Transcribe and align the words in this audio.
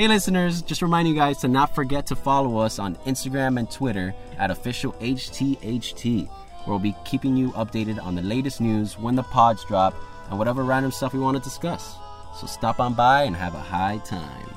Hey, 0.00 0.08
listeners, 0.08 0.62
just 0.62 0.80
reminding 0.80 1.12
you 1.12 1.20
guys 1.20 1.36
to 1.40 1.48
not 1.48 1.74
forget 1.74 2.06
to 2.06 2.16
follow 2.16 2.56
us 2.56 2.78
on 2.78 2.96
Instagram 3.04 3.58
and 3.58 3.70
Twitter 3.70 4.14
at 4.38 4.50
official 4.50 4.94
HTHT, 4.94 6.26
where 6.26 6.68
we'll 6.68 6.78
be 6.78 6.96
keeping 7.04 7.36
you 7.36 7.50
updated 7.50 8.02
on 8.02 8.14
the 8.14 8.22
latest 8.22 8.62
news, 8.62 8.98
when 8.98 9.14
the 9.14 9.22
pods 9.22 9.62
drop, 9.66 9.94
and 10.30 10.38
whatever 10.38 10.64
random 10.64 10.90
stuff 10.90 11.12
we 11.12 11.20
want 11.20 11.36
to 11.36 11.42
discuss. 11.42 11.96
So 12.40 12.46
stop 12.46 12.80
on 12.80 12.94
by 12.94 13.24
and 13.24 13.36
have 13.36 13.54
a 13.54 13.60
high 13.60 13.98
time. 14.06 14.48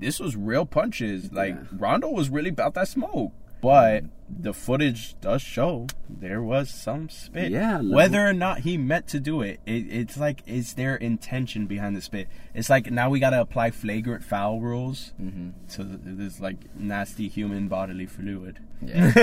This 0.00 0.18
was 0.18 0.34
real 0.34 0.66
punches. 0.66 1.30
Like 1.30 1.54
Yeah. 1.54 1.62
Rondo 1.78 2.08
was 2.08 2.28
really 2.28 2.50
about 2.50 2.74
that 2.74 2.88
smoke. 2.88 3.32
But 3.60 4.04
the 4.28 4.52
footage 4.52 5.14
does 5.20 5.40
show 5.40 5.86
there 6.08 6.42
was 6.42 6.68
some 6.68 7.08
spit. 7.08 7.50
Yeah, 7.52 7.80
Whether 7.80 8.26
or 8.26 8.32
not 8.32 8.60
he 8.60 8.76
meant 8.76 9.06
to 9.08 9.20
do 9.20 9.40
it, 9.40 9.60
it, 9.66 9.86
it's 9.88 10.16
like 10.18 10.42
is 10.46 10.74
there 10.74 10.96
intention 10.96 11.66
behind 11.66 11.96
the 11.96 12.00
spit? 12.00 12.28
It's 12.54 12.68
like 12.68 12.90
now 12.90 13.08
we 13.08 13.20
gotta 13.20 13.40
apply 13.40 13.70
flagrant 13.70 14.24
foul 14.24 14.60
rules 14.60 15.12
Mm-hmm. 15.20 15.50
to 15.74 15.84
this 15.84 16.40
like 16.40 16.56
nasty 16.76 17.28
human 17.28 17.68
bodily 17.68 18.06
fluid. 18.06 18.58
Yeah. 18.82 19.12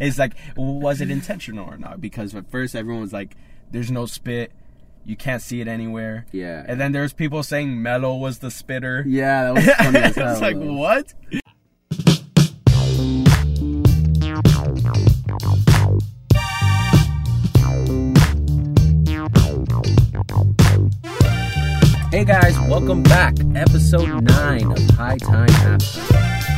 it's 0.00 0.18
like 0.18 0.34
was 0.56 1.00
it 1.00 1.10
intentional 1.10 1.66
or 1.68 1.76
not? 1.78 2.00
Because 2.00 2.34
at 2.34 2.50
first 2.50 2.76
everyone 2.76 3.02
was 3.02 3.12
like, 3.12 3.36
"There's 3.70 3.90
no 3.90 4.06
spit." 4.06 4.52
You 5.02 5.16
can't 5.16 5.40
see 5.40 5.62
it 5.62 5.66
anywhere. 5.66 6.26
Yeah. 6.30 6.62
And 6.68 6.78
then 6.78 6.92
there's 6.92 7.14
people 7.14 7.42
saying 7.42 7.82
Melo 7.82 8.14
was 8.16 8.40
the 8.40 8.50
spitter. 8.50 9.02
Yeah, 9.08 9.44
that 9.44 9.54
was 9.54 9.64
funny 9.76 9.98
as 9.98 10.14
hell. 10.16 10.32
it's 10.32 10.40
like 10.42 10.56
what? 10.58 11.14
Hey 14.80 14.88
guys, 22.24 22.56
welcome 22.60 23.02
back. 23.02 23.34
Episode 23.54 24.22
9 24.22 24.72
of 24.72 24.78
High 24.96 25.18
Time 25.18 25.48
Halftime. 25.48 26.48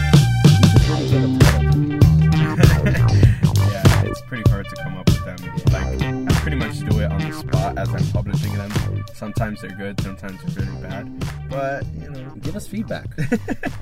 These 2.31 2.43
are 2.43 2.47
pretty 2.47 2.55
good 2.55 2.63
titles. 2.63 3.73
yeah, 3.73 4.05
it's 4.05 4.21
pretty 4.23 4.49
hard 4.51 4.69
to 4.69 4.77
come 4.77 4.97
up 4.99 5.07
with 5.07 5.25
them. 5.25 5.37
Like 5.73 6.01
I 6.31 6.35
pretty 6.43 6.59
much 6.59 6.79
do 6.79 7.01
it 7.01 7.11
on 7.11 7.19
the 7.19 7.33
spot 7.33 7.77
as 7.77 7.89
I'm 7.89 8.07
publishing 8.13 8.55
them. 8.55 8.71
Sometimes 9.15 9.63
they're 9.63 9.75
good, 9.77 10.01
sometimes 10.01 10.41
they're 10.45 10.65
really 10.65 10.81
bad. 10.81 11.25
But 11.51 11.85
you 12.01 12.09
know, 12.09 12.31
Give 12.41 12.55
us 12.55 12.69
feedback. 12.69 13.07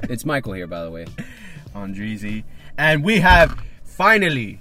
it's 0.05 0.25
Michael 0.25 0.55
here, 0.55 0.67
by 0.67 0.83
the 0.83 0.91
way. 0.91 1.05
on 1.75 1.95
Dreezy, 1.95 2.45
and 2.79 3.05
we 3.05 3.21
have 3.21 3.55
finally 4.01 4.59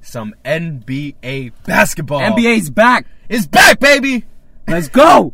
some 0.00 0.34
NBA 0.44 1.52
basketball. 1.64 2.18
NBA's 2.18 2.68
back. 2.68 3.06
is 3.28 3.46
back, 3.46 3.78
baby. 3.78 4.24
Let's 4.66 4.88
go. 4.88 5.32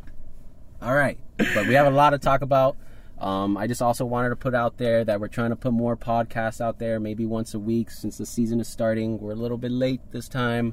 All 0.80 0.94
right, 0.94 1.18
but 1.36 1.66
we 1.66 1.74
have 1.74 1.86
a 1.86 1.90
lot 1.90 2.10
to 2.10 2.18
talk 2.18 2.40
about. 2.40 2.78
Um, 3.18 3.58
I 3.58 3.66
just 3.66 3.82
also 3.82 4.06
wanted 4.06 4.30
to 4.30 4.36
put 4.36 4.54
out 4.54 4.78
there 4.78 5.04
that 5.04 5.20
we're 5.20 5.28
trying 5.28 5.50
to 5.50 5.56
put 5.56 5.74
more 5.74 5.98
podcasts 5.98 6.58
out 6.62 6.78
there, 6.78 6.98
maybe 6.98 7.26
once 7.26 7.52
a 7.52 7.58
week 7.58 7.90
since 7.90 8.16
the 8.16 8.24
season 8.24 8.58
is 8.58 8.68
starting. 8.68 9.20
We're 9.20 9.32
a 9.32 9.34
little 9.34 9.58
bit 9.58 9.70
late 9.70 10.00
this 10.12 10.26
time, 10.26 10.72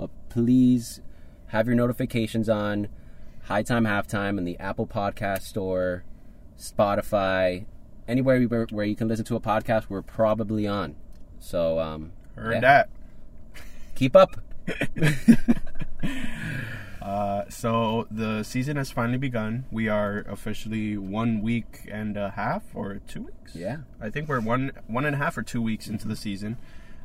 but 0.00 0.10
please 0.30 1.00
have 1.48 1.68
your 1.68 1.76
notifications 1.76 2.48
on. 2.48 2.88
High 3.44 3.62
Time 3.62 3.84
Halftime 3.84 4.36
in 4.36 4.42
the 4.42 4.58
Apple 4.58 4.88
Podcast 4.88 5.42
Store, 5.42 6.02
Spotify, 6.58 7.66
anywhere 8.08 8.42
where, 8.42 8.66
where 8.70 8.84
you 8.84 8.96
can 8.96 9.06
listen 9.06 9.24
to 9.26 9.36
a 9.36 9.40
podcast. 9.40 9.84
We're 9.88 10.02
probably 10.02 10.66
on. 10.66 10.96
So 11.40 11.78
um, 11.80 12.12
Heard 12.36 12.54
yeah, 12.54 12.60
that. 12.60 12.88
Keep 13.94 14.16
up. 14.16 14.36
Uh, 17.00 17.44
so 17.48 18.06
the 18.10 18.42
season 18.42 18.76
has 18.76 18.90
finally 18.90 19.18
begun. 19.18 19.64
We 19.72 19.88
are 19.88 20.18
officially 20.28 20.98
one 20.98 21.40
week 21.40 21.88
and 21.90 22.16
a 22.16 22.30
half, 22.30 22.62
or 22.74 23.00
two 23.08 23.22
weeks. 23.22 23.54
Yeah. 23.54 23.78
I 24.00 24.10
think 24.10 24.28
we're 24.28 24.40
one 24.40 24.72
one 24.86 25.06
and 25.06 25.14
a 25.14 25.18
half 25.18 25.38
or 25.38 25.42
two 25.42 25.62
weeks 25.62 25.88
into 25.88 26.06
the 26.06 26.16
season. 26.16 26.58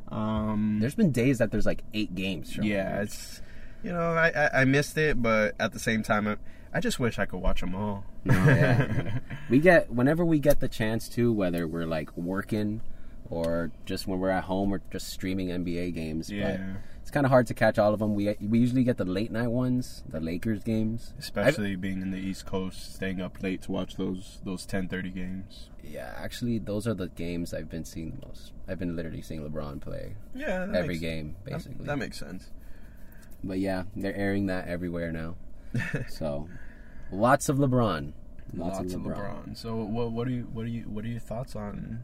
Um, 0.08 0.78
There's 0.80 0.94
been 0.94 1.12
days 1.12 1.38
that 1.38 1.50
there's 1.50 1.66
like 1.66 1.82
eight 1.94 2.14
games. 2.14 2.52
shown. 2.52 2.64
yeah, 2.64 3.00
it's 3.00 3.40
you 3.82 3.90
know 3.90 4.12
I, 4.12 4.28
I 4.28 4.60
I 4.60 4.64
missed 4.64 4.98
it, 4.98 5.20
but 5.20 5.54
at 5.58 5.72
the 5.72 5.80
same 5.80 6.02
time 6.02 6.28
I, 6.28 6.36
I 6.72 6.80
just 6.80 7.00
wish 7.00 7.18
I 7.18 7.24
could 7.24 7.40
watch 7.40 7.60
them 7.60 7.74
all. 7.74 8.04
No, 8.24 8.34
yeah. 8.34 9.18
we 9.50 9.58
get 9.58 9.90
whenever 9.90 10.24
we 10.24 10.38
get 10.38 10.60
the 10.60 10.68
chance 10.68 11.08
to, 11.10 11.32
whether 11.32 11.66
we're 11.66 11.86
like 11.86 12.14
working 12.16 12.82
or 13.30 13.70
just 13.84 14.06
when 14.06 14.18
we're 14.20 14.30
at 14.30 14.44
home 14.44 14.72
or 14.72 14.80
just 14.92 15.08
streaming 15.08 15.48
NBA 15.48 15.94
games. 15.94 16.30
Yeah. 16.30 16.56
But 16.56 16.60
it's 17.02 17.10
kind 17.10 17.24
of 17.24 17.30
hard 17.30 17.46
to 17.46 17.54
catch 17.54 17.78
all 17.78 17.92
of 17.94 18.00
them. 18.00 18.14
We 18.14 18.34
we 18.40 18.58
usually 18.58 18.82
get 18.84 18.96
the 18.96 19.04
late 19.04 19.30
night 19.30 19.48
ones, 19.48 20.02
the 20.08 20.20
Lakers 20.20 20.62
games. 20.64 21.14
Especially 21.18 21.76
being 21.76 22.02
in 22.02 22.10
the 22.10 22.18
East 22.18 22.46
Coast, 22.46 22.94
staying 22.96 23.20
up 23.20 23.42
late 23.42 23.62
to 23.62 23.72
watch 23.72 23.96
those 23.96 24.40
those 24.44 24.66
ten 24.66 24.88
thirty 24.88 25.10
games. 25.10 25.70
Yeah, 25.84 26.14
actually, 26.16 26.58
those 26.58 26.86
are 26.88 26.94
the 26.94 27.08
games 27.08 27.54
I've 27.54 27.70
been 27.70 27.84
seeing 27.84 28.18
the 28.20 28.26
most. 28.26 28.52
I've 28.66 28.78
been 28.80 28.96
literally 28.96 29.22
seeing 29.22 29.48
LeBron 29.48 29.80
play 29.80 30.16
Yeah, 30.34 30.64
every 30.74 30.88
makes- 30.94 31.00
game, 31.00 31.36
basically. 31.44 31.86
That, 31.86 31.96
makes 31.98 32.18
sense. 32.18 32.50
but 33.44 33.60
yeah, 33.60 33.84
they're 33.94 34.16
airing 34.16 34.46
that 34.46 34.66
everywhere 34.66 35.12
now. 35.12 35.36
so, 36.08 36.48
lots 37.12 37.48
of 37.48 37.58
LeBron. 37.58 38.14
Lots, 38.52 38.78
Lots, 38.78 38.94
of 38.94 39.02
LeBron. 39.02 39.16
LeBron. 39.16 39.56
So 39.56 39.76
what 39.76 40.10
what 40.10 40.26
do 40.26 40.34
you 40.34 40.48
what 40.52 40.66
do 40.66 40.72
you 40.72 40.82
what 40.88 41.04
are 41.04 41.08
your 41.08 41.20
thoughts 41.20 41.54
on 41.54 42.02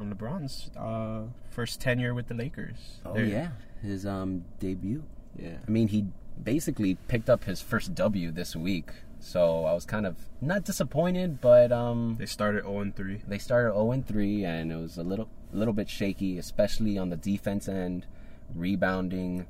on 0.00 0.12
LeBron's 0.14 0.70
uh, 0.76 1.22
first 1.50 1.80
tenure 1.80 2.14
with 2.14 2.28
the 2.28 2.34
Lakers? 2.34 2.98
Oh 3.04 3.14
They're- 3.14 3.24
yeah, 3.24 3.48
his 3.82 4.06
um 4.06 4.44
debut. 4.58 5.02
yeah. 5.38 5.58
I 5.66 5.70
mean, 5.70 5.88
he 5.88 6.06
basically 6.42 6.96
picked 7.08 7.28
up 7.30 7.44
his 7.44 7.60
first 7.60 7.94
W 7.94 8.30
this 8.30 8.56
week, 8.56 8.90
so 9.20 9.64
I 9.66 9.72
was 9.74 9.84
kind 9.84 10.06
of 10.06 10.16
not 10.40 10.64
disappointed, 10.64 11.40
but 11.40 11.70
um, 11.70 12.16
They 12.18 12.26
started 12.26 12.64
0 12.64 12.80
and 12.80 12.96
3. 12.96 13.22
they 13.28 13.38
started 13.38 13.72
0 13.72 13.92
and 13.92 14.06
3, 14.06 14.44
and 14.44 14.72
it 14.72 14.76
was 14.76 14.96
a 14.96 15.02
little, 15.02 15.28
little 15.52 15.74
bit 15.74 15.88
shaky, 15.90 16.38
especially 16.38 16.96
on 16.96 17.10
the 17.10 17.16
defense 17.16 17.68
end, 17.68 18.06
rebounding. 18.54 19.46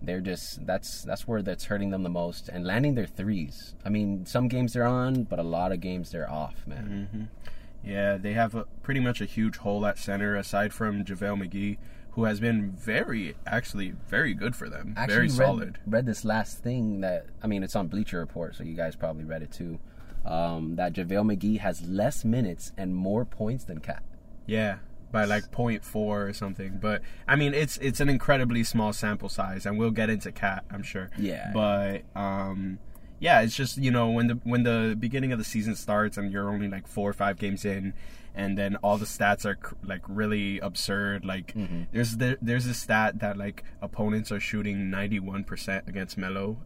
They're 0.00 0.20
just 0.20 0.64
that's 0.64 1.02
that's 1.02 1.26
where 1.26 1.42
that's 1.42 1.64
hurting 1.64 1.90
them 1.90 2.04
the 2.04 2.08
most, 2.08 2.48
and 2.48 2.64
landing 2.64 2.94
their 2.94 3.06
threes. 3.06 3.74
I 3.84 3.88
mean, 3.88 4.26
some 4.26 4.46
games 4.46 4.72
they're 4.74 4.86
on, 4.86 5.24
but 5.24 5.38
a 5.40 5.42
lot 5.42 5.72
of 5.72 5.80
games 5.80 6.10
they're 6.12 6.30
off, 6.30 6.64
man. 6.68 7.28
Yeah, 7.84 8.16
they 8.16 8.32
have 8.32 8.54
a, 8.54 8.64
pretty 8.82 9.00
much 9.00 9.20
a 9.20 9.24
huge 9.24 9.58
hole 9.58 9.86
at 9.86 9.98
center 9.98 10.36
aside 10.36 10.72
from 10.72 11.04
JaVale 11.04 11.48
McGee, 11.48 11.78
who 12.12 12.24
has 12.24 12.40
been 12.40 12.72
very, 12.72 13.36
actually, 13.46 13.94
very 14.08 14.34
good 14.34 14.56
for 14.56 14.68
them. 14.68 14.94
Actually, 14.96 15.14
very 15.14 15.28
read, 15.28 15.36
solid. 15.36 15.78
Read 15.86 16.06
this 16.06 16.24
last 16.24 16.58
thing 16.58 17.00
that 17.00 17.26
I 17.42 17.46
mean, 17.46 17.62
it's 17.62 17.76
on 17.76 17.88
Bleacher 17.88 18.18
Report, 18.18 18.56
so 18.56 18.64
you 18.64 18.74
guys 18.74 18.96
probably 18.96 19.24
read 19.24 19.42
it 19.42 19.52
too. 19.52 19.78
Um, 20.24 20.76
that 20.76 20.92
JaVale 20.92 21.36
McGee 21.36 21.60
has 21.60 21.86
less 21.88 22.24
minutes 22.24 22.72
and 22.76 22.94
more 22.94 23.24
points 23.24 23.64
than 23.64 23.78
KAT. 23.78 24.02
Yeah, 24.46 24.78
by 25.10 25.24
like 25.24 25.50
0.4 25.50 25.94
or 25.94 26.32
something. 26.32 26.78
But 26.80 27.02
I 27.26 27.36
mean, 27.36 27.54
it's 27.54 27.78
it's 27.78 28.00
an 28.00 28.08
incredibly 28.08 28.64
small 28.64 28.92
sample 28.92 29.28
size, 29.28 29.64
and 29.64 29.78
we'll 29.78 29.90
get 29.90 30.10
into 30.10 30.32
KAT, 30.32 30.64
I'm 30.70 30.82
sure. 30.82 31.10
Yeah. 31.18 31.50
But 31.54 32.02
um, 32.14 32.78
yeah, 33.20 33.40
it's 33.40 33.54
just 33.56 33.78
you 33.78 33.90
know 33.90 34.10
when 34.10 34.26
the 34.28 34.34
when 34.44 34.62
the 34.62 34.96
beginning 34.98 35.32
of 35.32 35.38
the 35.38 35.44
season 35.44 35.74
starts 35.76 36.16
and 36.16 36.30
you're 36.32 36.48
only 36.50 36.68
like 36.68 36.86
four 36.86 37.10
or 37.10 37.12
five 37.12 37.38
games 37.38 37.64
in, 37.64 37.94
and 38.34 38.56
then 38.56 38.76
all 38.76 38.96
the 38.98 39.06
stats 39.06 39.44
are 39.44 39.56
cr- 39.56 39.74
like 39.84 40.02
really 40.08 40.58
absurd. 40.60 41.24
Like 41.24 41.52
Mm-hmm. 41.54 41.82
there's 41.92 42.16
there, 42.16 42.36
there's 42.42 42.66
a 42.66 42.74
stat 42.74 43.18
that 43.20 43.36
like 43.36 43.64
opponents 43.82 44.30
are 44.32 44.40
shooting 44.40 44.90
91% 44.90 45.88
against 45.88 46.16
Melo. 46.18 46.58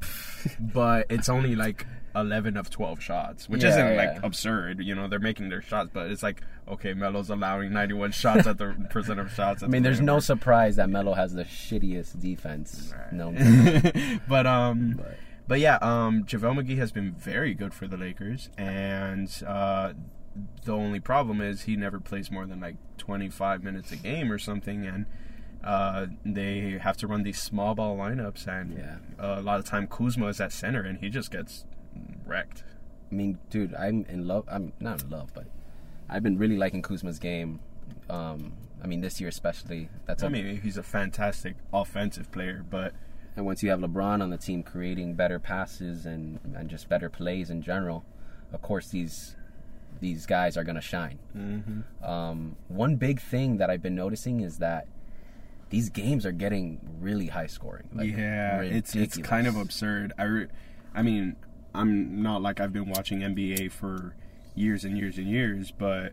but 0.60 1.06
it's 1.10 1.28
only 1.28 1.56
like 1.56 1.84
11 2.14 2.56
of 2.56 2.70
12 2.70 3.00
shots, 3.02 3.48
which 3.48 3.62
Yeah, 3.62 3.70
isn't 3.70 3.94
yeah. 3.94 4.12
like 4.12 4.22
absurd. 4.22 4.80
You 4.80 4.94
know, 4.94 5.08
they're 5.08 5.18
making 5.18 5.48
their 5.48 5.60
shots, 5.62 5.90
but 5.92 6.10
it's 6.10 6.22
like, 6.22 6.40
okay, 6.68 6.94
Melo's 6.94 7.30
allowing 7.30 7.72
91 7.72 8.12
shots 8.12 8.46
at 8.46 8.58
the 8.58 8.74
percent 8.90 9.18
of 9.20 9.32
shots. 9.32 9.62
I 9.62 9.66
mean, 9.66 9.82
there's 9.82 10.00
no 10.00 10.20
surprise 10.20 10.76
that 10.76 10.88
Melo 10.88 11.14
has 11.14 11.34
the 11.34 11.44
shittiest 11.44 12.20
defense 12.20 12.92
known. 13.12 13.34
to 13.36 14.20
but 14.28 14.46
um, 14.46 14.94
But- 14.96 15.18
but 15.48 15.58
yeah, 15.60 15.76
um, 15.80 16.24
JaVale 16.24 16.62
McGee 16.62 16.78
has 16.78 16.92
been 16.92 17.12
very 17.12 17.54
good 17.54 17.74
for 17.74 17.88
the 17.88 17.96
Lakers, 17.96 18.50
and 18.58 19.30
uh, 19.46 19.94
the 20.64 20.72
only 20.72 21.00
problem 21.00 21.40
is 21.40 21.62
he 21.62 21.74
never 21.76 21.98
plays 21.98 22.30
more 22.30 22.46
than 22.46 22.60
like 22.60 22.76
25 22.98 23.64
minutes 23.64 23.90
a 23.90 23.96
game 23.96 24.30
or 24.30 24.38
something, 24.38 24.86
and 24.86 25.06
uh, 25.64 26.06
they 26.24 26.78
have 26.80 26.96
to 26.98 27.06
run 27.06 27.22
these 27.24 27.40
small 27.40 27.74
ball 27.74 27.96
lineups, 27.96 28.46
and 28.46 28.76
Yeah. 28.78 28.96
uh, 29.18 29.40
a 29.40 29.42
lot 29.42 29.58
of 29.58 29.64
time 29.64 29.86
Kuzma 29.88 30.26
is 30.28 30.40
at 30.40 30.52
center, 30.52 30.82
and 30.82 30.98
he 30.98 31.08
just 31.08 31.30
gets 31.32 31.64
wrecked. 32.26 32.62
I 33.10 33.14
mean, 33.14 33.38
dude, 33.50 33.74
I'm 33.74 34.04
in 34.08 34.26
love. 34.28 34.44
I'm 34.48 34.72
not 34.78 35.02
in 35.02 35.10
love, 35.10 35.30
but 35.34 35.46
I've 36.08 36.22
been 36.22 36.38
really 36.38 36.56
liking 36.58 36.82
Kuzma's 36.82 37.18
game. 37.18 37.60
Um, 38.10 38.52
I 38.82 38.86
mean, 38.86 39.00
this 39.00 39.18
year 39.20 39.28
especially. 39.28 39.88
That's 40.06 40.22
I 40.22 40.28
mean, 40.28 40.60
he's 40.60 40.76
a 40.76 40.82
fantastic 40.82 41.56
offensive 41.72 42.30
player, 42.30 42.64
but 42.68 42.92
and 43.38 43.46
once 43.46 43.62
you 43.62 43.70
have 43.70 43.78
LeBron 43.78 44.20
on 44.20 44.30
the 44.30 44.36
team 44.36 44.64
creating 44.64 45.14
better 45.14 45.38
passes 45.38 46.04
and 46.04 46.40
and 46.56 46.68
just 46.68 46.88
better 46.88 47.08
plays 47.08 47.50
in 47.50 47.62
general, 47.62 48.04
of 48.52 48.60
course 48.60 48.88
these 48.88 49.36
these 50.00 50.26
guys 50.26 50.56
are 50.56 50.64
gonna 50.64 50.80
shine. 50.80 51.20
mm-hmm. 51.36 52.04
Um, 52.04 52.56
one 52.66 52.96
big 52.96 53.20
thing 53.20 53.58
that 53.58 53.70
I've 53.70 53.80
been 53.80 53.94
noticing 53.94 54.40
is 54.40 54.58
that 54.58 54.88
these 55.70 55.88
games 55.88 56.26
are 56.26 56.32
getting 56.32 56.80
really 57.00 57.28
high 57.28 57.46
scoring. 57.46 57.88
Like, 57.94 58.10
yeah, 58.10 58.60
it's 58.60 58.96
it's 58.96 59.16
kind 59.18 59.46
of 59.46 59.56
absurd. 59.56 60.12
I, 60.18 60.24
re- 60.24 60.48
I 60.92 61.02
mean, 61.02 61.36
I'm 61.72 62.20
not 62.20 62.42
like 62.42 62.58
I've 62.58 62.72
been 62.72 62.88
watching 62.88 63.20
NBA 63.20 63.70
for 63.70 64.16
years 64.56 64.82
and 64.82 64.98
years 64.98 65.16
and 65.16 65.28
years, 65.28 65.70
but 65.70 66.12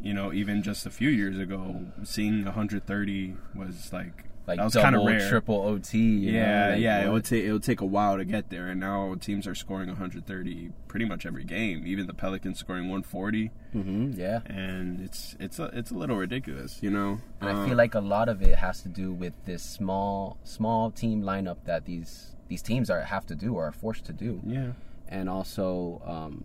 you 0.00 0.12
know, 0.12 0.32
even 0.32 0.64
just 0.64 0.86
a 0.86 0.90
few 0.90 1.08
years 1.08 1.38
ago, 1.38 1.86
seeing 2.02 2.44
130 2.44 3.36
was 3.54 3.92
like 3.92 4.24
Like 4.48 4.56
that 4.58 4.64
was 4.64 4.74
kind 4.74 4.96
of 4.96 5.02
double, 5.02 5.06
rare. 5.12 5.28
triple 5.28 5.60
OT. 5.62 5.98
you 5.98 6.32
know, 6.32 6.38
yeah, 6.38 6.68
like, 6.70 6.80
yeah. 6.80 7.06
It 7.06 7.12
would 7.12 7.24
take 7.24 7.44
it 7.44 7.52
would 7.52 7.62
take 7.62 7.80
a 7.80 7.86
while 7.86 8.16
to 8.16 8.24
get 8.24 8.48
there, 8.50 8.68
and 8.68 8.80
now 8.80 9.14
teams 9.20 9.46
are 9.46 9.54
scoring 9.54 9.88
130 9.88 10.70
pretty 10.88 11.04
much 11.04 11.26
every 11.26 11.44
game. 11.44 11.86
Even 11.86 12.06
the 12.06 12.14
Pelicans 12.14 12.58
scoring 12.58 12.84
140, 12.88 13.50
Mhm, 13.74 14.16
yeah. 14.18 14.40
and 14.46 15.00
it's 15.00 15.36
it's 15.38 15.58
a 15.58 15.64
it's 15.74 15.90
a 15.90 15.94
little 15.94 16.16
ridiculous, 16.16 16.78
you 16.82 16.90
know. 16.90 17.18
And 17.40 17.50
I 17.50 17.52
Um, 17.52 17.68
feel 17.68 17.76
like 17.76 17.94
a 17.94 18.00
lot 18.00 18.28
of 18.28 18.40
it 18.42 18.56
has 18.56 18.80
to 18.82 18.88
do 18.88 19.12
with 19.12 19.34
this 19.44 19.62
small 19.62 20.38
small 20.44 20.90
team 20.90 21.22
lineup 21.22 21.58
that 21.66 21.84
these 21.84 22.34
these 22.48 22.62
teams 22.62 22.88
are 22.88 23.02
have 23.02 23.26
to 23.26 23.34
do 23.34 23.54
or 23.54 23.66
are 23.68 23.72
forced 23.72 24.04
to 24.06 24.12
do, 24.14 24.40
yeah, 24.46 24.72
and 25.08 25.28
also 25.28 26.00
um, 26.06 26.44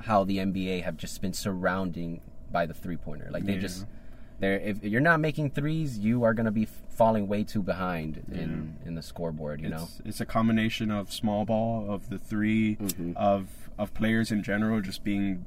how 0.00 0.24
the 0.24 0.36
NBA 0.38 0.82
have 0.82 0.96
just 0.98 1.22
been 1.22 1.32
surrounding 1.32 2.20
by 2.50 2.66
the 2.66 2.74
three 2.74 2.98
pointer. 2.98 3.28
Like 3.30 3.46
they 3.46 3.54
Yeah. 3.54 3.60
just 3.60 3.86
they're 4.40 4.58
if 4.58 4.82
you're 4.84 5.00
not 5.00 5.20
making 5.20 5.50
threes, 5.50 5.98
you 5.98 6.24
are 6.24 6.34
gonna 6.34 6.50
be 6.52 6.66
falling 6.94 7.26
way 7.28 7.42
too 7.44 7.62
behind 7.62 8.22
in 8.30 8.76
in 8.84 8.94
the 8.94 9.02
scoreboard. 9.02 9.60
You 9.60 9.70
know. 9.70 9.82
it's 9.84 10.02
it's 10.04 10.20
a 10.20 10.26
combination 10.26 10.90
of 10.90 11.12
small 11.12 11.44
ball, 11.44 11.90
of 11.90 12.08
the 12.10 12.18
3 12.18 12.76
Mhm. 12.76 13.16
of 13.16 13.48
of 13.78 13.94
players 13.94 14.30
in 14.30 14.42
general 14.42 14.80
just 14.82 15.02
being 15.02 15.44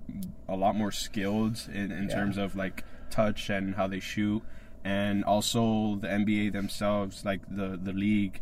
a 0.50 0.56
lot 0.56 0.76
more 0.76 0.92
skilled 0.92 1.70
in, 1.72 1.92
in 1.92 2.10
Yeah. 2.10 2.16
terms 2.16 2.38
of 2.38 2.56
like 2.56 2.84
touch 3.12 3.50
and 3.50 3.76
how 3.76 3.88
they 3.88 4.00
shoot, 4.00 4.42
and 4.84 5.24
also 5.24 5.96
the 5.98 6.08
NBA 6.10 6.50
themselves, 6.52 7.24
like 7.24 7.42
the 7.50 7.80
the 7.82 7.94
league, 7.94 8.42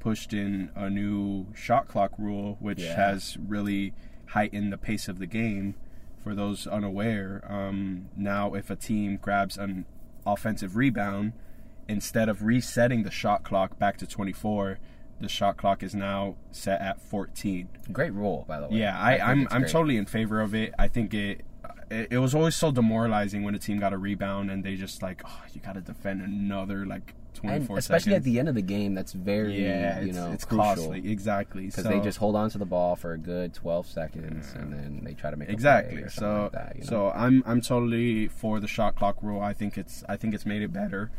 pushed 0.00 0.32
in 0.32 0.70
a 0.76 0.88
new 0.88 1.46
shot 1.54 1.88
clock 1.88 2.12
rule, 2.18 2.56
which 2.60 2.80
Yeah. 2.82 2.94
has 3.08 3.36
really 3.38 3.92
heightened 4.26 4.72
the 4.72 4.78
pace 4.78 5.08
of 5.08 5.18
the 5.18 5.26
game. 5.26 5.74
For 6.22 6.34
those 6.34 6.66
unaware, 6.66 7.42
um, 7.48 8.06
now 8.16 8.54
if 8.54 8.70
a 8.70 8.76
team 8.76 9.16
grabs 9.20 9.56
an 9.58 9.84
offensive 10.24 10.76
rebound, 10.76 11.32
instead 11.88 12.28
of 12.28 12.42
resetting 12.42 13.02
the 13.02 13.10
shot 13.10 13.44
clock 13.44 13.78
back 13.78 13.96
to 13.98 14.06
24, 14.06 14.78
the 15.20 15.28
shot 15.28 15.56
clock 15.56 15.82
is 15.82 15.94
now 15.94 16.36
set 16.50 16.80
at 16.80 17.00
14. 17.00 17.68
Great 17.92 18.12
rule, 18.12 18.44
by 18.46 18.60
the 18.60 18.68
way. 18.68 18.78
Yeah, 18.78 18.96
I, 19.00 19.12
think 19.16 19.22
I'm 19.22 19.48
I'm 19.50 19.60
great. 19.62 19.70
totally 19.72 19.96
in 19.96 20.06
favor 20.06 20.40
of 20.40 20.54
it. 20.54 20.74
I 20.78 20.88
think 20.88 21.14
it, 21.14 21.42
it 21.90 22.08
it 22.10 22.18
was 22.18 22.34
always 22.34 22.56
so 22.56 22.70
demoralizing 22.70 23.42
when 23.42 23.54
a 23.54 23.58
team 23.58 23.78
got 23.78 23.92
a 23.92 23.98
rebound 23.98 24.50
and 24.50 24.64
they 24.64 24.76
just 24.76 25.02
like, 25.02 25.22
oh, 25.24 25.42
you 25.52 25.60
got 25.60 25.74
to 25.74 25.80
defend 25.80 26.20
another 26.22 26.84
like 26.84 27.14
24 27.34 27.76
and 27.76 27.78
especially 27.78 28.14
at 28.14 28.24
the 28.24 28.38
end 28.38 28.48
of 28.48 28.54
the 28.54 28.62
game. 28.62 28.94
That's 28.94 29.12
very 29.12 29.62
yeah, 29.62 30.00
you 30.00 30.08
it's, 30.08 30.16
know 30.16 30.32
it's 30.32 30.44
crucial. 30.44 30.64
costly. 30.64 31.10
Exactly. 31.10 31.66
because 31.66 31.84
So- 31.84 31.90
they 31.90 32.00
just 32.00 32.18
hold 32.18 32.36
on 32.36 32.50
to 32.50 32.58
the 32.58 32.66
ball 32.66 32.96
for 32.96 33.12
a 33.12 33.18
good 33.18 33.54
12 33.54 33.86
seconds 33.86 34.52
and 34.54 34.72
then 34.72 35.00
they 35.04 35.14
try 35.14 35.30
to 35.30 35.36
make 35.36 35.48
exactly. 35.48 36.04
So 36.08 36.42
like 36.44 36.52
that, 36.52 36.72
you 36.76 36.82
know? 36.82 36.86
so 36.88 37.10
I'm 37.14 37.42
I'm 37.46 37.60
totally 37.60 38.28
for 38.28 38.60
the 38.60 38.68
shot 38.68 38.96
clock 38.96 39.16
rule. 39.22 39.40
I 39.40 39.52
think 39.54 39.78
it's 39.78 40.02
I 40.08 40.16
think 40.16 40.34
it's 40.34 40.44
made 40.46 40.62
it 40.62 40.72
better, 40.72 41.10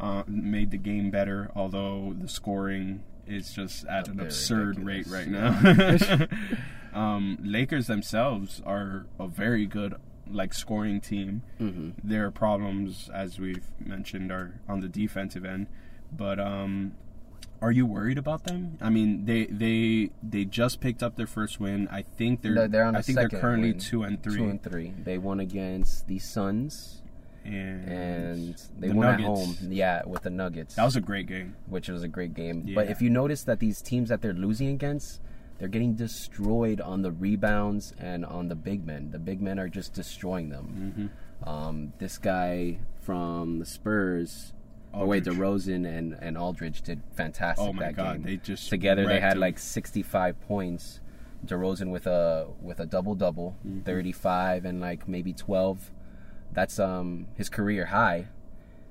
uh, 0.00 0.22
made 0.26 0.70
the 0.70 0.78
game 0.78 1.10
better. 1.10 1.50
Although 1.54 2.14
the 2.18 2.28
scoring 2.28 3.02
is 3.26 3.52
just 3.52 3.86
at 3.86 4.08
an 4.08 4.20
absurd 4.20 4.78
ridiculous, 4.78 5.10
rate 5.10 5.28
right 5.30 6.28
now. 6.28 6.28
um, 6.94 7.38
Lakers 7.42 7.86
themselves 7.86 8.60
are 8.66 9.06
a 9.18 9.26
very 9.26 9.66
good 9.66 9.94
like 10.30 10.54
scoring 10.54 11.00
team. 11.00 11.42
Mhm. 11.60 11.92
Their 12.02 12.30
problems, 12.30 13.10
as 13.12 13.38
we've 13.38 13.64
mentioned, 13.78 14.30
are 14.32 14.60
on 14.68 14.80
the 14.80 14.88
defensive 14.88 15.44
end. 15.44 15.66
But 16.16 16.38
um, 16.40 16.92
are 17.60 17.72
you 17.72 17.86
worried 17.86 18.18
about 18.18 18.44
them? 18.44 18.78
I 18.80 18.88
mean, 18.90 19.24
they 19.26 19.46
they 19.46 20.10
they 20.22 20.44
just 20.44 20.80
picked 20.80 21.02
up 21.02 21.16
their 21.16 21.26
first 21.26 21.60
win. 21.60 21.88
I 21.90 22.02
think 22.02 22.42
they're 22.42 22.54
They're- 22.54 22.68
they're 22.68 22.84
on 22.84 22.96
I 22.96 23.02
think 23.02 23.16
they're 23.18 23.28
currently 23.28 23.72
win. 23.72 23.80
two 23.80 24.02
and 24.02 24.22
three. 24.22 24.36
two 24.36 24.48
and 24.48 24.62
three 24.62 24.92
they 25.02 25.18
won 25.18 25.40
against 25.40 26.06
the 26.08 26.18
suns 26.18 27.02
and, 27.44 27.88
and 27.88 28.62
they 28.78 28.88
the 28.88 28.94
won 28.94 29.06
Nuggets. 29.06 29.20
at 29.22 29.26
home 29.26 29.56
yeah 29.72 30.02
with 30.06 30.22
the 30.22 30.30
nuggets 30.30 30.74
That 30.74 30.84
was 30.84 30.96
a 30.96 31.00
great 31.00 31.26
game. 31.26 31.54
which 31.66 31.88
was 31.88 32.02
a 32.02 32.08
great 32.08 32.34
game 32.34 32.70
but 32.74 32.88
if 32.88 33.00
you 33.02 33.10
notice 33.10 33.42
that 33.44 33.60
these 33.60 33.80
teams 33.82 34.08
that 34.08 34.22
they're 34.22 34.32
losing 34.32 34.68
against 34.68 35.20
they're 35.58 35.68
getting 35.68 35.94
destroyed 35.94 36.80
on 36.80 37.02
the 37.02 37.12
rebounds 37.12 37.94
and 37.98 38.24
on 38.24 38.48
the 38.48 38.54
big 38.56 38.86
men 38.86 39.10
the 39.10 39.18
big 39.18 39.40
men 39.40 39.58
are 39.58 39.68
just 39.68 39.92
destroying 39.92 40.48
them 40.48 40.64
hmm 40.94 41.48
um, 41.48 41.92
this 41.98 42.16
guy 42.16 42.78
from 43.00 43.58
the 43.58 43.66
spurs 43.66 44.52
Oh 44.96 45.06
wait. 45.06 45.24
DeRozan 45.24 45.84
and 45.86 46.16
and 46.22 46.38
Aldridge 46.38 46.80
did 46.82 47.02
fantastic 47.16 47.66
Oh 47.66 47.72
my 47.72 47.86
that 47.86 47.96
god, 47.96 48.12
game. 48.18 48.22
they 48.22 48.36
just 48.36 48.68
Together 48.70 49.04
they 49.06 49.18
had 49.18 49.32
him. 49.32 49.40
like 49.40 49.58
65 49.58 50.40
points. 50.42 51.00
DeRozan 51.44 51.90
with 51.90 52.06
a 52.06 52.46
with 52.62 52.78
a 52.78 52.86
double 52.86 53.16
double, 53.16 53.56
Mm-hmm. 53.66 53.80
35 53.80 54.64
and 54.64 54.80
like 54.80 55.08
maybe 55.08 55.32
12. 55.32 55.90
That's 56.54 56.78
um 56.78 57.26
his 57.36 57.48
career 57.48 57.86
high. 57.86 58.28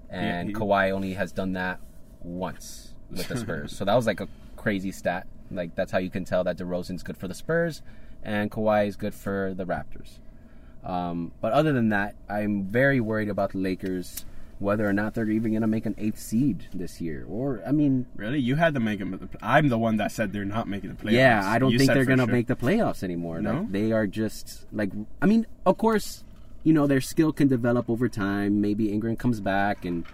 And 0.10 0.50
he- 0.50 0.54
Kawhi 0.54 0.92
only 0.92 1.13
has 1.13 1.31
done 1.31 1.54
that 1.54 1.80
once 2.21 2.94
with 3.10 3.27
the 3.27 3.38
Spurs. 3.38 3.71
so 3.77 3.86
that 3.86 3.95
was 3.95 4.06
like 4.06 4.19
a 4.19 4.27
crazy 4.56 4.92
stat. 4.92 5.27
Like 5.51 5.75
that's 5.75 5.92
how 5.92 5.98
you 6.00 6.10
can 6.10 6.25
tell 6.25 6.44
that 6.44 6.57
DeRozan's 6.57 7.04
good 7.04 7.18
for 7.18 7.27
the 7.27 7.33
Spurs 7.33 7.81
and 8.24 8.50
Kawhi 8.51 8.88
is 8.88 8.95
good 8.95 9.13
for 9.13 9.54
the 9.56 9.65
Raptors. 9.65 10.19
Um, 10.83 11.31
but 11.42 11.54
other 11.54 11.71
than 11.74 11.89
that, 11.89 12.15
I'm 12.30 12.65
very 12.65 13.00
worried 13.00 13.30
about 13.30 13.51
the 13.51 13.57
Lakers, 13.57 14.25
whether 14.59 14.88
or 14.88 14.94
not 14.94 15.13
they're 15.13 15.30
even 15.30 15.51
going 15.51 15.62
to 15.62 15.68
make 15.68 15.86
an 15.86 15.95
eighth 15.98 16.19
seed 16.19 16.68
this 16.74 17.00
year. 17.00 17.25
Or, 17.30 17.62
I 17.66 17.71
mean, 17.71 18.06
Really, 18.16 18.39
you 18.39 18.56
had 18.56 18.74
to 18.74 18.80
make 18.81 19.00
them. 19.00 19.30
I'm 19.42 19.69
the 19.69 19.77
one 19.77 19.98
that 19.98 20.12
said 20.12 20.33
they're 20.33 20.44
not 20.45 20.68
making 20.68 20.89
the 20.89 20.95
playoffs. 20.95 21.12
yeah, 21.13 21.50
I 21.50 21.57
don't 21.59 21.71
You 21.71 21.77
think 21.80 21.94
they're 21.94 22.04
going 22.06 22.19
to 22.19 22.25
sure. 22.25 22.33
make 22.33 22.48
the 22.48 22.56
playoffs 22.56 23.01
anymore. 23.04 23.42
No? 23.42 23.59
Like, 23.62 23.71
they 23.71 23.92
are 23.94 24.07
just 24.07 24.66
like, 24.74 24.92
I 25.21 25.25
mean, 25.25 25.45
of 25.66 25.77
course, 25.77 26.25
you 26.63 26.74
know, 26.74 26.88
their 26.88 27.01
skill 27.01 27.31
can 27.33 27.48
develop 27.48 27.89
over 27.89 28.07
time. 28.10 28.62
Maybe 28.62 28.92
Ingram 28.92 29.15
comes 29.15 29.39
back 29.39 29.86
and. 29.86 30.06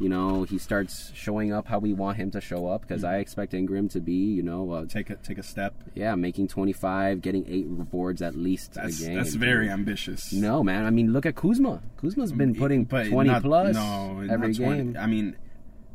You 0.00 0.08
know, 0.08 0.42
he 0.42 0.58
starts 0.58 1.12
showing 1.14 1.52
up 1.52 1.68
how 1.68 1.78
we 1.78 1.92
want 1.92 2.16
him 2.16 2.32
to 2.32 2.40
show 2.40 2.66
up 2.66 2.80
because 2.80 3.04
I 3.04 3.18
expect 3.18 3.54
Ingram 3.54 3.88
to 3.90 4.00
be, 4.00 4.14
you 4.34 4.42
know, 4.42 4.72
uh, 4.72 4.84
take 4.86 5.10
a 5.10 5.16
take 5.16 5.38
a 5.38 5.44
step. 5.44 5.74
yeah, 5.94 6.16
making 6.16 6.48
25, 6.48 7.20
getting 7.22 7.44
eight 7.46 7.68
boards 7.68 8.20
at 8.20 8.34
least 8.34 8.72
That's 8.74 9.00
a 9.00 9.04
game. 9.06 9.14
that's 9.16 9.34
very 9.34 9.68
ambitious. 9.70 10.32
No, 10.32 10.64
man. 10.64 10.86
I 10.86 10.90
mean, 10.90 11.12
look 11.12 11.24
at 11.24 11.36
Kuzma. 11.36 11.82
Kuzma's 11.98 12.32
been 12.32 12.52
putting 12.56 12.82
But 12.82 13.10
20 13.10 13.30
not- 13.30 13.42
plus 13.42 13.76
no, 13.76 14.26
every 14.28 14.54
game. 14.54 14.96
I 14.98 15.06
mean, 15.06 15.36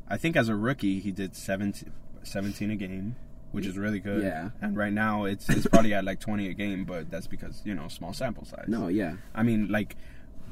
I 0.07 0.15
think 0.15 0.37
as 0.37 0.47
a 0.47 0.55
rookie 0.55 0.99
he 1.01 1.11
did 1.11 1.35
17, 1.35 1.91
17 2.23 2.71
a 2.71 2.75
game, 2.77 3.17
which 3.51 3.65
is 3.65 3.77
really 3.77 3.99
good. 3.99 4.23
Yeah. 4.23 4.49
And 4.61 4.75
right 4.77 4.93
now 4.93 5.25
it's 5.25 5.49
it's 5.49 5.67
probably 5.67 5.93
at 5.93 6.03
like 6.03 6.19
twenty 6.19 6.47
a 6.49 6.53
game, 6.53 6.85
but 6.85 7.09
that's 7.09 7.27
because 7.27 7.61
you 7.65 7.73
know 7.75 7.87
small 7.87 8.13
sample 8.13 8.45
size. 8.45 8.65
No, 8.67 8.87
yeah. 8.87 9.15
I 9.35 9.43
mean 9.43 9.67
like 9.69 9.95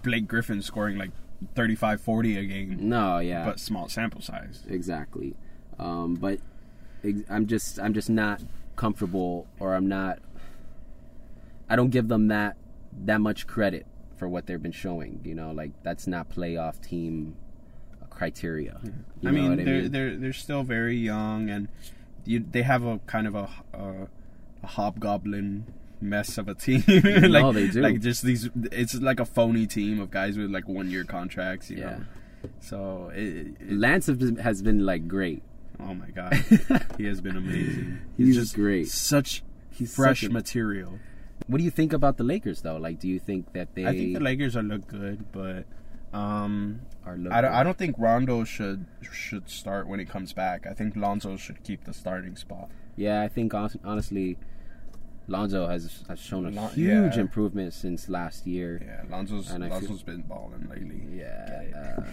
Blake 0.04 0.28
Griffin 0.28 0.62
scoring 0.62 0.98
like 0.98 1.12
35, 1.56 2.00
40 2.02 2.38
a 2.38 2.46
game, 2.46 2.78
No, 2.90 3.20
yeah. 3.20 3.46
but 3.46 3.60
small 3.60 3.90
sample 3.90 4.22
size. 4.22 4.64
exactly. 4.70 5.36
Um, 5.78 6.16
but 6.16 6.40
ex- 7.04 7.22
I'm 7.30 7.46
just 7.48 7.80
I'm 7.80 7.94
just 7.94 8.10
not 8.10 8.42
comfortable 8.76 9.46
or 9.60 9.76
I'm 9.76 9.88
not 9.88 10.20
I 11.70 11.76
don't 11.76 11.90
give 11.90 12.08
them 12.08 12.28
that 12.30 12.58
that 13.06 13.20
much 13.20 13.46
credit 13.48 13.86
for 14.18 14.30
what 14.30 14.46
they've 14.48 14.62
been 14.62 14.72
showing, 14.72 15.20
you 15.26 15.36
know, 15.36 15.52
like 15.52 15.72
that's 15.84 16.08
not 16.08 16.30
playoff 16.30 16.80
team 16.82 17.36
criteria. 18.10 18.80
You 19.22 19.28
I 19.30 19.32
mean, 19.32 19.50
what 19.58 19.66
they're 19.66 19.90
they're 19.90 20.16
they're 20.16 20.34
still 20.34 20.64
very 20.64 20.96
young, 20.96 21.50
and 21.50 21.68
you, 22.26 22.44
they 22.52 22.62
have 22.64 22.84
a 22.84 23.00
kind 23.08 23.28
of 23.28 23.36
a, 23.36 23.50
a, 23.74 24.08
a 24.64 24.68
hobgoblin 24.68 25.66
mess 26.02 26.38
of 26.38 26.48
a 26.48 26.54
team. 26.56 26.84
like, 26.88 27.04
No, 27.32 27.52
they 27.52 27.68
do. 27.68 27.82
Like 27.82 28.00
just 28.02 28.22
these, 28.24 28.50
it's 28.72 28.96
like 28.96 29.20
a 29.20 29.26
phony 29.26 29.66
team 29.68 30.00
of 30.00 30.12
guys 30.12 30.38
with 30.38 30.52
like 30.52 30.68
one 30.68 30.90
year 30.92 31.04
contracts. 31.04 31.70
You 31.70 31.78
Yeah. 31.78 31.90
know? 31.98 32.50
So 32.60 33.12
it, 33.16 33.56
it- 33.60 33.72
Lance 33.72 34.08
has 34.08 34.18
been, 34.18 34.36
has 34.38 34.62
been 34.62 34.86
like 34.86 35.08
great. 35.08 35.42
oh 35.80 35.94
my 35.94 36.10
god, 36.10 36.34
he 36.98 37.06
has 37.06 37.20
been 37.22 37.36
amazing. 37.36 38.00
He's 38.18 38.36
just 38.36 38.56
great. 38.56 38.88
Such 38.88 39.44
He's 39.72 39.94
fresh 39.96 40.22
such 40.22 40.30
a- 40.30 40.34
material. 40.34 41.00
What 41.48 41.58
do 41.58 41.64
you 41.66 41.72
think 41.72 41.92
about 41.92 42.18
the 42.18 42.24
Lakers 42.24 42.62
though? 42.62 42.78
Like 42.78 43.00
do 43.00 43.08
you 43.08 43.20
think 43.20 43.52
that 43.54 43.74
they 43.76 43.86
I 43.86 43.92
think 43.92 44.14
the 44.14 44.20
Lakers 44.24 44.56
are 44.56 44.64
look 44.64 44.88
good, 44.88 45.32
but 45.32 45.66
um, 46.16 46.82
I 47.06 47.12
don't. 47.42 47.54
I 47.54 47.64
don't 47.64 47.78
think 47.78 47.96
Rondo 48.00 48.44
should 48.44 48.86
should 49.12 49.50
start 49.50 49.88
when 49.88 50.00
he 50.00 50.06
comes 50.06 50.34
back. 50.34 50.66
I 50.66 50.74
think 50.74 50.96
Lonzo 50.96 51.38
should 51.38 51.64
keep 51.64 51.84
the 51.86 51.94
starting 51.94 52.36
spot. 52.36 52.70
Yeah, 52.96 53.22
I 53.22 53.28
think 53.28 53.54
honestly, 53.54 54.38
Lonzo 55.28 55.68
has 55.68 56.04
has 56.08 56.20
shown 56.20 56.46
a 56.46 56.50
Lon- 56.52 56.72
huge 56.72 57.16
yeah. 57.16 57.22
improvement 57.22 57.74
since 57.74 58.10
last 58.10 58.48
year. 58.48 58.82
Yeah, 58.84 59.04
Lonzo's 59.10 59.52
And 59.52 59.64
I 59.64 59.70
feel- 59.70 59.80
Lonzo's 59.80 60.04
been 60.04 60.22
balling 60.22 60.68
lately. 60.70 61.02
Yeah. 61.18 61.98
uh, 61.98 62.04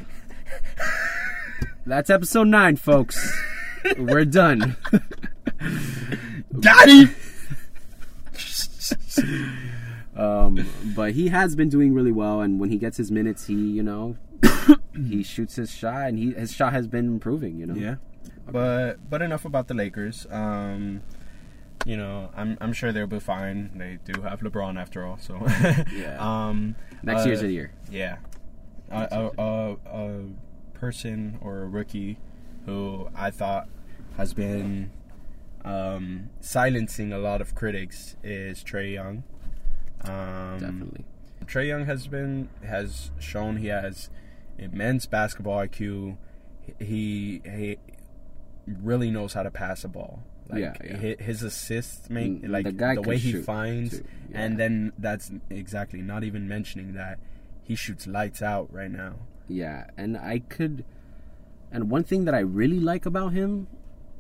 that's 1.87 2.11
episode 2.11 2.49
nine, 2.49 2.77
folks. 2.77 3.33
We're 3.99 4.25
done. 4.25 4.77
Daddy. 6.59 7.09
Um, 10.17 10.69
but 10.95 11.13
he 11.13 11.29
has 11.29 11.57
been 11.57 11.69
doing 11.69 11.95
really 11.95 12.13
well, 12.13 12.41
and 12.41 12.61
when 12.61 12.71
he 12.71 12.77
gets 12.77 12.97
his 12.97 13.11
minutes, 13.11 13.47
he 13.47 13.55
you 13.55 13.83
know 13.83 14.17
he 15.09 15.23
shoots 15.23 15.57
his 15.57 15.71
shot, 15.71 16.09
and 16.09 16.19
he 16.19 16.33
his 16.33 16.53
shot 16.53 16.73
has 16.73 16.87
been 16.87 17.07
improving. 17.07 17.59
You 17.59 17.67
know. 17.67 17.75
yeah, 17.75 17.97
but 18.51 19.09
but 19.09 19.23
enough 19.23 19.45
about 19.45 19.69
the 19.69 19.75
Lakers. 19.75 20.27
Um, 20.31 21.03
you 21.87 21.97
know, 21.97 22.31
I'm 22.37 22.59
I'm 22.61 22.73
sure 22.73 22.93
they'll 22.93 23.07
be 23.07 23.21
fine. 23.21 23.71
They 23.75 23.99
do 24.05 24.23
have 24.23 24.41
LeBron 24.41 24.81
after 24.81 25.05
all, 25.05 25.19
so 25.19 25.41
Yeah. 25.93 26.17
Um, 26.49 26.77
Next 27.03 27.23
uh, 27.23 27.27
year's 27.27 27.41
the 27.41 27.51
year. 27.51 27.73
Yeah, 27.91 28.19
a, 28.91 29.31
a, 29.37 29.43
a, 29.43 29.73
a 29.87 30.21
person 30.75 31.39
or 31.41 31.63
a 31.63 31.67
rookie 31.67 32.19
who 32.67 33.09
I 33.15 33.31
thought 33.31 33.69
has 34.17 34.35
been 34.35 34.93
um, 35.65 36.31
silencing 36.41 37.13
a 37.13 37.19
lot 37.19 37.41
of 37.41 37.55
critics 37.55 38.17
is 38.23 38.63
Trae 38.63 38.93
Young. 38.93 39.25
Um, 40.05 40.59
Definitely. 40.59 41.05
Trae 41.47 41.67
Young 41.69 41.87
has 41.87 42.07
been 42.07 42.49
has 42.65 43.11
shown 43.19 43.57
he 43.57 43.69
has 43.69 44.11
immense 44.59 45.07
basketball 45.07 45.59
IQ. 45.67 46.17
He 46.79 47.43
he 47.45 47.79
really 48.67 49.11
knows 49.11 49.33
how 49.33 49.43
to 49.43 49.51
pass 49.51 49.85
a 49.85 49.89
ball. 49.89 50.23
Like 50.49 50.61
Yeah, 50.61 50.75
yeah. 50.85 50.97
his 51.19 51.43
assists 51.43 52.11
make 52.11 52.43
Mm, 52.43 52.49
like 52.51 52.65
the 52.67 52.73
the, 52.73 53.03
way 53.03 53.17
he 53.19 53.33
finds, 53.35 53.99
too. 53.99 54.05
and 54.35 54.59
then 54.59 54.93
that's 54.99 55.31
exactly 55.51 56.03
not 56.03 56.25
even 56.25 56.49
mentioning 56.49 56.95
that 56.95 57.19
he 57.63 57.75
shoots 57.75 58.07
lights 58.07 58.43
out 58.43 58.73
right 58.73 58.91
now. 58.91 59.15
Yeah, 59.49 59.87
and 59.97 60.17
I 60.17 60.41
could, 60.41 60.85
and 61.71 61.91
one 61.91 62.05
thing 62.05 62.25
that 62.27 62.35
I 62.35 62.41
really 62.41 62.81
like 62.81 63.07
about 63.07 63.33
him, 63.33 63.67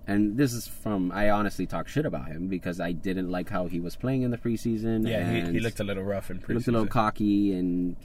and 0.06 0.36
this 0.36 0.52
is 0.52 0.66
from 0.66 1.10
I 1.12 1.30
honestly 1.30 1.66
talk 1.66 1.88
shit 1.88 2.04
about 2.06 2.28
him 2.28 2.48
because 2.48 2.80
I 2.80 2.92
didn't 2.92 3.30
like 3.30 3.48
how 3.50 3.66
he 3.66 3.80
was 3.80 3.96
playing 3.96 4.22
in 4.22 4.30
the 4.30 4.38
preseason. 4.38 5.08
Yeah, 5.08 5.30
he, 5.30 5.38
and 5.40 5.54
he 5.54 5.60
looked 5.60 5.80
a 5.80 5.84
little 5.84 6.02
rough 6.04 6.30
in 6.30 6.42
he 6.46 6.52
looked 6.54 6.68
a 6.68 6.72
little 6.72 6.86
cocky, 6.86 7.52
and 7.54 7.96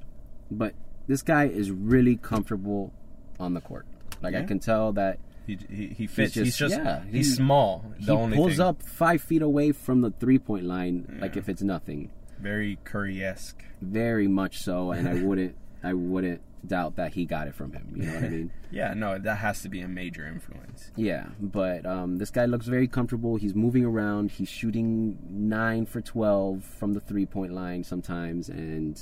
but 0.52 0.74
this 1.08 1.22
guy 1.22 1.46
is 1.46 1.72
really 1.72 2.16
comfortable 2.18 2.94
on 3.40 3.54
the 3.54 3.62
court. 3.62 3.86
Like 4.22 4.36
I 4.36 4.44
can 4.44 4.60
tell 4.60 4.94
that 4.94 5.20
He, 5.46 5.58
he, 5.70 5.88
he 5.88 6.08
fits. 6.08 6.34
He's 6.34 6.58
just- 6.58 6.74
just, 6.74 6.76
yeah, 6.76 7.04
he's 7.10 7.30
he- 7.30 7.36
small. 7.36 7.86
The 8.00 8.16
he 8.28 8.36
pulls 8.36 8.58
thing. 8.58 8.62
up 8.66 8.82
five 8.84 9.22
feet 9.22 9.42
away 9.42 9.72
from 9.72 10.02
the 10.02 10.12
three 10.12 10.40
point 10.40 10.66
line, 10.66 11.20
like 11.22 11.38
if 11.38 11.48
it's 11.50 11.62
nothing. 11.62 12.12
very 12.40 12.78
Curry 12.84 13.24
esque. 13.24 13.64
Very 13.82 14.28
much 14.28 14.58
so, 14.60 14.92
and 14.92 15.08
I 15.08 15.14
wouldn't, 15.24 15.56
I 15.88 15.94
wouldn't 15.94 16.42
doubt 16.68 16.98
that 16.98 17.14
he 17.14 17.26
got 17.26 17.48
it 17.48 17.56
from 17.56 17.72
him. 17.72 17.94
You 17.96 18.06
know 18.08 18.14
what 18.16 18.24
I 18.24 18.30
mean? 18.30 18.52
Yeah, 18.70 18.94
no, 18.94 19.18
that 19.18 19.36
has 19.38 19.62
to 19.62 19.70
be 19.70 19.80
a 19.80 19.88
major 19.88 20.28
influence. 20.28 20.92
Yeah, 20.98 21.28
but 21.40 21.86
um, 21.86 22.18
this 22.18 22.30
guy 22.30 22.44
looks 22.44 22.66
very 22.66 22.86
comfortable. 22.90 23.38
He's 23.38 23.56
moving 23.56 23.86
around. 23.86 24.32
He's 24.32 24.50
shooting 24.50 25.18
nine 25.30 25.86
for 25.86 26.02
twelve 26.02 26.66
from 26.66 26.94
the 26.94 27.00
three 27.00 27.26
point 27.26 27.54
line 27.54 27.86
sometimes, 27.86 28.50
and 28.50 29.02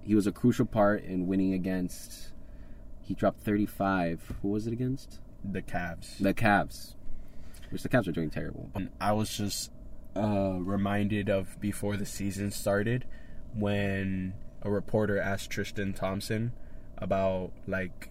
he 0.00 0.16
was 0.16 0.26
a 0.26 0.32
crucial 0.32 0.66
part 0.66 1.04
in 1.04 1.28
winning 1.28 1.52
against. 1.52 2.32
He 3.00 3.14
dropped 3.14 3.38
thirty 3.42 3.66
five. 3.66 4.20
Who 4.42 4.48
was 4.48 4.66
it 4.66 4.72
against? 4.72 5.20
The 5.44 5.62
Cavs. 5.62 6.18
The 6.18 6.34
Cavs, 6.34 6.96
which 7.70 7.84
the 7.84 7.88
Cavs 7.88 8.08
are 8.08 8.12
doing 8.12 8.30
terrible. 8.30 8.70
And 8.74 8.90
I 9.00 9.12
was 9.12 9.36
just 9.36 9.70
uh, 10.16 10.56
reminded 10.58 11.28
of 11.28 11.60
before 11.60 11.96
the 11.96 12.06
season 12.06 12.50
started 12.50 13.04
when 13.54 14.34
a 14.62 14.70
reporter 14.70 15.18
asked 15.20 15.50
Tristan 15.50 15.92
Thompson 15.92 16.52
about 16.98 17.52
like 17.66 18.10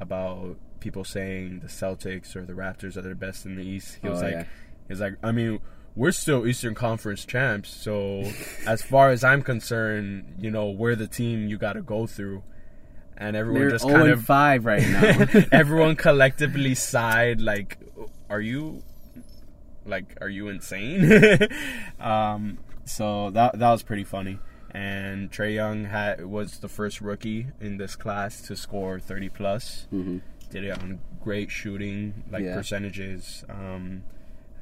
about 0.00 0.56
people 0.80 1.04
saying 1.04 1.60
the 1.60 1.68
Celtics 1.68 2.34
or 2.36 2.44
the 2.44 2.52
Raptors 2.52 2.96
are 2.96 3.02
the 3.02 3.14
best 3.14 3.46
in 3.46 3.56
the 3.56 3.62
East. 3.64 3.98
He 4.02 4.08
was 4.08 4.20
Oh, 4.20 4.24
like, 4.26 4.32
yeah. 4.34 4.42
he 4.86 4.92
was 4.92 5.00
like, 5.00 5.14
I 5.22 5.32
mean. 5.32 5.60
We're 5.98 6.12
still 6.12 6.46
Eastern 6.46 6.74
Conference 6.74 7.24
champs, 7.24 7.70
so 7.70 8.22
as 8.66 8.82
far 8.82 9.08
as 9.08 9.24
I'm 9.24 9.40
concerned, 9.40 10.34
you 10.38 10.50
know 10.50 10.68
we're 10.68 10.94
the 10.94 11.06
team 11.06 11.48
you 11.48 11.56
got 11.56 11.72
to 11.72 11.80
go 11.80 12.06
through, 12.06 12.42
and 13.16 13.34
everyone 13.34 13.62
They're 13.62 13.70
just 13.70 13.88
kind 13.88 14.10
of 14.10 14.22
five 14.22 14.66
right 14.66 14.86
now. 14.86 15.26
everyone 15.52 15.96
collectively 15.96 16.74
sighed 16.74 17.40
like 17.40 17.78
are 18.28 18.42
you 18.42 18.82
like 19.86 20.18
are 20.20 20.28
you 20.28 20.48
insane 20.48 21.10
um 21.98 22.58
so 22.84 23.30
that 23.30 23.58
that 23.58 23.70
was 23.70 23.82
pretty 23.82 24.04
funny 24.04 24.38
and 24.76 25.30
Trae 25.32 25.54
Young 25.54 25.84
had 25.86 26.24
was 26.26 26.58
the 26.58 26.68
first 26.68 27.00
rookie 27.00 27.46
in 27.60 27.78
this 27.78 27.96
class 27.96 28.40
to 28.42 28.54
score 28.56 29.00
30 29.00 29.28
plus. 29.30 29.86
Hmm 29.90 30.18
did 30.48 30.62
it 30.62 30.78
on 30.78 31.00
great 31.24 31.50
shooting 31.50 32.22
like 32.30 32.44
Yeah. 32.44 32.54
percentages 32.54 33.44
um 33.48 34.04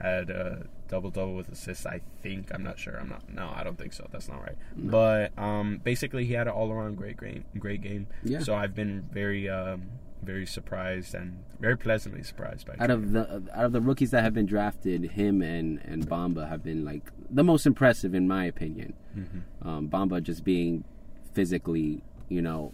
had 0.00 0.30
a 0.30 0.66
double 0.88 1.11
double 1.11 1.35
with 1.35 1.49
assists 1.50 1.85
i 1.85 2.00
think. 2.23 2.42
I'm 2.54 2.62
not 2.62 2.78
sure. 2.78 2.97
I'm 2.99 3.11
not 3.11 3.23
no 3.30 3.52
i 3.54 3.62
don't 3.62 3.76
think 3.76 3.92
so. 3.92 4.06
That's 4.11 4.28
not 4.28 4.40
right. 4.40 4.56
But 4.76 5.37
um 5.38 5.80
basically 5.85 6.25
he 6.25 6.33
had 6.33 6.47
an 6.47 6.54
all-around 6.54 6.97
great 6.97 7.18
game 7.21 7.44
great 7.59 7.83
game. 7.83 8.06
Yeah. 8.23 8.38
so 8.40 8.54
i've 8.54 8.75
been 8.75 8.94
very 9.12 9.49
um 9.49 9.80
very 10.25 10.47
surprised 10.47 11.14
and 11.14 11.38
very 11.61 11.76
pleasantly 11.76 12.23
surprised 12.23 12.66
by 12.66 12.75
Out 12.78 12.90
of 12.90 13.12
the 13.12 13.43
out 13.52 13.64
of 13.64 13.73
the 13.73 13.81
rookies 13.81 14.11
that 14.11 14.23
have 14.23 14.35
been 14.35 14.47
drafted, 14.47 15.12
him 15.12 15.43
and 15.43 15.81
and 15.85 16.07
Bamba 16.09 16.49
have 16.49 16.62
been 16.62 16.85
like 16.85 17.02
the 17.31 17.45
most 17.45 17.66
impressive 17.66 18.14
in 18.14 18.26
my 18.28 18.45
opinion. 18.47 18.95
Mhm. 19.16 19.43
Um, 19.66 19.88
Bamba 19.88 20.23
just 20.23 20.45
being 20.45 20.85
physically, 21.33 22.02
you 22.28 22.43
know, 22.43 22.73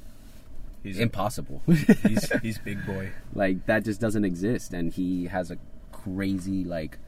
he's 0.82 0.98
impossible. 0.98 1.62
he's 1.66 2.30
he's 2.42 2.58
big 2.58 2.84
boy 2.86 3.10
like 3.34 3.66
that 3.66 3.84
just 3.84 4.00
doesn't 4.00 4.24
exist 4.24 4.72
and 4.72 4.92
he 4.92 5.26
has 5.26 5.50
a 5.50 5.58
crazy 5.92 6.64
like 6.64 6.98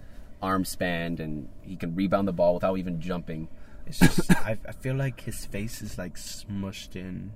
arm 0.42 0.64
span 0.64 1.18
and 1.20 1.48
he 1.62 1.76
can 1.76 1.94
rebound 1.94 2.26
the 2.28 2.32
ball 2.32 2.54
without 2.54 2.76
even 2.76 3.00
jumping 3.00 3.48
it's 3.86 3.98
just 4.00 4.30
I, 4.44 4.58
I 4.68 4.72
feel 4.72 4.94
like 4.94 5.20
his 5.22 5.44
face 5.46 5.80
is 5.82 5.96
like 5.98 6.14
smushed 6.16 6.96
in 6.96 7.32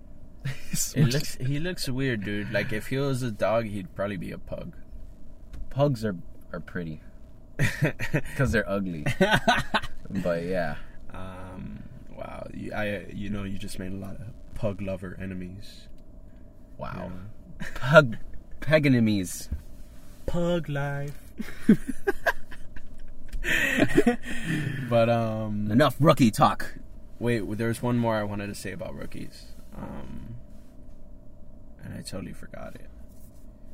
it 0.94 1.12
looks 1.12 1.34
he 1.36 1.58
looks 1.58 1.88
weird 1.88 2.24
dude. 2.24 2.52
Like 2.52 2.72
if 2.72 2.88
he 2.88 2.98
was 2.98 3.22
a 3.22 3.30
dog 3.30 3.66
he'd 3.66 3.94
probably 3.94 4.16
be 4.16 4.32
a 4.32 4.38
pug. 4.38 4.74
Pugs 5.70 6.04
are 6.04 6.16
are 6.52 6.60
pretty. 6.60 7.00
Because 8.12 8.52
they're 8.52 8.68
ugly. 8.68 9.04
But 10.08 10.44
yeah. 10.44 10.76
Um, 11.12 11.82
wow, 12.16 12.46
you, 12.54 12.72
I 12.72 13.06
you 13.12 13.28
know 13.28 13.42
you 13.42 13.58
just 13.58 13.78
made 13.78 13.90
a 13.92 13.96
lot 13.96 14.14
of 14.16 14.26
pug 14.54 14.80
lover 14.80 15.16
enemies. 15.20 15.88
wow. 16.78 17.10
Yeah. 17.60 17.66
pug 17.74 18.16
peg 18.60 18.86
enemies. 18.86 19.48
Pug 20.26 20.68
life. 20.68 21.12
but 24.88 25.08
um, 25.08 25.70
enough 25.70 25.96
rookie 26.00 26.30
talk. 26.30 26.74
wait, 27.18 27.42
there's 27.58 27.82
one 27.82 27.96
more 27.98 28.16
I 28.16 28.22
wanted 28.22 28.46
to 28.48 28.54
say 28.54 28.72
about 28.72 28.94
rookies. 28.94 29.46
Um, 29.76 30.36
and 31.82 31.94
I 31.94 32.02
totally 32.02 32.32
forgot 32.32 32.74
it. 32.74 32.88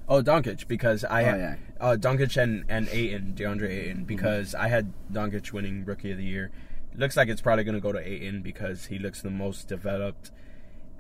Oh, 0.09 0.21
Doncic 0.23 0.67
because 0.67 1.05
I 1.05 1.23
Oh, 1.23 1.25
had 1.25 1.39
yeah. 1.41 1.57
uh, 1.81 1.97
Doncic 1.97 2.37
and 2.43 2.65
and 2.69 2.89
Ayton, 2.89 3.35
DeAndre 3.37 3.71
Ayton 3.71 4.05
because 4.05 4.55
I 4.55 4.69
had 4.69 4.93
Doncic 5.13 5.53
winning 5.53 5.85
Rookie 5.85 6.11
of 6.11 6.19
the 6.19 6.25
Year. 6.25 6.51
Looks 6.95 7.17
like 7.17 7.29
it's 7.29 7.41
probably 7.41 7.65
going 7.65 7.77
to 7.77 7.81
go 7.81 7.93
to 7.93 7.99
Ayton 8.07 8.43
because 8.43 8.87
he 8.87 8.99
looks 8.99 9.23
the 9.23 9.31
most 9.31 9.69
developed 9.69 10.31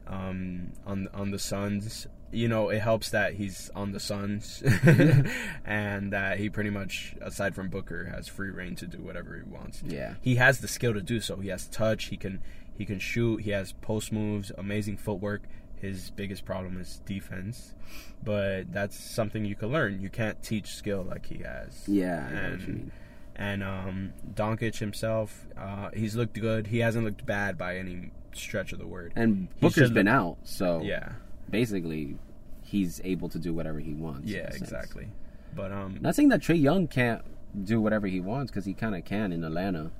um, 0.07 0.73
on 0.87 1.09
on 1.13 1.31
the 1.33 1.39
Suns. 1.39 2.07
You 2.31 2.49
know, 2.49 2.71
it 2.71 2.81
helps 2.81 3.11
that 3.11 3.35
he's 3.35 3.71
on 3.75 3.93
the 3.93 4.01
Suns 4.01 4.63
and 5.67 6.13
that 6.15 6.39
he 6.39 6.49
pretty 6.49 6.71
much, 6.71 7.15
aside 7.21 7.55
from 7.55 7.69
Booker, 7.69 8.07
has 8.07 8.27
free 8.27 8.49
reign 8.49 8.75
to 8.77 8.87
do 8.87 8.99
whatever 9.03 9.37
he 9.37 9.43
wants. 9.43 9.83
Yeah. 9.87 10.15
he 10.23 10.37
has 10.37 10.61
the 10.61 10.69
skill 10.69 10.95
to 10.95 11.03
do 11.03 11.21
so. 11.21 11.37
He 11.37 11.49
has 11.51 11.67
touch. 11.69 12.07
He 12.07 12.17
can 12.17 12.41
he 12.77 12.85
can 12.85 12.99
shoot. 12.99 13.39
He 13.43 13.51
has 13.51 13.73
post 13.73 14.13
moves, 14.13 14.51
amazing 14.57 14.97
footwork. 14.97 15.43
His 15.77 16.11
biggest 16.11 16.45
problem 16.45 16.81
is 16.81 17.01
defense, 17.07 17.75
but 18.23 18.73
that's 18.73 18.97
something 18.97 19.45
you 19.45 19.57
can 19.57 19.71
learn. 19.73 20.01
You 20.01 20.11
can't 20.11 20.41
teach 20.43 20.69
skill 20.77 21.03
like 21.03 21.27
he 21.27 21.43
has. 21.43 21.85
yeah 21.89 22.27
I 22.29 22.35
know 22.35 22.43
what 22.51 22.61
you 22.61 22.67
and 22.67 22.67
mean. 22.69 22.93
and 23.35 23.63
um, 23.65 24.13
Doncic 24.35 24.79
himself, 24.79 25.47
uh, 25.59 25.91
he's 25.93 26.15
looked 26.15 26.41
good. 26.41 26.69
He 26.69 26.79
hasn't 26.79 27.05
looked 27.05 27.27
bad 27.27 27.59
by 27.59 27.79
any 27.79 28.13
stretch 28.33 28.73
of 28.73 28.79
the 28.79 28.87
word. 28.87 29.13
and 29.17 29.49
Booker's 29.61 29.91
been 29.91 30.07
look- 30.07 30.15
out 30.15 30.37
so 30.45 30.81
yeah, 30.83 31.13
basically 31.51 32.17
he's 32.63 33.01
able 33.05 33.29
to 33.29 33.39
do 33.39 33.53
whatever 33.53 33.79
he 33.81 33.93
wants 33.93 34.31
yeah, 34.31 34.49
exactly. 34.55 35.09
But 35.55 35.73
um, 35.73 35.99
Not 36.01 36.15
saying 36.15 36.29
that 36.31 36.41
Trae 36.41 36.59
Young 36.63 36.87
can't 36.89 37.23
do 37.65 37.81
whatever 37.81 38.07
he 38.07 38.21
wants 38.21 38.51
because 38.51 38.65
he 38.65 38.73
kind 38.73 38.95
of 38.95 39.05
can 39.05 39.33
in 39.33 39.45
Atlanta. 39.45 39.91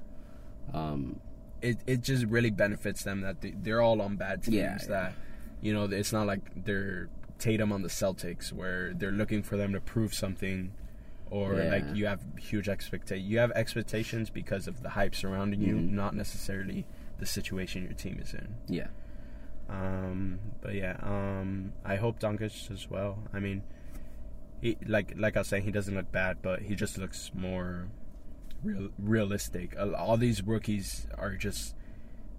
Um, 0.73 1.21
it 1.63 1.79
it 1.87 2.01
just 2.03 2.25
really 2.27 2.51
benefits 2.51 3.03
them 3.05 3.21
that 3.23 3.41
they, 3.41 3.51
they're 3.57 3.81
all 3.81 4.01
on 4.03 4.17
bad 4.17 4.43
teams. 4.43 4.57
Yeah, 4.57 4.79
that 4.89 5.15
you 5.61 5.73
know, 5.73 5.85
it's 5.85 6.13
not 6.13 6.27
like 6.27 6.41
they're 6.65 7.09
Tatum 7.39 7.73
on 7.73 7.83
the 7.83 7.89
Celtics 7.89 8.53
where 8.53 8.93
they're 8.95 9.11
looking 9.13 9.43
for 9.43 9.57
them 9.57 9.73
to 9.73 9.81
prove 9.81 10.13
something, 10.15 10.73
or 11.31 11.55
Yeah. 11.55 11.71
like 11.71 11.85
you 11.97 12.07
have 12.07 12.21
huge 12.39 12.69
expectations. 12.69 13.29
You 13.29 13.39
have 13.39 13.51
expectations 13.53 14.31
because 14.31 14.67
of 14.69 14.83
the 14.83 14.91
hype 14.91 15.15
surrounding 15.15 15.61
you, 15.61 15.75
Mhm. 15.77 15.91
not 15.91 16.15
necessarily 16.15 16.85
the 17.19 17.27
situation 17.27 17.83
your 17.85 17.95
team 17.95 18.19
is 18.21 18.35
in. 18.35 18.55
yeah, 18.69 18.89
Um, 19.69 20.39
but 20.61 20.75
yeah, 20.75 20.97
um, 21.03 21.73
I 21.85 21.97
hope 21.97 22.19
Doncic 22.21 22.71
as 22.71 22.91
well. 22.91 23.19
I 23.33 23.41
mean, 23.41 23.63
he 24.61 24.77
like 24.87 25.15
like 25.17 25.37
I 25.37 25.41
was 25.41 25.49
saying, 25.49 25.65
he 25.65 25.71
doesn't 25.73 25.95
look 25.95 26.11
bad, 26.13 26.39
but 26.43 26.63
he 26.63 26.75
just 26.75 26.99
looks 26.99 27.31
more 27.35 27.89
real, 28.63 28.89
realistic. 28.99 29.77
All- 29.79 30.17
these 30.17 30.43
rookies 30.43 31.07
are 31.19 31.35
just 31.37 31.75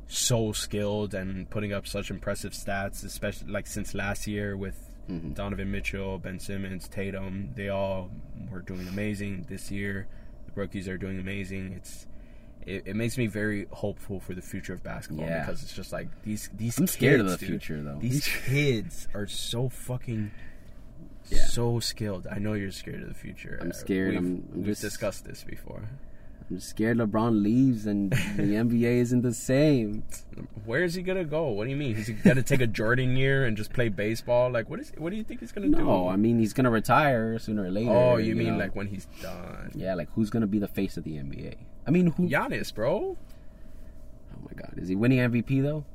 so 0.07 0.51
skilled 0.51 1.13
and 1.13 1.49
putting 1.49 1.73
up 1.73 1.87
such 1.87 2.11
impressive 2.11 2.51
stats, 2.53 3.03
especially 3.03 3.51
like 3.51 3.67
since 3.67 3.93
last 3.93 4.27
year 4.27 4.55
with 4.55 4.89
Mhm. 5.09 5.33
Donovan 5.33 5.71
Mitchell, 5.71 6.19
Ben 6.19 6.39
Simmons, 6.39 6.87
Tatum. 6.87 7.49
They 7.55 7.69
all 7.69 8.11
were 8.49 8.61
doing 8.61 8.87
amazing 8.87 9.45
this 9.49 9.71
year. 9.71 10.07
The 10.45 10.51
rookies 10.55 10.87
are 10.87 10.97
doing 10.97 11.19
amazing. 11.19 11.73
It's 11.73 12.07
it, 12.65 12.83
it 12.87 12.95
makes 12.95 13.17
me 13.17 13.27
very 13.27 13.67
hopeful 13.71 14.21
for 14.21 14.33
the 14.33 14.41
future 14.41 14.71
of 14.73 14.81
basketball 14.83 15.25
Yeah. 15.25 15.41
because 15.45 15.63
it's 15.63 15.73
just 15.75 15.91
like 15.91 16.07
these 16.23 16.49
these. 16.55 16.77
I'm 16.77 16.87
scared 16.87 17.19
of 17.19 17.27
kids, 17.27 17.39
the 17.41 17.45
dude, 17.47 17.61
future, 17.61 17.83
though. 17.83 17.99
These 17.99 18.25
kids 18.45 19.07
are 19.13 19.27
so 19.27 19.67
fucking. 19.67 20.31
Yeah. 21.29 21.45
So 21.45 21.79
skilled. 21.81 22.27
I 22.29 22.37
know 22.39 22.53
you're 22.53 22.71
scared 22.71 23.01
of 23.01 23.07
the 23.09 23.13
future. 23.13 23.57
I'm 23.61 23.71
Uh, 23.71 23.73
scared. 23.73 24.09
We've, 24.11 24.17
I'm- 24.19 24.43
I'm 24.53 24.57
we've 24.59 24.65
just- 24.67 24.81
discussed 24.81 25.25
this 25.25 25.43
before. 25.43 25.89
I'm 26.53 26.59
scared 26.59 26.99
LeBron 26.99 27.41
leaves 27.41 27.87
and 27.87 28.11
the 28.11 28.17
NBA 28.43 28.99
isn't 29.01 29.23
the 29.23 29.33
same. 29.33 30.03
Where 30.65 30.83
is 30.83 30.93
he 30.93 31.01
gonna 31.01 31.23
go? 31.23 31.47
What 31.49 31.63
do 31.63 31.71
you 31.71 31.75
mean? 31.75 31.95
He's 31.95 32.11
gonna 32.11 32.43
take 32.43 32.61
a 32.61 32.67
Jordan 32.67 33.15
year 33.15 33.45
and 33.45 33.57
just 33.57 33.73
play 33.73 33.89
baseball? 33.89 34.51
Like, 34.51 34.69
what 34.69 34.79
is? 34.79 34.91
What 34.99 35.09
do 35.09 35.15
you 35.15 35.23
think 35.23 35.39
he's 35.39 35.51
gonna 35.51 35.69
do? 35.69 35.83
No, 35.83 36.07
I 36.07 36.15
mean 36.15 36.37
he's 36.37 36.53
gonna 36.53 36.69
retire 36.69 37.39
sooner 37.39 37.63
or 37.63 37.71
later. 37.71 37.89
Oh, 37.89 38.17
you, 38.17 38.35
mean 38.35 38.53
know? 38.53 38.57
like 38.57 38.75
when 38.75 38.85
he's 38.85 39.07
done? 39.19 39.71
yeah, 39.73 39.95
like 39.95 40.09
who's 40.13 40.29
gonna 40.29 40.45
be 40.45 40.59
the 40.59 40.67
face 40.67 40.95
of 40.95 41.05
the 41.05 41.13
NBA? 41.13 41.55
I 41.87 41.91
mean, 41.91 42.07
who? 42.11 42.29
Giannis, 42.29 42.73
bro. 42.73 43.17
Oh 43.17 44.37
my 44.45 44.53
God, 44.55 44.75
is 44.77 44.89
he 44.89 44.95
winning 44.95 45.17
MVP 45.17 45.63
though? 45.63 45.85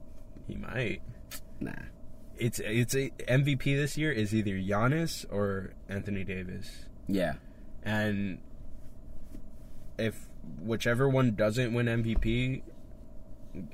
He 0.49 0.57
might. 0.57 1.03
Nah. 1.61 1.71
It's 2.37 2.59
it's 2.59 2.97
a 2.97 3.11
MVP 3.29 3.63
this 3.77 3.97
year 3.97 4.11
is 4.11 4.35
either 4.35 4.53
Giannis 4.53 5.25
or 5.33 5.75
Anthony 5.89 6.25
Davis, 6.25 6.87
Yeah, 7.07 7.35
and 7.85 8.39
if 9.99 10.28
whichever 10.61 11.09
one 11.09 11.35
doesn't 11.35 11.73
win 11.73 11.87
MVP, 11.87 12.63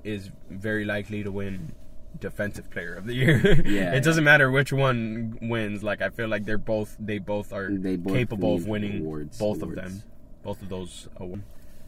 is 0.03 0.31
very 0.51 0.85
likely 0.85 1.23
to 1.23 1.31
win 1.31 1.75
Defensive 2.21 2.71
Player 2.71 2.95
of 2.95 3.07
the 3.07 3.15
Year. 3.15 3.63
Yeah, 3.67 3.93
it 3.95 4.03
doesn't 4.05 4.25
matter 4.25 4.51
which 4.51 4.73
one 4.73 5.39
wins. 5.43 5.83
Like 5.83 6.01
I 6.01 6.11
feel 6.11 6.29
like 6.29 6.45
they're 6.45 6.59
both 6.59 6.97
they 6.99 7.19
both 7.19 7.53
are 7.53 7.71
They 7.71 7.97
both 7.97 8.15
capable 8.15 8.55
of 8.55 8.67
winning 8.67 9.01
awards- 9.01 9.39
both 9.39 9.61
awards. 9.63 9.79
of 9.79 9.85
them, 9.85 10.03
both 10.43 10.63
of 10.63 10.69
those 10.69 11.09
awards. 11.17 11.43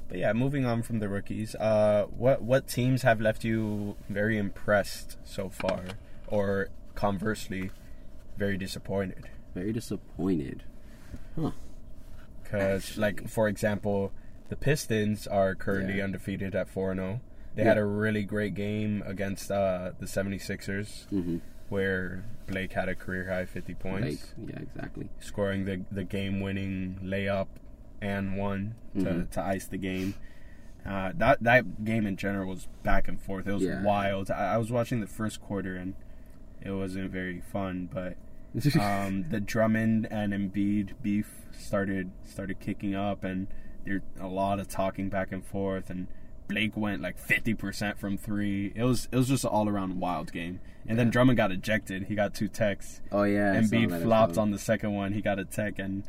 But 0.09 0.18
yeah, 0.18 0.33
moving 0.33 0.64
on 0.64 0.83
from 0.83 0.99
the 1.00 1.09
rookies, 1.09 1.54
uh, 1.56 2.06
what 2.16 2.42
what 2.42 2.68
teams 2.68 3.02
have 3.02 3.21
left 3.21 3.45
you 3.45 3.97
very 4.09 4.37
impressed 4.38 5.16
so 5.25 5.49
far, 5.49 5.83
or 6.28 6.68
conversely, 6.95 7.71
very 8.37 8.56
disappointed? 8.59 9.28
very 9.54 9.73
disappointed. 9.73 10.64
Huh. 11.35 11.52
Because, 12.42 12.99
like 12.99 13.26
for 13.28 13.49
example, 13.49 14.12
the 14.49 14.57
Pistons 14.57 15.26
are 15.26 15.55
currently 15.55 15.99
Yeah. 15.99 16.05
undefeated 16.05 16.55
at 16.55 16.69
four 16.69 16.91
and 16.93 17.00
zero. 17.00 17.21
They 17.55 17.62
Yeah. 17.62 17.69
had 17.71 17.79
a 17.79 17.85
really 17.85 18.23
great 18.25 18.55
game 18.55 19.03
against 19.07 19.50
uh, 19.50 19.93
the 19.99 20.07
76ers, 20.07 21.07
Mm-hmm. 21.12 21.38
where 21.69 22.25
Blake 22.47 22.73
had 22.75 22.88
a 22.88 22.95
career 22.95 23.26
high 23.33 23.45
fifty 23.47 23.75
points. 23.75 24.33
Like, 24.38 24.50
yeah, 24.55 24.61
exactly. 24.62 25.09
scoring 25.21 25.65
the 25.65 25.83
the 25.91 26.05
game 26.05 26.41
winning 26.41 26.99
layup 27.03 27.49
and 28.00 28.37
one 28.37 28.75
to, 28.95 29.05
Mhm. 29.05 29.31
to 29.31 29.41
ice 29.43 29.67
the 29.67 29.79
game. 29.79 30.15
Uh, 30.85 31.11
that 31.17 31.43
that 31.43 31.85
game 31.85 32.07
in 32.07 32.17
general 32.17 32.49
was 32.49 32.69
back 32.85 33.09
and 33.09 33.21
forth. 33.21 33.49
It 33.49 33.53
was 33.55 33.62
Yeah. 33.65 33.83
wild. 33.83 34.31
I, 34.31 34.55
I 34.55 34.57
was 34.59 34.71
watching 34.71 35.00
the 35.00 35.07
first 35.09 35.41
quarter 35.41 35.75
and 35.75 35.95
it 36.62 36.71
wasn't 36.71 37.11
very 37.11 37.41
fun. 37.41 37.88
But 37.93 38.17
um, 38.81 39.26
the 39.31 39.41
Drummond 39.41 40.07
and 40.11 40.33
Embiid 40.33 40.93
beef 41.03 41.31
started 41.53 42.11
started 42.25 42.61
kicking 42.61 42.95
up, 42.95 43.25
and 43.25 43.49
there's 43.87 44.02
a 44.21 44.26
lot 44.26 44.59
of 44.61 44.69
talking 44.69 45.09
back 45.09 45.33
and 45.33 45.45
forth. 45.45 45.88
And 45.90 46.09
Blake 46.49 46.76
went 46.76 47.02
like 47.02 47.19
fifty 47.19 47.55
percent 47.55 47.99
from 47.99 48.16
three. 48.19 48.73
It 48.75 48.83
was 48.85 49.09
it 49.11 49.16
was 49.16 49.28
just 49.28 49.45
an 49.45 49.50
all 49.50 49.69
around 49.69 49.99
wild 50.00 50.33
game. 50.33 50.61
And 50.88 50.97
then 50.99 51.11
Drummond 51.11 51.37
got 51.37 51.50
ejected. 51.50 52.05
He 52.05 52.14
got 52.14 52.33
two 52.35 52.47
techs. 52.49 53.00
oh 53.11 53.25
yeah, 53.25 53.52
And 53.55 53.66
Embiid 53.69 54.02
flopped 54.02 54.38
on 54.38 54.52
the 54.52 54.59
second 54.59 54.93
one. 54.95 55.12
He 55.12 55.21
got 55.21 55.38
a 55.40 55.45
tech 55.45 55.78
and 55.81 56.05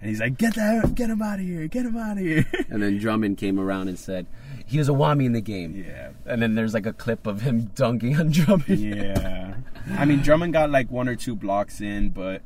and 0.00 0.10
he's 0.10 0.20
like, 0.20 0.36
"Get 0.36 0.56
that, 0.56 0.94
get 0.94 1.08
him 1.08 1.22
out 1.22 1.38
of 1.38 1.44
here, 1.46 1.66
get 1.68 1.86
him 1.86 1.96
out 1.96 2.18
of 2.18 2.24
here." 2.24 2.44
And 2.68 2.82
then 2.82 2.98
Drummond 2.98 3.38
came 3.38 3.58
around 3.60 3.88
and 3.88 3.98
said 3.98 4.26
he 4.66 4.76
was 4.78 4.88
a 4.88 4.92
whammy 4.92 5.24
in 5.26 5.32
the 5.32 5.40
game. 5.40 5.74
yeah, 5.86 6.10
And 6.26 6.42
then 6.42 6.54
there's 6.56 6.74
like 6.74 6.84
a 6.86 6.92
clip 6.92 7.26
of 7.26 7.42
him 7.42 7.66
dunking 7.74 8.16
on 8.18 8.30
Drummond. 8.30 8.78
yeah. 8.80 9.54
I 9.96 10.04
mean, 10.04 10.20
Drummond 10.20 10.52
got 10.52 10.70
like 10.70 10.90
one 10.90 11.08
or 11.08 11.14
two 11.16 11.34
blocks 11.36 11.80
in, 11.80 12.10
but 12.10 12.42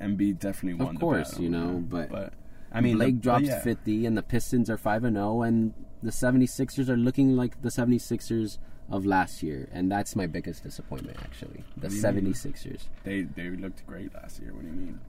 Embiid 0.00 0.38
definitely 0.38 0.74
won. 0.74 0.88
Of 0.88 0.94
the 0.94 1.00
course, 1.00 1.30
battle, 1.30 1.44
you 1.44 1.50
know, 1.50 1.84
but- 1.88 2.08
but 2.10 2.32
I 2.72 2.80
mean, 2.80 2.96
Blake 2.96 3.16
the- 3.16 3.20
drops 3.22 3.44
yeah. 3.46 3.60
50 3.60 4.06
and 4.06 4.16
the 4.16 4.22
Pistons 4.22 4.68
are 4.70 4.76
5 4.76 5.04
and 5.04 5.16
0 5.16 5.42
and 5.42 5.74
the 6.02 6.10
76ers 6.10 6.88
are 6.88 6.96
looking 6.96 7.36
like 7.36 7.60
the 7.62 7.70
76ers 7.70 8.58
of 8.90 9.04
last 9.04 9.42
year 9.42 9.68
and 9.72 9.90
that's 9.90 10.14
my 10.16 10.26
biggest 10.26 10.62
disappointment 10.62 11.18
actually. 11.22 11.64
The 11.76 11.88
What 11.88 11.90
do 11.90 11.96
you 11.96 12.22
mean? 12.22 12.32
76ers. 12.34 12.80
They 13.04 13.22
they 13.22 13.50
looked 13.50 13.86
great 13.86 14.14
last 14.14 14.40
year. 14.40 14.52
What 14.52 14.62
do 14.62 14.68
you 14.68 14.74
mean? 14.74 15.00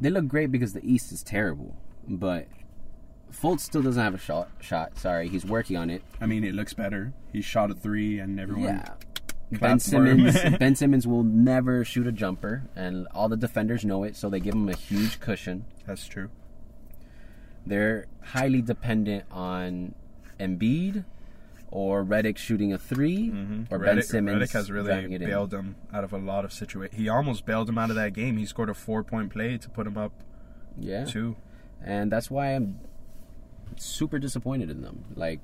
They 0.00 0.10
look 0.10 0.28
great 0.28 0.50
because 0.52 0.72
the 0.72 0.84
East 0.84 1.12
is 1.12 1.22
terrible, 1.22 1.76
but 2.08 2.46
Fultz 3.32 3.60
still 3.60 3.82
doesn't 3.82 4.02
have 4.02 4.14
a 4.14 4.18
shot. 4.18 4.48
Shot, 4.60 4.98
sorry, 4.98 5.28
he's 5.28 5.44
working 5.44 5.76
on 5.76 5.90
it. 5.90 6.02
I 6.20 6.26
mean, 6.26 6.42
it 6.42 6.54
looks 6.54 6.72
better. 6.72 7.12
He 7.32 7.42
shot 7.42 7.70
a 7.70 7.74
three, 7.74 8.18
and 8.18 8.40
everyone. 8.40 8.64
Yeah. 8.64 8.94
Ben 9.50 9.58
clapped 9.78 9.90
for 9.90 10.04
him. 10.06 10.30
Simmons 10.32 10.58
Ben 10.58 10.74
Simmons 10.76 11.06
will 11.06 11.22
never 11.22 11.84
shoot 11.84 12.06
a 12.06 12.12
jumper 12.12 12.62
and 12.76 13.06
all 13.14 13.28
the 13.28 13.36
defenders 13.36 13.84
know 13.84 14.04
it, 14.04 14.16
so 14.16 14.30
they 14.30 14.40
give 14.40 14.54
him 14.54 14.68
a 14.68 14.76
huge 14.76 15.18
cushion. 15.20 15.64
That's 15.86 16.06
true. 16.06 16.30
They're 17.66 18.06
highly 18.22 18.62
dependent 18.62 19.24
on 19.30 19.94
Embiid 20.38 21.04
or 21.70 22.04
Redick 22.04 22.36
shooting 22.36 22.72
a 22.72 22.78
3 22.78 23.30
mm-hmm. 23.30 23.74
or 23.74 23.78
Ben 23.78 24.02
Simmons 24.02 24.42
Redick 24.42 24.52
has 24.52 24.70
really 24.70 25.18
bailed 25.18 25.54
him 25.54 25.76
out 25.92 26.02
of 26.04 26.12
a 26.12 26.18
lot 26.18 26.44
of 26.44 26.52
situations. 26.52 26.98
He 27.00 27.08
almost 27.08 27.46
bailed 27.46 27.68
him 27.68 27.78
out 27.78 27.90
of 27.90 27.96
that 27.96 28.12
game. 28.12 28.36
He 28.36 28.46
scored 28.46 28.70
a 28.70 28.74
four 28.74 29.04
point 29.04 29.30
play 29.30 29.56
to 29.58 29.68
put 29.68 29.86
him 29.86 29.96
up 29.96 30.12
Yeah, 30.78 31.04
two. 31.04 31.36
and 31.84 32.10
that's 32.10 32.30
why 32.30 32.54
I'm 32.54 32.80
super 33.76 34.18
disappointed 34.18 34.70
in 34.70 34.82
them. 34.82 35.04
Like 35.14 35.42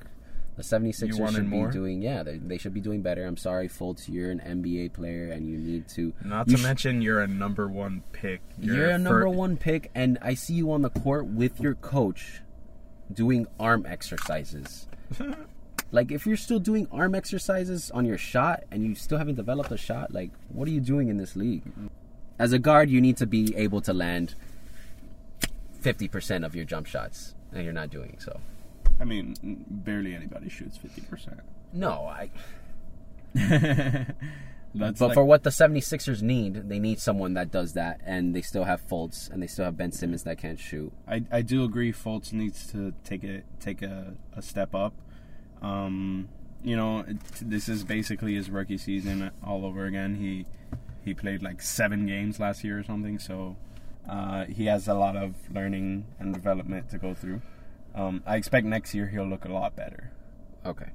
the 0.57 0.62
76ers 0.62 1.19
You 1.19 1.33
should 1.33 1.47
more? 1.49 1.69
be 1.69 1.73
doing, 1.73 2.03
yeah, 2.03 2.23
they, 2.23 2.38
they 2.38 2.57
should 2.59 2.73
be 2.73 2.81
doing 2.81 3.03
better. 3.03 3.25
I'm 3.27 3.37
sorry, 3.37 3.69
Fultz, 3.69 4.09
you're 4.09 4.31
an 4.31 4.40
NBA 4.40 4.95
player 4.95 5.31
and 5.31 5.47
you 5.49 5.59
need 5.59 5.88
to. 5.90 6.14
Not 6.25 6.49
to 6.49 6.57
sh- 6.57 6.62
mention, 6.62 7.03
you're 7.03 7.21
a 7.21 7.27
number 7.27 7.69
one 7.69 8.03
pick. 8.12 8.40
You're, 8.59 8.87
a 8.87 8.92
fir- 8.92 8.99
number 8.99 9.29
one 9.29 9.57
pick, 9.59 9.90
and 9.95 10.19
I 10.23 10.35
see 10.35 10.55
you 10.55 10.73
on 10.73 10.81
the 10.83 10.90
court 10.90 11.27
with 11.27 11.61
your 11.61 11.75
coach 11.75 12.40
doing 13.12 13.47
arm 13.61 13.85
exercises. 13.87 14.87
like, 15.90 16.11
if 16.11 16.27
you're 16.27 16.38
still 16.38 16.59
doing 16.59 16.88
arm 16.90 17.14
exercises 17.14 17.90
on 17.90 18.07
your 18.07 18.19
shot 18.19 18.64
and 18.71 18.83
you 18.85 18.95
still 18.95 19.19
haven't 19.19 19.35
developed 19.37 19.71
a 19.73 19.77
shot, 19.77 20.12
like, 20.12 20.31
what 20.49 20.66
are 20.69 20.73
you 20.73 20.81
doing 20.81 21.09
in 21.09 21.19
this 21.19 21.37
league? 21.37 21.62
As 22.38 22.53
a 22.53 22.59
guard, 22.59 22.88
you 22.88 23.01
need 23.03 23.19
to 23.19 23.27
be 23.27 23.55
able 23.57 23.83
to 23.83 23.92
land 23.92 24.35
50% 25.83 26.45
of 26.45 26.55
your 26.57 26.64
jump 26.64 26.87
shots, 26.87 27.35
and 27.53 27.62
you're 27.62 27.73
not 27.73 27.90
doing 27.90 28.16
so. 28.19 28.40
I 29.01 29.05
mean, 29.05 29.35
barely 29.69 30.15
anybody 30.15 30.49
shoots 30.49 30.77
fifty 30.77 31.03
percent. 31.03 31.41
No, 31.73 32.07
I. 32.07 32.31
That's 34.75 34.99
But 34.99 35.07
like- 35.09 35.15
for 35.15 35.25
what 35.25 35.43
the 35.43 35.51
76ers 35.51 36.21
need, 36.23 36.69
they 36.69 36.79
need 36.79 36.99
someone 36.99 37.33
that 37.35 37.51
does 37.51 37.73
that, 37.75 38.01
and 38.05 38.35
they 38.35 38.43
still 38.43 38.65
have 38.65 38.87
Fultz, 38.87 39.31
and 39.31 39.43
they 39.43 39.47
still 39.47 39.65
have 39.65 39.77
Ben 39.77 39.91
Simmons 39.93 40.23
that 40.25 40.37
can't 40.39 40.59
shoot. 40.59 40.93
I, 41.09 41.25
I 41.33 41.41
do 41.43 41.65
agree. 41.65 41.93
Fultz 41.93 42.33
needs 42.33 42.67
to 42.73 42.93
take 43.05 43.25
a 43.25 43.43
take 43.59 43.81
a, 43.83 44.15
a 44.35 44.43
step 44.43 44.75
up. 44.75 44.93
Um, 45.63 46.29
you 46.63 46.77
know, 46.77 47.01
it, 47.01 47.17
this 47.41 47.69
is 47.71 47.85
basically 47.85 48.35
his 48.35 48.51
rookie 48.51 48.77
season 48.79 49.31
all 49.43 49.65
over 49.65 49.87
again. 49.87 50.17
He 50.17 50.45
he 51.05 51.15
played 51.15 51.43
like 51.43 51.63
seven 51.63 52.07
games 52.07 52.39
last 52.39 52.63
year 52.65 52.79
or 52.79 52.83
something, 52.83 53.19
so 53.19 53.57
uh, 54.09 54.45
he 54.45 54.67
has 54.67 54.89
a 54.89 54.95
lot 54.95 55.17
of 55.17 55.35
learning 55.51 56.07
and 56.19 56.35
development 56.35 56.91
to 56.91 56.99
go 56.99 57.15
through. 57.15 57.41
Um, 57.97 58.23
I 58.27 58.37
expect 58.37 58.67
next 58.67 58.95
year 58.95 59.09
he'll 59.09 59.27
look 59.27 59.45
a 59.45 59.53
lot 59.53 59.75
better. 59.75 60.13
Okay. 60.65 60.91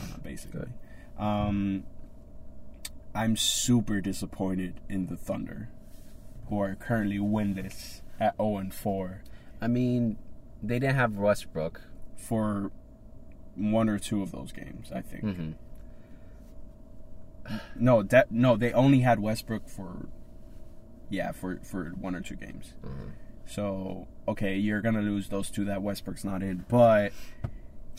uh, 0.00 0.18
basically. 0.22 0.68
Um, 1.18 1.84
I'm 3.14 3.36
super 3.36 4.00
disappointed 4.00 4.80
in 4.88 5.06
the 5.06 5.16
Thunder, 5.16 5.68
who 6.48 6.58
are 6.60 6.74
currently 6.74 7.18
winless 7.18 8.00
at 8.18 8.36
0 8.38 8.56
and 8.56 8.74
4 8.74 9.22
I 9.60 9.68
mean, 9.68 10.16
they 10.62 10.78
didn't 10.80 10.96
have 10.96 11.16
Westbrook. 11.16 11.82
for 12.16 12.72
one 13.54 13.88
or 13.88 13.98
two 13.98 14.22
of 14.22 14.32
those 14.32 14.50
games. 14.50 14.90
I 14.92 15.02
think. 15.02 15.24
Mm-hmm. 15.24 15.50
No, 17.76 18.02
that 18.02 18.30
no, 18.32 18.56
they 18.56 18.72
only 18.72 19.00
had 19.00 19.20
Westbrook 19.20 19.68
for 19.68 20.08
yeah 21.10 21.32
for 21.32 21.58
for 21.62 21.90
one 21.90 22.14
or 22.14 22.20
two 22.20 22.36
games. 22.36 22.72
Mm-hmm. 22.84 23.08
So 23.46 24.08
okay, 24.28 24.56
you're 24.56 24.80
gonna 24.80 25.02
lose 25.02 25.28
those 25.28 25.50
two 25.50 25.64
that 25.66 25.82
Westbrook's 25.82 26.24
not 26.24 26.42
in, 26.42 26.64
but 26.68 27.12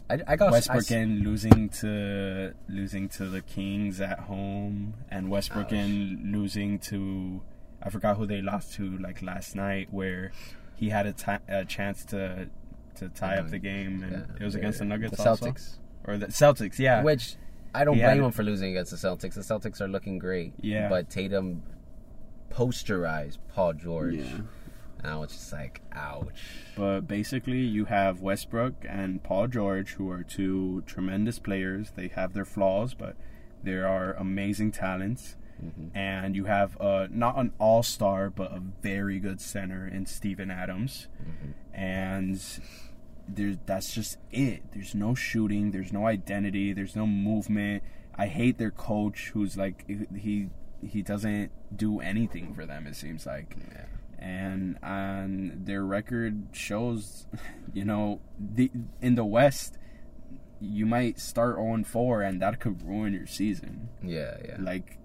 I, 0.09 0.19
I 0.27 0.35
got 0.35 0.51
Westbrook 0.51 0.91
I, 0.91 0.95
in 0.97 1.23
losing 1.23 1.69
to 1.81 2.53
losing 2.69 3.09
to 3.09 3.29
the 3.29 3.41
Kings 3.41 4.01
at 4.01 4.19
home, 4.21 4.93
and 5.09 5.29
Westbrook 5.29 5.67
Ouch. 5.67 5.73
in 5.73 6.29
losing 6.31 6.79
to 6.79 7.41
I 7.81 7.89
forgot 7.89 8.17
who 8.17 8.25
they 8.25 8.41
lost 8.41 8.73
to 8.75 8.97
like 8.97 9.21
last 9.21 9.55
night, 9.55 9.89
where 9.91 10.31
he 10.75 10.89
had 10.89 11.05
a 11.47 11.65
chance 11.65 12.05
to 12.05 12.49
to 12.95 13.09
tie 13.09 13.37
up 13.37 13.49
the 13.49 13.59
game, 13.59 14.03
and 14.03 14.11
Yeah, 14.11 14.35
it 14.39 14.43
was 14.43 14.55
against 14.55 14.79
the 14.79 14.85
Nuggets, 14.85 15.17
the 15.17 15.29
also? 15.29 15.47
Celtics, 15.47 15.77
or 16.05 16.17
the 16.17 16.27
Celtics, 16.27 16.77
yeah. 16.79 17.01
which 17.01 17.35
I 17.73 17.83
don't 17.85 17.95
He 17.95 18.01
blame 18.01 18.21
it. 18.21 18.25
him 18.25 18.31
for 18.31 18.43
losing 18.43 18.69
against 18.69 18.91
the 18.91 18.97
Celtics. 18.97 19.33
The 19.33 19.41
Celtics 19.41 19.81
are 19.81 19.87
looking 19.87 20.19
great. 20.19 20.53
Yeah. 20.61 20.89
but 20.89 21.09
Tatum 21.09 21.63
posterized 22.51 23.37
Paul 23.53 23.73
George, 23.73 24.15
Yeah. 24.15 24.41
Now 25.03 25.23
it's 25.23 25.33
just 25.33 25.51
like, 25.51 25.81
ouch. 25.91 26.41
But 26.75 27.01
basically, 27.01 27.59
you 27.59 27.85
have 27.85 28.21
Westbrook 28.21 28.85
and 28.87 29.21
Paul 29.21 29.47
George, 29.47 29.93
who 29.93 30.09
are 30.09 30.23
two 30.23 30.83
tremendous 30.85 31.39
players. 31.39 31.91
They 31.95 32.07
have 32.09 32.33
their 32.33 32.45
flaws, 32.45 32.93
but 32.93 33.15
they 33.63 33.75
are 33.75 34.13
amazing 34.13 34.71
talents. 34.71 35.35
Mm-hmm. 35.63 35.95
And 35.95 36.35
you 36.35 36.45
have 36.45 36.79
uh, 36.81 37.07
not 37.11 37.37
an 37.37 37.53
all 37.59 37.83
star, 37.83 38.29
but 38.29 38.51
a 38.51 38.61
very 38.81 39.19
good 39.19 39.39
center 39.39 39.87
in 39.87 40.05
Steven 40.05 40.49
Adams. 40.49 41.07
Mm-hmm. 41.21 41.51
And 41.73 42.41
there, 43.27 43.57
that's 43.65 43.93
just 43.93 44.17
it. 44.31 44.63
There's 44.73 44.95
no 44.95 45.15
shooting, 45.15 45.71
there's 45.71 45.93
no 45.93 46.07
identity, 46.07 46.73
there's 46.73 46.95
no 46.95 47.05
movement. 47.07 47.83
I 48.15 48.27
hate 48.27 48.57
their 48.57 48.71
coach, 48.71 49.31
who's 49.33 49.57
like, 49.57 49.85
he 50.15 50.49
he 50.85 51.01
doesn't 51.01 51.51
do 51.75 51.99
anything 52.01 52.53
for 52.53 52.65
them, 52.65 52.87
it 52.87 52.95
seems 52.95 53.25
like 53.25 53.55
Yeah. 53.71 53.85
And 54.23 54.77
and 54.81 55.65
their 55.65 55.83
record 55.83 56.47
shows, 56.53 57.27
you 57.73 57.83
know, 57.85 58.21
the 58.39 58.71
in 59.01 59.15
the 59.15 59.25
West, 59.25 59.77
you 60.61 60.85
might 60.85 61.19
start 61.19 61.57
on 61.57 61.83
4 61.83 62.21
and 62.21 62.41
that 62.41 62.59
could 62.59 62.81
ruin 62.87 63.13
your 63.13 63.27
season. 63.27 63.89
Yeah, 64.01 64.37
yeah. 64.47 64.55
Like, 64.59 64.97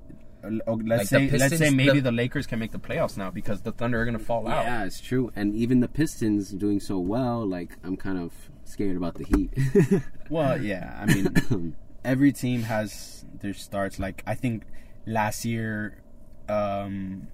uh, 0.45 0.51
oh, 0.69 0.75
let's 0.75 1.11
Like 1.13 1.31
say 1.31 1.37
let's 1.37 1.59
say 1.59 1.71
maybe 1.71 1.99
the- 1.99 2.11
the, 2.11 2.13
Lakers 2.13 2.47
can 2.47 2.61
make 2.61 2.71
the 2.71 2.79
playoffs 2.79 3.17
now 3.17 3.31
because 3.31 3.63
the 3.63 3.73
Thunder 3.73 4.01
are 4.01 4.05
gonna 4.05 4.21
fall 4.21 4.47
out. 4.47 4.65
Yeah, 4.65 4.85
it's 4.85 5.01
true. 5.01 5.33
And 5.35 5.55
even 5.55 5.81
the 5.81 5.89
Pistons 5.89 6.51
doing 6.51 6.79
so 6.79 6.99
well, 6.99 7.45
like 7.45 7.77
I'm 7.83 7.97
kind 7.97 8.19
of 8.19 8.33
scared 8.65 8.97
about 8.97 9.15
the 9.15 9.25
Heat. 9.25 10.03
Well, 10.31 10.61
yeah, 10.63 10.95
I 11.01 11.07
mean, 11.07 11.75
every 12.05 12.33
team 12.33 12.63
has 12.65 13.25
their 13.41 13.55
starts. 13.55 13.99
Like 13.99 14.23
I 14.27 14.35
think 14.35 14.65
last 15.07 15.45
year, 15.47 16.03
um, 16.51 17.29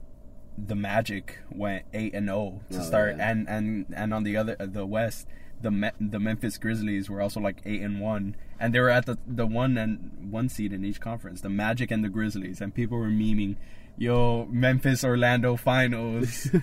the 0.59 0.75
Magic 0.75 1.39
went 1.51 1.85
eight 1.93 2.15
and 2.15 2.27
zero 2.27 2.61
to 2.71 2.79
Oh, 2.81 2.83
start, 2.83 3.17
yeah. 3.17 3.31
and 3.31 3.49
and 3.49 3.87
and 3.95 4.15
on 4.15 4.23
the 4.25 4.37
other 4.37 4.57
the 4.59 4.87
West, 4.87 5.27
the 5.61 5.71
Me- 5.71 5.91
the 6.01 6.19
Memphis 6.21 6.59
Grizzlies 6.59 7.09
were 7.11 7.21
also 7.21 7.41
like 7.41 7.61
eight 7.65 7.83
and 7.83 8.01
one, 8.01 8.37
and 8.61 8.75
they 8.75 8.81
were 8.81 8.91
at 8.91 9.07
the 9.07 9.19
the 9.27 9.47
one 9.47 9.77
and 9.79 10.29
one 10.31 10.49
seed 10.49 10.73
in 10.73 10.85
each 10.85 11.01
conference. 11.01 11.41
The 11.41 11.51
Magic 11.51 11.91
and 11.91 12.05
the 12.05 12.09
Grizzlies, 12.09 12.61
and 12.61 12.75
people 12.75 12.99
were 12.99 13.09
memeing, 13.09 13.57
"Yo, 13.99 14.47
Memphis 14.51 15.05
Orlando 15.05 15.57
finals." 15.57 16.51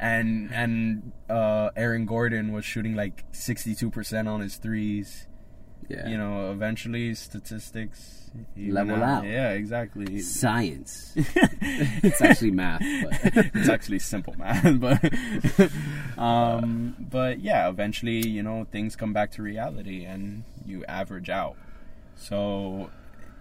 And 0.00 0.52
and 0.52 1.12
uh, 1.30 1.70
Aaron 1.76 2.06
Gordon 2.06 2.50
was 2.52 2.64
shooting 2.64 2.96
like 2.96 3.22
sixty 3.30 3.72
two 3.72 3.88
percent 3.88 4.26
on 4.26 4.40
his 4.40 4.56
threes 4.56 5.28
yeah. 5.92 6.08
you 6.08 6.16
know, 6.18 6.50
eventually 6.52 7.14
statistics 7.14 8.18
Level 8.56 9.02
out. 9.02 9.24
Yeah, 9.26 9.50
exactly. 9.50 10.20
Science. 10.20 11.12
it's 11.16 12.22
actually 12.22 12.50
math, 12.50 12.80
but 12.80 13.20
it's 13.54 13.68
actually 13.68 13.98
simple 13.98 14.34
math, 14.38 14.80
but 14.80 15.02
um, 16.18 16.96
but 16.98 17.40
yeah, 17.40 17.68
eventually, 17.68 18.26
you 18.26 18.42
know, 18.42 18.66
things 18.70 18.96
come 18.96 19.12
back 19.12 19.32
to 19.32 19.42
reality 19.42 20.04
and 20.04 20.44
you 20.64 20.84
average 20.86 21.28
out. 21.28 21.56
So, 22.16 22.90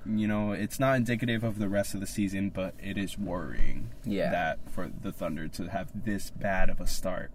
you 0.06 0.28
know, 0.28 0.52
it's 0.52 0.80
not 0.80 0.98
indicative 0.98 1.44
of 1.44 1.60
the 1.60 1.70
rest 1.70 1.94
of 1.94 2.00
the 2.00 2.08
season, 2.08 2.50
but 2.50 2.74
it 2.82 2.98
is 2.98 3.18
worrying 3.18 3.92
Yeah. 4.04 4.32
that 4.32 4.60
for 4.70 4.90
the 5.02 5.12
Thunder 5.12 5.48
to 5.50 5.68
have 5.70 5.90
this 6.06 6.32
bad 6.32 6.70
of 6.70 6.82
a 6.82 6.88
start. 6.88 7.32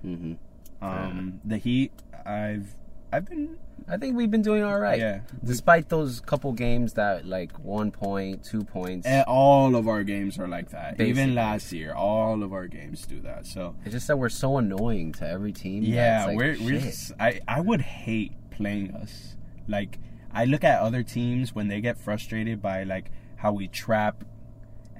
hmm 0.00 0.34
Um, 0.80 1.40
the 1.44 1.58
Heat, 1.58 1.92
I've 2.24 2.76
I've 3.12 3.26
been 3.28 3.58
I 3.88 3.96
think 3.96 4.16
we've 4.16 4.30
been 4.30 4.42
doing 4.42 4.62
all 4.62 4.78
right. 4.78 4.98
Yeah. 4.98 5.20
Despite 5.44 5.88
those 5.88 6.20
couple 6.20 6.52
games 6.52 6.94
that 6.94 7.26
like 7.26 7.52
one 7.58 7.90
point, 7.90 8.44
two 8.44 8.64
points. 8.64 9.06
Eh, 9.06 9.22
all 9.26 9.74
of 9.76 9.88
our 9.88 10.02
games 10.04 10.38
are 10.38 10.48
like 10.48 10.70
that. 10.70 10.96
Basically. 10.98 11.22
Even 11.22 11.34
last 11.34 11.72
year, 11.72 11.94
all 11.94 12.42
of 12.42 12.52
our 12.52 12.66
games 12.66 13.06
do 13.06 13.20
that. 13.20 13.46
So 13.46 13.74
It's 13.84 13.92
just 13.92 14.06
that 14.08 14.16
we're 14.18 14.28
so 14.28 14.56
annoying 14.58 15.12
to 15.14 15.28
every 15.28 15.52
team. 15.52 15.82
yeah, 15.82 16.26
like, 16.26 16.36
we're 16.36 16.56
we're. 16.60 16.80
Just, 16.80 17.12
I 17.20 17.40
I 17.48 17.60
would 17.60 17.80
hate 17.82 18.32
playing 18.50 18.92
us. 18.94 19.36
Like 19.68 19.98
I 20.32 20.44
look 20.44 20.64
at 20.64 20.80
other 20.80 21.02
teams 21.02 21.54
when 21.54 21.68
they 21.68 21.80
get 21.80 21.98
frustrated 21.98 22.60
by 22.62 22.84
like 22.84 23.10
how 23.36 23.52
we 23.52 23.68
trap 23.68 24.24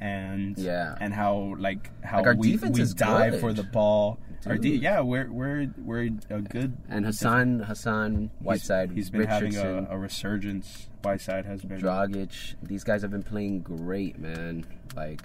and 0.00 0.58
Yeah. 0.58 0.96
and 1.00 1.14
how 1.14 1.54
like 1.58 1.90
how 2.04 2.18
Like, 2.18 2.26
our 2.26 2.34
we, 2.34 2.56
we 2.56 2.80
is 2.80 2.94
dive 2.94 3.32
good. 3.32 3.40
for 3.40 3.52
the 3.52 3.62
ball. 3.62 4.18
Our 4.46 4.58
Dude. 4.58 4.82
yeah, 4.82 5.00
we're 5.00 5.30
we're 5.30 5.68
we're 5.78 6.08
a 6.30 6.40
good 6.40 6.76
and 6.88 7.06
Hassan, 7.06 7.60
Hassan, 7.60 8.30
Whiteside, 8.40 8.90
he's 8.90 9.08
been 9.08 9.24
having 9.24 9.56
a, 9.56 9.86
a 9.90 9.98
resurgence. 9.98 10.88
Whiteside 11.02 11.46
has 11.46 11.62
been 11.62 11.80
Dragic. 11.80 12.54
These 12.62 12.82
guys 12.84 13.02
have 13.02 13.10
been 13.12 13.22
playing 13.22 13.60
great, 13.60 14.18
man. 14.18 14.64
Like 14.96 15.22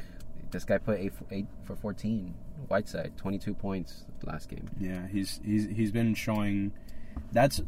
this 0.51 0.65
guy 0.65 0.77
put 0.77 0.99
eight, 0.99 1.13
eight 1.31 1.47
for 1.63 1.75
fourteen. 1.75 2.35
Whiteside, 2.67 3.17
twenty-two 3.17 3.55
points 3.55 4.05
last 4.23 4.49
game. 4.49 4.69
Yeah, 4.79 5.07
he's 5.07 5.39
he's 5.43 5.67
he's 5.67 5.91
been 5.91 6.13
showing. 6.13 6.73
That's 7.31 7.61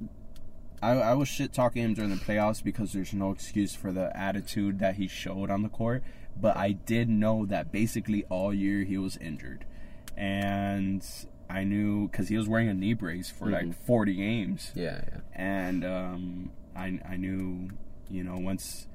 I 0.82 0.92
I 0.92 1.14
was 1.14 1.28
shit 1.28 1.52
talking 1.52 1.84
him 1.84 1.94
during 1.94 2.12
the 2.12 2.18
playoffs 2.18 2.64
because 2.64 2.94
there's 2.94 3.14
no 3.14 3.32
excuse 3.32 3.76
for 3.76 3.92
the 3.92 4.16
attitude 4.16 4.80
that 4.80 4.96
he 4.96 5.08
showed 5.08 5.50
on 5.50 5.64
the 5.64 5.70
court. 5.70 6.04
But 6.40 6.58
I 6.58 6.72
did 6.72 7.10
know 7.10 7.46
that 7.48 7.72
basically 7.72 8.24
all 8.30 8.54
year 8.54 8.84
he 8.84 8.98
was 8.98 9.18
injured, 9.18 9.66
and 10.16 11.06
I 11.50 11.64
knew 11.64 12.08
because 12.08 12.28
he 12.30 12.38
was 12.38 12.48
wearing 12.48 12.70
a 12.70 12.74
knee 12.74 12.94
brace 12.94 13.30
for 13.32 13.50
like 13.50 13.74
40 13.86 14.14
games, 14.16 14.72
Yeah, 14.76 15.02
yeah. 15.12 15.20
and 15.34 15.84
um, 15.84 16.52
I 16.76 17.00
I 17.08 17.18
knew 17.18 17.70
you 18.10 18.24
know 18.24 18.38
once. 18.38 18.88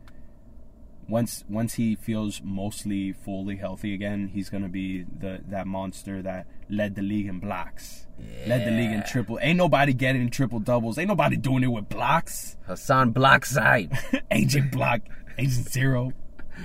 Once 1.06 1.44
once 1.50 1.74
he 1.74 1.94
feels 1.96 2.40
mostly 2.42 3.12
fully 3.12 3.56
healthy 3.56 3.92
again, 3.92 4.28
he's 4.32 4.48
gonna 4.48 4.70
be 4.70 5.02
the 5.02 5.42
that 5.48 5.66
monster 5.66 6.22
that 6.22 6.46
led 6.70 6.94
the 6.94 7.02
league 7.02 7.26
in 7.26 7.38
blocks 7.40 8.06
led 8.46 8.66
the 8.66 8.70
league 8.70 8.90
in 8.90 9.02
triple. 9.02 9.38
Ain't 9.42 9.58
nobody 9.58 9.92
getting 9.92 10.30
triple 10.30 10.60
doubles. 10.60 10.96
Ain't 10.98 11.08
nobody 11.08 11.36
doing 11.36 11.62
it 11.62 11.66
with 11.66 11.90
blocks. 11.90 12.56
Hassan 12.66 13.12
Blockside. 13.12 14.22
Agent 14.30 14.72
Block, 14.72 15.02
Agent 15.36 15.68
Zero. 15.68 16.12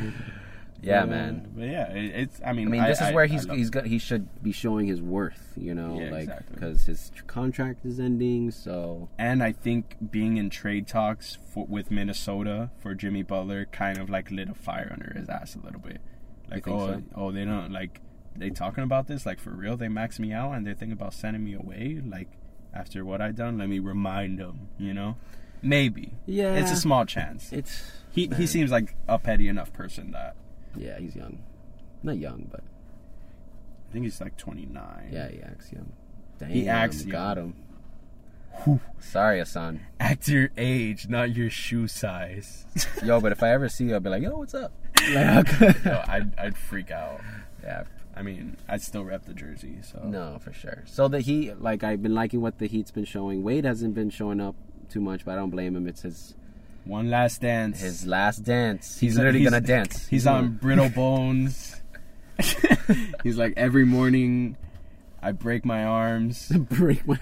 Yeah, 0.81 1.03
Uh, 1.03 1.07
man. 1.07 1.51
But 1.55 1.65
yeah, 1.65 1.91
it, 1.91 2.05
it's. 2.15 2.41
I 2.45 2.53
mean, 2.53 2.67
I 2.67 2.71
mean, 2.71 2.83
this 2.83 3.01
is 3.01 3.11
where 3.13 3.25
he's 3.25 3.47
I 3.49 3.55
he's 3.55 3.69
got 3.69 3.85
he 3.85 3.97
should 3.99 4.41
be 4.41 4.51
showing 4.51 4.87
his 4.87 5.01
worth, 5.01 5.53
you 5.57 5.73
know, 5.73 5.99
Yeah, 5.99 6.09
like 6.11 6.21
exactly. 6.23 6.53
because 6.55 6.85
his 6.85 7.11
contract 7.27 7.85
is 7.85 7.99
ending. 7.99 8.51
So 8.51 9.09
and 9.17 9.43
I 9.43 9.51
think 9.51 9.97
being 10.11 10.37
in 10.37 10.49
trade 10.49 10.87
talks 10.87 11.37
for, 11.53 11.65
with 11.65 11.91
Minnesota 11.91 12.71
for 12.77 12.93
Jimmy 12.95 13.23
Butler 13.23 13.65
kind 13.71 13.97
of 13.97 14.09
like 14.09 14.31
lit 14.31 14.49
a 14.49 14.53
fire 14.53 14.89
under 14.91 15.17
his 15.19 15.27
ass 15.29 15.55
a 15.55 15.59
little 15.65 15.81
bit. 15.81 15.99
Like, 16.49 16.67
oh, 16.67 16.87
so? 16.87 17.03
oh, 17.15 17.31
they 17.31 17.45
don't 17.45 17.71
like 17.71 18.01
they 18.35 18.49
talking 18.49 18.83
about 18.83 19.07
this 19.07 19.25
like 19.25 19.39
for 19.39 19.51
real. 19.51 19.75
They 19.75 19.89
max 19.89 20.19
me 20.19 20.31
out 20.31 20.53
and 20.53 20.65
they're 20.65 20.73
thinking 20.75 20.93
about 20.93 21.13
sending 21.13 21.43
me 21.43 21.53
away. 21.55 22.01
Like 22.05 22.29
after 22.73 23.03
what 23.03 23.21
I 23.21 23.31
done, 23.31 23.57
let 23.57 23.67
me 23.67 23.79
remind 23.79 24.39
them. 24.39 24.69
You 24.77 24.93
know, 24.93 25.17
maybe. 25.61 26.13
Yeah. 26.25 26.55
it's 26.55 26.71
a 26.71 26.75
small 26.77 27.05
chance. 27.05 27.51
it's 27.51 27.91
He 28.11 28.27
man. 28.27 28.39
he 28.39 28.47
seems 28.47 28.71
like 28.71 28.95
a 29.07 29.19
petty 29.19 29.47
enough 29.47 29.73
person 29.73 30.11
that 30.11 30.35
yeah, 30.75 30.97
he's 30.99 31.15
young, 31.15 31.39
not 32.03 32.17
young, 32.17 32.47
but 32.51 32.62
I 33.89 33.93
think 33.93 34.05
he's 34.05 34.21
like 34.21 34.38
29. 34.38 35.10
yeah, 35.12 35.29
he 35.29 35.41
acts 35.41 35.71
young. 35.71 35.91
Damn, 36.38 36.49
He 36.49 36.67
acts 36.69 37.03
got 37.03 37.38
young. 37.38 37.53
him. 38.65 38.79
Sorry, 38.99 39.39
Hassan. 39.39 39.82
Act 39.99 40.27
your 40.27 40.49
age, 40.58 41.08
not 41.08 41.36
your 41.36 41.49
shoe 41.49 41.88
size. 41.88 42.65
Yo, 43.03 43.21
but 43.21 43.32
if 43.32 43.41
I 43.43 43.51
ever 43.51 43.69
see 43.69 43.86
you, 43.86 43.93
I'll 43.93 43.99
be 43.99 44.10
like, 44.10 44.23
yo, 44.23 44.38
what's 44.38 44.53
up? 44.53 44.71
Like, 45.13 45.62
no, 45.86 46.03
I'd, 46.08 46.38
I'd 46.38 46.58
freak 46.58 46.91
out. 46.91 47.21
yeah, 47.63 47.84
I 48.17 48.21
mean, 48.21 48.58
I'd 48.67 48.82
still 48.82 49.05
rep 49.05 49.23
the 49.25 49.34
jersey. 49.34 49.77
So 49.82 50.01
no, 50.03 50.39
for 50.41 50.51
sure. 50.51 50.84
So 50.86 51.08
the 51.08 51.21
Heat, 51.21 51.62
like 51.62 51.84
I've 51.86 52.03
been 52.03 52.13
liking 52.13 52.41
what 52.41 52.58
the 52.58 52.67
Heat's 52.67 52.91
been 52.91 53.05
showing. 53.05 53.41
Wade 53.41 53.63
hasn't 53.63 53.93
been 53.95 54.10
showing 54.10 54.41
up 54.41 54.55
too 54.89 54.99
much, 54.99 55.23
but 55.23 55.32
I 55.32 55.36
don't 55.38 55.51
blame 55.51 55.73
him. 55.77 55.88
It's 55.88 56.01
his 56.01 56.36
one 56.85 57.09
last 57.09 57.41
dance. 57.41 57.79
his 57.81 58.05
last 58.07 58.43
dance. 58.43 58.99
He's, 58.99 59.11
He's- 59.11 59.15
literally 59.17 59.39
he's- 59.39 59.51
gonna 59.51 59.65
dance. 59.65 60.07
He's 60.09 60.27
on 60.27 60.57
brittle 60.57 60.89
bones. 60.89 61.75
he's 63.23 63.37
like 63.37 63.53
every 63.57 63.85
morning, 63.85 64.55
I 65.21 65.33
break 65.33 65.65
my 65.65 65.83
arms. 65.83 66.49
break 66.69 67.05
my. 67.07 67.17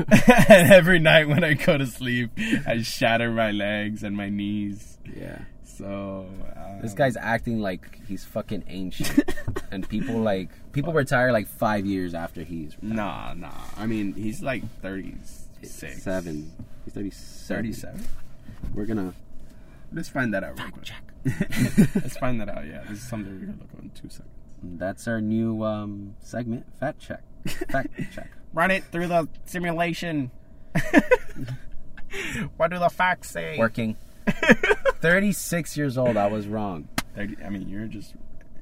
and 0.49 0.71
every 0.71 0.99
night 0.99 1.27
when 1.27 1.43
I 1.43 1.53
go 1.53 1.77
to 1.77 1.87
sleep, 1.87 2.31
I 2.67 2.81
shatter 2.83 3.31
my 3.31 3.51
legs 3.51 4.03
and 4.03 4.15
my 4.15 4.29
knees. 4.29 4.97
yeah. 5.15 5.39
So 5.63 6.27
um, 6.55 6.81
This 6.81 6.93
guy's 6.93 7.17
acting 7.17 7.59
like 7.59 7.99
he's 8.07 8.23
fucking 8.25 8.63
ancient, 8.67 9.31
and 9.71 9.87
people 9.87 10.15
like 10.19 10.49
people 10.71 10.91
retire 10.93 11.31
like 11.31 11.47
five 11.47 11.85
years 11.85 12.13
after 12.15 12.41
he's 12.43 12.75
Nah, 12.81 13.33
nah. 13.35 13.51
I 13.77 13.85
mean, 13.85 14.13
he's 14.13 14.41
like 14.41 14.63
36. 14.81 16.01
seven. 16.01 16.51
He's 16.85 16.93
thirty-seven. 16.93 17.63
37. 18.01 18.05
We're 18.73 18.85
gonna 18.85 19.13
Let's 19.91 20.09
find 20.09 20.33
that 20.33 20.43
out 20.43 20.59
real 20.59 20.69
quick. 20.71 20.89
Let's 21.95 22.17
find 22.17 22.39
that 22.41 22.49
out. 22.49 22.65
Yeah, 22.65 22.83
this 22.89 22.99
is 22.99 23.07
something 23.07 23.31
we're 23.33 23.45
gonna 23.47 23.57
look 23.59 23.73
up 23.73 23.81
in 23.81 23.89
two 23.91 24.09
seconds. 24.09 24.33
That's 24.63 25.07
our 25.07 25.21
new 25.21 25.63
um, 25.63 26.15
segment, 26.19 26.65
fact 26.79 26.99
check. 26.99 27.21
Fact 27.69 27.89
check. 28.13 28.31
Run 28.53 28.71
it 28.71 28.83
through 28.85 29.07
the 29.07 29.27
simulation. 29.45 30.31
what 32.57 32.71
do 32.71 32.79
the 32.79 32.89
facts 32.89 33.29
say? 33.31 33.57
Working. 33.57 33.97
Thirty-six 35.01 35.77
years 35.77 35.97
old. 35.97 36.17
I 36.17 36.27
was 36.27 36.47
wrong. 36.47 36.87
30, 37.15 37.43
I 37.43 37.49
mean, 37.49 37.67
you're 37.69 37.87
just. 37.87 38.13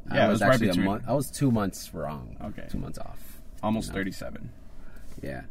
I 0.09 0.15
Yeah, 0.15 0.27
it 0.27 0.29
was, 0.29 0.41
was 0.41 0.61
right 0.61 0.77
a 0.77 0.79
month. 0.79 1.03
I 1.07 1.13
was 1.13 1.29
two 1.31 1.51
months 1.51 1.93
wrong. 1.93 2.37
Okay. 2.41 2.67
Two 2.69 2.77
months 2.77 2.99
off. 2.99 3.41
almost 3.63 3.87
You 3.87 3.93
know. 3.93 3.99
37. 3.99 4.49
Yeah. 5.21 5.41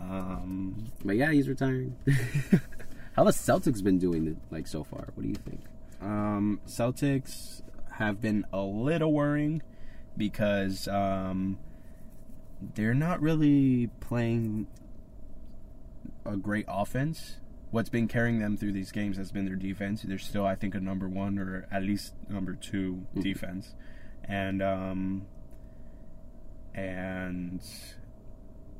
Um, 0.00 0.84
But 1.04 1.16
yeah, 1.16 1.32
he's 1.32 1.48
retiring. 1.48 1.96
How 3.16 3.24
the 3.24 3.30
Celtics 3.32 3.82
been 3.82 3.98
doing 3.98 4.40
like 4.50 4.66
so 4.66 4.84
far? 4.84 5.08
What 5.14 5.22
do 5.22 5.28
you 5.28 5.34
think? 5.34 5.60
um, 6.00 6.60
Celtics 6.66 7.60
have 7.98 8.20
been 8.22 8.46
a 8.52 8.60
little 8.62 9.12
worrying 9.12 9.60
because 10.16 10.88
um, 10.88 11.58
they're 12.74 12.94
not 12.94 13.20
really 13.20 13.88
playing 14.00 14.66
a 16.24 16.36
great 16.38 16.64
offense. 16.68 17.36
What's 17.70 17.90
been 17.90 18.08
carrying 18.08 18.38
them 18.38 18.56
through 18.56 18.72
these 18.72 18.90
games 18.92 19.16
has 19.18 19.30
been 19.30 19.44
their 19.44 19.54
defense. 19.56 20.02
They're 20.02 20.18
still, 20.18 20.46
I 20.46 20.54
think, 20.54 20.74
a 20.74 20.80
number 20.80 21.08
one 21.08 21.38
or 21.38 21.66
at 21.70 21.82
least 21.82 22.14
number 22.28 22.54
2 22.54 23.06
Mhm. 23.16 23.22
defense, 23.22 23.74
and 24.24 24.62
um, 24.62 25.26
and 26.74 27.60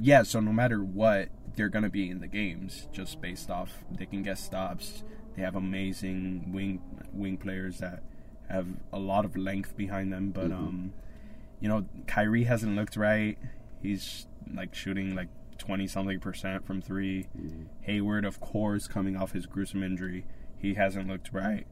yeah. 0.01 0.23
So 0.23 0.41
no 0.41 0.53
matter 0.53 0.83
what, 0.83 1.29
they're 1.57 1.69
gonna 1.69 1.91
be 1.91 2.09
in 2.11 2.21
the 2.21 2.27
games 2.29 2.89
just 2.93 3.21
based 3.21 3.51
off 3.51 3.85
they 3.91 4.07
can 4.07 4.23
get 4.23 4.39
stops. 4.39 5.03
They 5.37 5.43
have 5.43 5.55
amazing 5.57 6.53
wing 6.53 6.81
wing 7.13 7.37
players 7.37 7.79
that 7.79 8.03
have 8.49 8.67
a 8.93 8.99
lot 8.99 9.25
of 9.25 9.37
length 9.37 9.77
behind 9.77 10.13
them, 10.13 10.31
but 10.31 10.51
Mhm. 10.51 10.55
um, 10.55 10.93
you 11.61 11.69
know, 11.69 11.87
Kyrie 12.07 12.45
hasn't 12.45 12.75
looked 12.75 12.97
right. 12.97 13.39
He's 13.83 14.27
like 14.53 14.75
shooting 14.75 15.15
like 15.15 15.29
twenty 15.59 15.87
something 15.87 16.19
percent 16.21 16.65
from 16.67 16.81
three. 16.81 17.27
Hayward, 17.83 18.25
of 18.25 18.41
course, 18.41 18.89
coming 18.89 19.17
off 19.17 19.33
his 19.33 19.47
gruesome 19.47 19.83
injury, 19.83 20.25
he 20.59 20.75
hasn't 20.75 21.07
looked 21.09 21.33
right. 21.33 21.67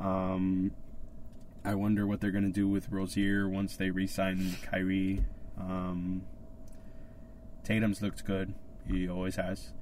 Um, 0.00 0.72
I 1.64 1.74
wonder 1.74 2.06
what 2.06 2.20
they're 2.20 2.30
gonna 2.32 2.50
do 2.50 2.68
with 2.68 2.90
Rozier 2.90 3.48
once 3.48 3.76
they 3.76 3.90
re-sign 3.90 4.52
Kyrie. 4.62 5.24
Um, 5.58 6.22
Tatum's 7.64 8.00
looked 8.02 8.24
good; 8.24 8.54
he 8.86 9.08
always 9.08 9.36
has. 9.36 9.72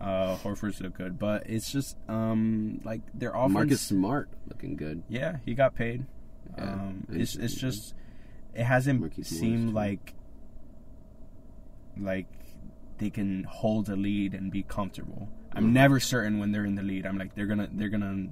Uh, 0.00 0.36
Horford's 0.38 0.80
looked 0.80 0.96
good, 0.96 1.18
but 1.18 1.42
it's 1.46 1.70
just 1.70 1.96
um, 2.08 2.80
like 2.84 3.00
their 3.12 3.30
offense. 3.34 3.52
Marcus 3.52 3.80
Smart 3.80 4.28
looking 4.46 4.76
good. 4.76 5.02
Yeah, 5.08 5.38
he 5.44 5.54
got 5.54 5.74
paid. 5.74 6.06
Yeah, 6.56 6.72
Um, 6.72 7.06
it's 7.10 7.34
it's 7.36 7.54
just 7.54 7.94
it 8.54 8.64
hasn't 8.64 9.00
Marquise 9.00 9.28
seemed 9.28 9.74
like 9.74 10.14
like 11.98 12.26
they 12.98 13.10
can 13.10 13.44
hold 13.44 13.88
a 13.88 13.96
lead 13.96 14.34
and 14.34 14.50
be 14.50 14.62
comfortable. 14.62 15.28
I'm 15.52 15.68
Mhm. 15.68 15.72
never 15.72 16.00
certain 16.00 16.38
when 16.38 16.52
they're 16.52 16.64
in 16.64 16.74
the 16.74 16.82
lead. 16.82 17.06
I'm 17.06 17.18
like 17.18 17.34
they're 17.34 17.46
gonna 17.46 17.68
they're 17.72 17.88
gonna 17.88 18.28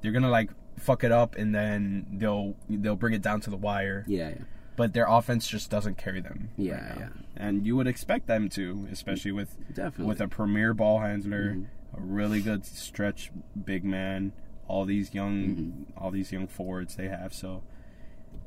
they're 0.00 0.12
gonna 0.12 0.30
like 0.30 0.50
fuck 0.78 1.04
it 1.04 1.12
up 1.12 1.36
and 1.36 1.54
then 1.54 2.06
they'll 2.12 2.54
they'll 2.68 2.96
bring 2.96 3.12
it 3.14 3.22
down 3.22 3.40
to 3.42 3.50
the 3.50 3.56
wire. 3.56 4.04
Yeah, 4.06 4.30
yeah. 4.30 4.34
But 4.80 4.94
their 4.94 5.06
offense 5.06 5.46
just 5.46 5.70
doesn't 5.70 5.98
carry 5.98 6.20
them. 6.22 6.48
Yeah, 6.56 6.88
right 6.88 6.98
yeah. 7.00 7.08
And 7.36 7.66
you 7.66 7.76
would 7.76 7.86
expect 7.86 8.26
them 8.26 8.48
to, 8.50 8.88
especially 8.90 9.30
with 9.32 9.58
Definitely. 9.74 10.06
with 10.06 10.20
a 10.22 10.26
premier 10.28 10.72
ball 10.72 11.00
handler, 11.00 11.52
Mhm. 11.54 11.66
a 11.92 12.00
really 12.00 12.40
good 12.40 12.64
stretch 12.64 13.30
big 13.62 13.84
man, 13.84 14.32
all 14.68 14.86
these 14.86 15.12
young 15.12 15.34
Mhm. 15.44 15.72
all 15.98 16.10
these 16.10 16.32
young 16.32 16.46
forwards 16.46 16.96
they 16.96 17.08
have. 17.08 17.34
So 17.34 17.62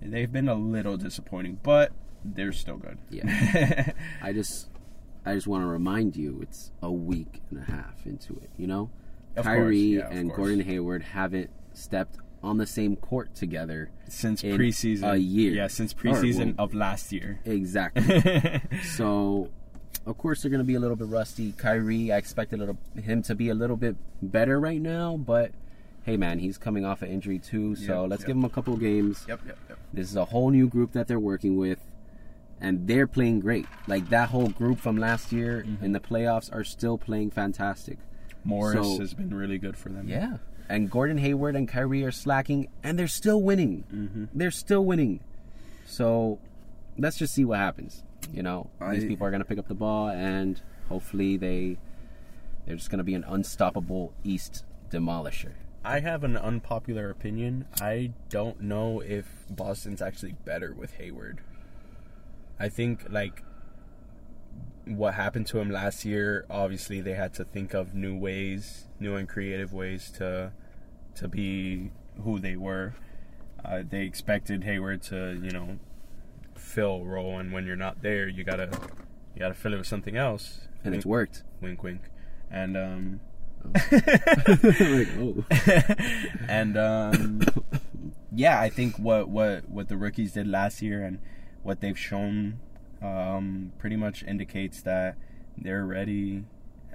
they've 0.02 0.32
been 0.32 0.50
a 0.50 0.56
little 0.56 0.98
disappointing, 0.98 1.60
but 1.62 1.92
they're 2.26 2.52
still 2.52 2.78
good. 2.78 2.98
Yeah. 3.12 3.92
I 4.22 4.34
just 4.34 4.70
I 5.26 5.36
just 5.36 5.46
want 5.48 5.62
to 5.64 5.68
remind 5.68 6.16
you 6.18 6.40
it's 6.42 6.72
a 6.82 6.92
week 6.92 7.42
and 7.52 7.60
a 7.60 7.64
half 7.64 8.06
into 8.08 8.34
it, 8.38 8.50
you 8.58 8.66
know? 8.68 8.90
Of 9.36 9.46
Kyrie 9.46 9.98
course, 9.98 10.12
yeah, 10.12 10.18
and. 10.20 10.34
Gordon 10.34 10.62
Hayward 10.62 11.04
haven't 11.04 11.50
stepped 11.74 12.18
on 12.44 12.58
the 12.58 12.66
same 12.68 12.96
court 12.96 13.34
together. 13.36 13.90
since 14.10 14.44
In 14.44 14.58
preseason, 14.58 15.10
a 15.12 15.18
year. 15.18 15.54
yeah, 15.54 15.68
since 15.68 15.94
preseason 15.94 16.56
well- 16.58 16.66
of 16.66 16.74
last 16.74 17.12
year. 17.12 17.40
Exactly. 17.46 18.62
so 18.84 19.50
of 20.06 20.18
course 20.18 20.42
they're 20.42 20.52
going 20.52 20.60
to 20.60 20.66
be 20.66 20.76
a 20.76 20.80
little 20.80 20.98
bit 20.98 21.08
rusty. 21.08 21.54
Kyrie, 21.54 22.12
I 22.12 22.18
expected 22.18 22.58
a 22.58 22.60
little, 22.66 22.78
him 23.02 23.22
to 23.24 23.36
be 23.36 23.50
a 23.50 23.54
little 23.56 23.78
bit 23.78 23.96
better 24.22 24.60
right 24.60 24.82
now, 24.82 25.16
but 25.18 25.52
hey 26.04 26.18
man, 26.18 26.40
he's 26.40 26.58
coming 26.58 26.84
off 26.86 27.02
an 27.02 27.10
injury 27.10 27.40
too, 27.40 27.76
so 27.76 28.02
Yep, 28.02 28.10
let's 28.10 28.22
yep. 28.24 28.28
give 28.28 28.36
him 28.38 28.44
a 28.46 28.50
couple 28.50 28.76
games. 28.76 29.24
yep, 29.28 29.40
yep, 29.48 29.58
yep. 29.70 29.78
This 29.94 30.10
is 30.10 30.16
a 30.18 30.26
whole 30.26 30.50
new 30.50 30.68
group 30.68 30.92
that 30.92 31.08
they're 31.08 31.20
working 31.20 31.56
with, 31.56 31.80
and 32.60 32.88
they're 32.88 33.08
playing 33.08 33.40
great. 33.40 33.66
Like 33.88 34.10
that 34.10 34.30
whole 34.30 34.50
group 34.50 34.80
from 34.80 34.98
last 34.98 35.32
year 35.32 35.64
Mm-hmm. 35.66 35.86
in 35.86 35.92
the 35.94 36.00
playoffs 36.02 36.54
are 36.54 36.66
still 36.66 36.98
playing 36.98 37.32
fantastic. 37.32 37.98
Morris 38.44 38.86
So- 38.86 39.00
has 39.00 39.14
been 39.14 39.34
really 39.34 39.58
good 39.58 39.78
for 39.78 39.88
them. 39.90 40.10
Yeah. 40.10 40.38
And 40.70 40.90
Gordon 40.90 41.18
Hayward 41.18 41.56
and 41.56 41.68
Kyrie 41.68 42.04
are 42.04 42.12
slacking, 42.12 42.68
and 42.84 42.98
they're 42.98 43.08
still 43.08 43.42
winning. 43.42 43.84
Mhm. 43.94 44.30
They're 44.34 44.52
still 44.52 44.84
winning. 44.86 45.20
So 45.86 46.40
let's 46.98 47.18
just 47.18 47.34
see 47.34 47.46
what 47.46 47.60
happens. 47.60 48.04
You 48.34 48.42
know, 48.44 48.70
these 48.92 49.04
people 49.06 49.28
are 49.28 49.30
going 49.32 49.42
to 49.42 49.48
pick 49.48 49.60
up 49.60 49.68
the 49.68 49.76
ball, 49.76 50.10
and 50.10 50.62
hopefully 50.90 51.38
they 51.38 51.78
they're 52.66 52.78
just 52.78 52.90
going 52.90 53.00
to 53.00 53.04
be 53.04 53.14
an 53.14 53.26
unstoppable 53.28 54.14
East 54.24 54.64
demolisher. 54.90 55.52
I 55.84 56.00
have 56.00 56.24
an 56.24 56.38
unpopular 56.38 57.10
opinion. 57.10 57.66
I 57.82 58.14
don't 58.30 58.62
know 58.62 59.02
if 59.02 59.46
Boston's 59.50 60.02
actually 60.02 60.36
better 60.46 60.74
with 60.74 60.94
Hayward. 60.94 61.42
I 62.58 62.70
think 62.70 63.06
like 63.10 63.44
what 64.86 65.14
happened 65.14 65.48
to 65.48 65.60
him 65.60 65.70
last 65.70 66.06
year, 66.06 66.46
obviously 66.50 67.02
they 67.02 67.14
had 67.14 67.34
to 67.36 67.46
think 67.46 67.74
of 67.74 67.94
new 67.94 68.18
ways, 68.18 68.86
new 69.00 69.16
and 69.16 69.28
creative 69.28 69.74
ways 69.74 70.12
to 70.18 70.52
to 71.16 71.28
be 71.28 71.92
who 72.24 72.40
they 72.40 72.56
were. 72.56 72.94
Uh, 73.64 73.84
they 73.88 74.02
expected 74.02 74.64
Hayward 74.64 75.02
to, 75.04 75.40
you 75.42 75.52
know, 75.52 75.80
fill 76.56 77.02
a 77.02 77.04
role, 77.04 77.40
and 77.40 77.54
when 77.54 77.66
you're 77.66 77.76
not 77.76 78.02
there, 78.02 78.28
you 78.28 78.44
gotta 78.44 78.70
you 79.34 79.40
gotta 79.40 79.54
fill 79.54 79.74
it 79.74 79.78
with 79.78 79.88
something 79.88 80.18
else. 80.18 80.62
And 80.84 80.94
it's 80.94 81.06
worked. 81.06 81.44
wink, 81.62 81.84
wink, 81.84 82.02
and 82.52 82.78
um. 82.78 83.20
Like, 83.82 85.08
oh. 85.18 85.46
and 86.50 86.76
um, 86.78 87.42
yeah, 88.36 88.60
I 88.60 88.70
think 88.70 88.98
what 89.00 89.30
what 89.30 89.70
what 89.70 89.88
the 89.88 89.96
rookies 89.96 90.34
did 90.34 90.48
last 90.48 90.82
year 90.82 91.02
and 91.02 91.20
what 91.62 91.80
they've 91.80 91.98
shown 91.98 92.60
um, 93.04 93.72
pretty 93.78 93.96
much 93.96 94.24
indicates 94.24 94.82
that 94.84 95.18
they're 95.58 95.86
ready. 95.86 96.46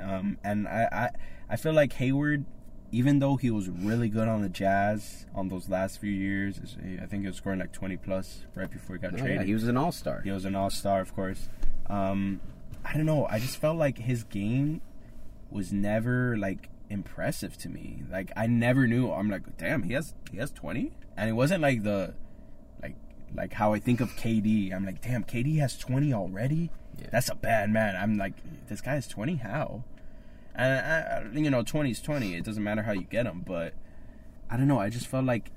Um, 0.01 0.39
and 0.43 0.67
I, 0.69 0.89
I 0.93 1.11
I 1.51 1.57
feel 1.57 1.73
like 1.73 1.93
Hayward, 1.95 2.45
even 2.93 3.19
though 3.19 3.37
he 3.37 3.51
was 3.51 3.69
really 3.69 4.09
good 4.09 4.29
on 4.29 4.43
the 4.43 4.49
Jazz 4.49 5.27
on 5.35 5.49
those 5.49 5.69
last 5.69 6.01
few 6.01 6.11
years, 6.11 6.61
I 7.03 7.07
think 7.07 7.23
he 7.23 7.27
was 7.29 7.37
scoring 7.37 7.59
like 7.61 7.73
twenty 7.73 7.97
plus 7.97 8.45
right 8.55 8.71
before 8.71 8.97
he 8.97 9.03
got 9.03 9.15
Oh, 9.15 9.17
traded. 9.19 9.37
yeah, 9.41 9.43
he 9.47 9.55
was 9.55 9.65
an 9.69 9.77
all 9.77 9.93
star. 9.93 10.21
He 10.23 10.31
was 10.31 10.45
an 10.45 10.55
all 10.55 10.71
star, 10.71 11.01
of 11.01 11.15
course. 11.15 11.49
Um, 11.89 12.41
I 12.85 12.95
don't 12.97 13.07
know. 13.07 13.27
I 13.27 13.39
just 13.39 13.57
felt 13.57 13.77
like 13.77 13.99
his 13.99 14.25
game 14.25 14.81
was 15.51 15.73
never 15.73 16.37
like 16.37 16.69
impressive 16.91 17.57
to 17.59 17.69
me. 17.69 18.03
Like 18.11 18.31
I 18.37 18.47
never 18.47 18.87
knew. 18.87 19.11
I'm 19.11 19.29
like, 19.31 19.57
damn, 19.59 19.83
he 19.83 19.95
has 19.95 20.15
he 20.31 20.37
has 20.39 20.51
20, 20.53 20.93
and 21.17 21.29
it 21.29 21.33
wasn't 21.33 21.63
like 21.63 21.83
the 21.83 22.15
like 23.35 23.53
how 23.55 23.73
I 23.73 23.79
think 23.79 24.01
of 24.01 24.11
KD. 24.17 24.73
I'm 24.75 24.85
like, 24.87 25.01
damn, 25.03 25.25
KD 25.25 25.59
has 25.59 25.77
20 25.79 26.13
already. 26.13 26.71
Yeah. 26.99 27.09
That's 27.13 27.29
a 27.29 27.35
bad 27.35 27.71
man. 27.71 27.95
I'm 27.97 28.17
like, 28.19 28.33
this 28.69 28.81
guy 28.81 28.95
has 28.95 29.07
20. 29.07 29.37
How? 29.37 29.85
And 30.55 30.73
I- 31.35 31.39
you 31.39 31.51
know, 31.51 31.63
20 31.63 31.91
is 31.91 32.01
20. 32.01 32.35
It 32.35 32.45
doesn't 32.45 32.63
matter 32.65 32.83
how 32.83 32.93
you 32.93 33.03
get 33.05 33.27
him, 33.27 33.43
but 33.47 33.75
I 34.51 34.57
don't 34.57 34.67
know. 34.69 34.81
I 34.81 34.89
just 34.91 35.07
felt 35.07 35.25
like 35.25 35.51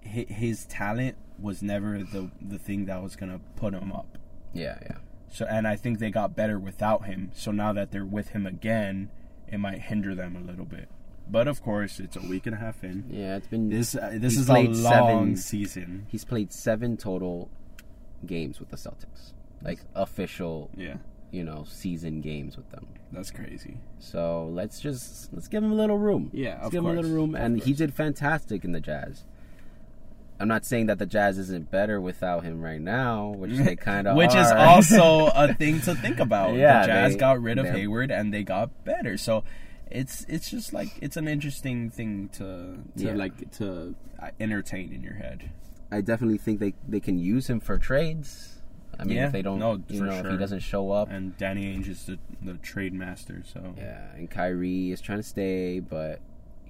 his 0.00 0.66
talent 0.66 1.16
was 1.38 1.62
never 1.62 1.98
the 1.98 2.30
the 2.40 2.58
thing 2.58 2.84
that 2.86 3.02
was 3.02 3.16
gonna 3.16 3.40
put 3.56 3.74
him 3.74 3.90
up. 3.92 4.18
Yeah, 4.52 4.78
yeah. 4.82 4.96
So 5.30 5.46
and 5.46 5.66
I 5.66 5.76
think 5.76 5.98
they 5.98 6.10
got 6.10 6.36
better 6.36 6.58
without 6.58 7.06
him. 7.06 7.30
So 7.34 7.50
now 7.50 7.72
that 7.72 7.90
they're 7.90 8.04
with 8.04 8.28
him 8.30 8.46
again, 8.46 9.10
it 9.48 9.58
might 9.58 9.80
hinder 9.82 10.14
them 10.14 10.36
a 10.36 10.40
little 10.40 10.64
bit. 10.66 10.88
But 11.30 11.48
of 11.48 11.62
course, 11.62 12.00
it's 12.00 12.16
a 12.16 12.20
week 12.20 12.46
and 12.46 12.54
a 12.54 12.58
half 12.58 12.84
in. 12.84 13.04
Yeah, 13.10 13.36
it's 13.36 13.46
been 13.46 13.70
This 13.70 13.94
uh, 13.96 14.12
this 14.14 14.36
is 14.36 14.48
a 14.48 14.52
long 14.52 14.74
seven- 14.74 15.36
season. 15.36 16.06
He's 16.08 16.24
played 16.24 16.52
seven 16.52 16.96
total 16.96 17.48
games 18.26 18.60
with 18.60 18.70
the 18.70 18.76
Celtics, 18.76 19.32
like 19.62 19.80
official, 19.94 20.70
Yeah, 20.76 20.96
you 21.30 21.42
know, 21.44 21.64
season 21.66 22.20
games 22.20 22.56
with 22.56 22.70
them. 22.70 22.86
that's 23.12 23.30
crazy. 23.30 23.78
So 23.98 24.48
let's 24.52 24.80
just 24.80 25.32
let's 25.32 25.48
give 25.48 25.62
him 25.64 25.72
a 25.72 25.74
little 25.74 25.98
room. 25.98 26.30
Yeah, 26.32 26.58
let's 26.62 26.72
give 26.72 26.84
him 26.84 26.90
a 26.90 26.92
little 26.94 27.10
room, 27.10 27.34
of 27.34 27.40
and 27.40 27.62
he 27.62 27.72
did 27.72 27.94
fantastic 27.94 28.64
in 28.64 28.72
the 28.72 28.80
Jazz. 28.80 29.24
I'm 30.38 30.48
not 30.48 30.64
saying 30.66 30.86
that 30.86 30.98
the 30.98 31.06
Jazz 31.06 31.38
isn't 31.38 31.70
better 31.70 32.00
without 32.00 32.42
him 32.42 32.60
right 32.60 32.80
now, 32.80 33.28
which 33.28 33.52
they 33.56 33.76
kind 33.90 34.08
of 34.08 34.16
Which 34.16 34.34
is 34.34 34.50
also 34.50 35.28
a 35.28 35.54
thing 35.58 35.80
to 35.82 35.94
think 35.94 36.18
about. 36.20 36.54
Yeah, 36.54 36.82
the 36.82 36.86
Jazz 36.88 37.12
they- 37.14 37.18
got 37.18 37.40
rid 37.40 37.58
of 37.58 37.66
Hayward 37.66 38.10
and 38.10 38.34
they 38.34 38.42
got 38.42 38.84
better. 38.84 39.16
So 39.16 39.44
it's 39.94 40.24
it's 40.28 40.50
just 40.50 40.72
like 40.72 40.88
it's 41.00 41.16
an 41.16 41.28
interesting 41.28 41.88
thing 41.90 42.28
to 42.34 42.78
to 42.98 43.04
Yeah. 43.04 43.14
like 43.14 43.50
to 43.58 43.94
uh, 44.20 44.28
entertain 44.40 44.92
in 44.92 45.02
your 45.02 45.14
head. 45.14 45.50
I 45.90 46.00
definitely 46.00 46.38
think 46.38 46.60
they 46.60 46.74
they 46.88 47.00
can 47.00 47.18
use 47.18 47.48
him 47.48 47.60
for 47.60 47.78
trades. 47.78 48.50
I 48.98 49.04
mean, 49.04 49.16
Yeah, 49.16 49.26
if 49.26 49.32
they 49.32 49.42
don't, 49.42 49.58
no, 49.58 49.82
you 49.88 50.04
know, 50.04 50.12
if 50.12 50.26
he 50.30 50.36
doesn't 50.36 50.60
show 50.60 50.92
up, 50.92 51.10
And 51.10 51.36
Danny 51.36 51.64
Ainge 51.76 51.88
is 51.88 52.04
the 52.04 52.18
the 52.42 52.54
trade 52.54 52.92
master. 52.94 53.42
So 53.52 53.74
yeah. 53.76 54.12
And 54.14 54.30
Kyrie 54.30 54.90
is 54.92 55.00
trying 55.00 55.18
to 55.18 55.24
stay, 55.24 55.80
but 55.80 56.20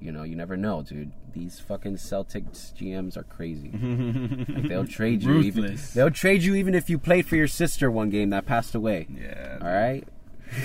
you 0.00 0.10
know, 0.12 0.22
you 0.22 0.36
never 0.36 0.56
know, 0.56 0.82
dude. 0.82 1.12
These 1.32 1.60
fucking 1.60 1.96
Celtics 1.96 2.72
GMs 2.74 3.16
are 3.16 3.22
crazy. 3.24 3.70
like 4.52 4.68
they'll 4.68 4.86
trade 4.86 5.22
you 5.22 5.40
even 5.40 5.64
Ruthless. 5.64 5.92
they'll 5.94 6.10
trade 6.10 6.42
you 6.42 6.54
even 6.54 6.74
if 6.74 6.88
you 6.90 6.98
played 6.98 7.26
for 7.26 7.36
your 7.36 7.48
sister 7.48 7.90
one 7.90 8.10
game 8.10 8.30
that 8.30 8.46
passed 8.46 8.74
away. 8.74 9.06
yeah. 9.10 9.58
All 9.62 9.68
right? 9.72 10.06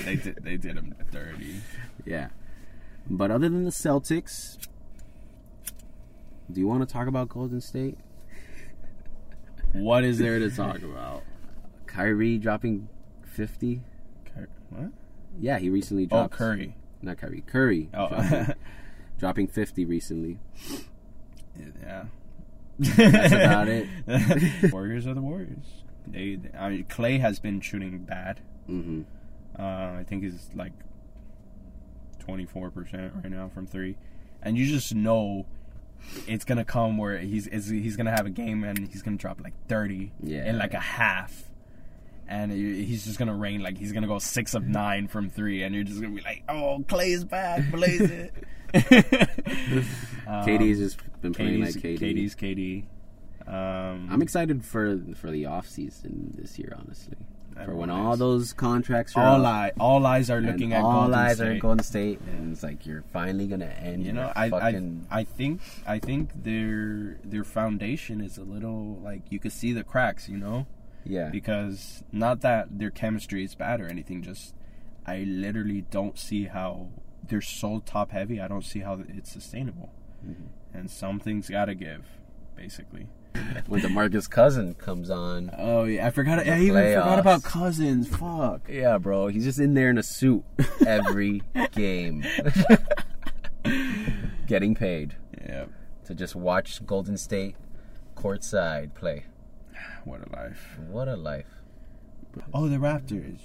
They 0.05 0.15
did. 0.17 0.39
They 0.43 0.57
did 0.57 0.75
him 0.77 0.93
dirty. 1.11 1.61
Yeah. 2.05 2.29
But 3.09 3.31
other 3.31 3.49
than 3.49 3.63
the 3.63 3.71
Celtics, 3.71 4.57
do 6.51 6.59
you 6.59 6.67
want 6.67 6.87
to 6.87 6.91
talk 6.91 7.07
about 7.07 7.29
Golden 7.29 7.61
State? 7.61 7.97
What 9.71 10.03
is 10.03 10.17
there 10.17 10.39
to 10.39 10.49
talk 10.49 10.77
about? 10.81 11.21
Kyrie 11.85 12.39
dropping 12.39 12.89
50? 13.23 13.81
Cur- 14.25 14.49
What? 14.71 14.91
Yeah, 15.39 15.59
he 15.59 15.69
recently 15.69 16.07
dropped. 16.07 16.33
Oh. 16.33 16.37
Curry. 16.37 16.75
Not 17.03 17.17
Kyrie. 17.19 17.41
Curry. 17.45 17.89
Oh, 17.93 18.07
Dropping, 18.09 18.55
dropping 19.19 19.47
50 19.47 19.85
recently. 19.85 20.39
yeah. 21.83 22.05
That's 22.79 23.31
about 23.31 23.67
it. 23.67 23.87
Warriors 24.73 25.05
are 25.05 25.13
the 25.13 25.21
Warriors. 25.21 25.83
They, 26.07 26.39
I 26.57 26.69
mean, 26.69 26.85
Clay 26.89 27.19
has 27.19 27.39
been 27.39 27.61
shooting 27.61 27.99
bad. 27.99 28.39
hmm 28.65 29.03
Uh, 29.57 29.61
I 29.99 30.03
think 30.07 30.23
he's 30.23 30.49
like 30.55 30.73
twenty 32.29 32.45
four 32.45 32.69
percent 32.71 33.13
right 33.15 33.31
now 33.31 33.49
from 33.53 33.65
three, 33.67 33.97
and 34.41 34.57
you 34.57 34.65
just 34.67 34.93
know 34.95 35.45
it's 36.27 36.45
gonna 36.45 36.63
come 36.65 36.97
where 36.97 37.17
he's 37.17 37.45
he's 37.47 37.97
gonna 37.97 38.11
have 38.15 38.25
a 38.25 38.29
game 38.29 38.63
and 38.63 38.87
he's 38.87 39.01
gonna 39.01 39.17
drop 39.17 39.41
like 39.43 39.53
thirty 39.67 40.11
Yeah. 40.23 40.49
in 40.49 40.57
like 40.57 40.73
a 40.73 40.79
half, 40.79 41.49
and 42.27 42.51
he's 42.51 43.03
just 43.05 43.19
gonna 43.19 43.35
rain 43.35 43.61
like 43.61 43.77
he's 43.77 43.91
gonna 43.91 44.07
go 44.07 44.19
six 44.19 44.53
of 44.53 44.63
nine 44.67 45.07
from 45.07 45.29
three, 45.29 45.63
and 45.63 45.75
you're 45.75 45.83
just 45.83 46.01
gonna 46.01 46.15
be 46.15 46.21
like, 46.21 46.43
oh, 46.47 46.83
Clay's 46.87 47.23
back, 47.25 47.69
blaze 47.71 48.01
it. 48.01 48.33
um, 48.73 50.45
KD's 50.45 50.77
just 50.79 50.99
been 51.21 51.33
playing 51.33 51.59
KD's, 51.61 51.75
like 51.75 51.83
KD. 51.83 51.99
KD's 51.99 52.35
KD. 52.35 52.83
Um, 53.47 54.07
I'm 54.11 54.21
excited 54.21 54.63
for 54.63 54.99
for 55.15 55.31
the 55.31 55.47
off 55.47 55.67
season 55.67 56.35
this 56.37 56.59
year, 56.59 56.75
honestly. 56.79 57.17
For 57.65 57.75
when 57.75 57.89
all 57.89 58.15
those 58.17 58.53
contracts 58.53 59.15
are 59.15 59.25
all 59.25 59.45
eye, 59.45 59.71
all 59.79 60.05
eyes 60.05 60.29
are 60.29 60.41
looking 60.41 60.73
at 60.73 60.81
all 60.83 61.01
Golden 61.01 61.13
eyes 61.15 61.35
State. 61.37 61.47
are 61.47 61.51
in 61.51 61.59
Golden 61.59 61.83
State, 61.83 62.19
and 62.21 62.53
it's 62.53 62.63
like 62.63 62.85
you're 62.85 63.03
finally 63.13 63.47
gonna 63.47 63.65
end. 63.65 64.05
You 64.05 64.13
know, 64.13 64.31
your 64.35 64.37
I, 64.37 64.69
I 64.69 64.81
I 65.11 65.23
think 65.23 65.61
I 65.87 65.99
think 65.99 66.29
their 66.43 67.17
their 67.23 67.43
foundation 67.43 68.21
is 68.21 68.37
a 68.37 68.43
little 68.43 68.99
like 69.03 69.23
you 69.29 69.39
could 69.39 69.51
see 69.51 69.73
the 69.73 69.83
cracks, 69.83 70.29
you 70.29 70.37
know, 70.37 70.67
yeah, 71.05 71.29
because 71.29 72.03
not 72.11 72.41
that 72.41 72.79
their 72.79 72.91
chemistry 72.91 73.43
is 73.43 73.55
bad 73.55 73.81
or 73.81 73.87
anything, 73.87 74.21
just 74.23 74.53
I 75.05 75.19
literally 75.27 75.85
don't 75.89 76.17
see 76.17 76.45
how 76.45 76.89
they're 77.27 77.41
so 77.41 77.81
top 77.85 78.11
heavy. 78.11 78.39
I 78.39 78.47
don't 78.47 78.65
see 78.65 78.79
how 78.79 78.99
it's 79.07 79.31
sustainable, 79.31 79.91
Mm-hmm. 80.25 80.77
and 80.77 80.89
something's 80.91 81.49
got 81.49 81.65
to 81.65 81.75
give, 81.75 82.05
basically. 82.55 83.07
When 83.67 83.81
Demarcus 83.81 84.29
Cousin 84.29 84.73
comes 84.75 85.09
on. 85.09 85.51
Oh 85.57 85.83
yeah, 85.85 86.07
I 86.07 86.09
forgot. 86.09 86.39
I 86.47 86.59
even 86.61 86.83
forgot 86.93 87.19
about 87.19 87.43
Cousins. 87.43 88.07
Fuck. 88.07 88.61
Yeah, 88.69 88.97
bro, 88.97 89.27
he's 89.27 89.43
just 89.45 89.59
in 89.59 89.73
there 89.73 89.89
in 89.89 89.97
a 89.97 90.03
suit 90.03 90.43
every 90.85 91.43
game, 91.71 92.23
getting 94.47 94.75
paid 94.75 95.15
Yeah. 95.45 95.65
to 96.05 96.15
just 96.15 96.35
watch 96.35 96.85
Golden 96.85 97.17
State 97.17 97.55
courtside 98.15 98.93
play. 98.95 99.25
What 100.03 100.21
a 100.27 100.31
life. 100.35 100.77
What 100.89 101.07
a 101.07 101.15
life! 101.15 101.45
Oh, 102.53 102.67
the 102.67 102.77
Raptors. 102.77 103.39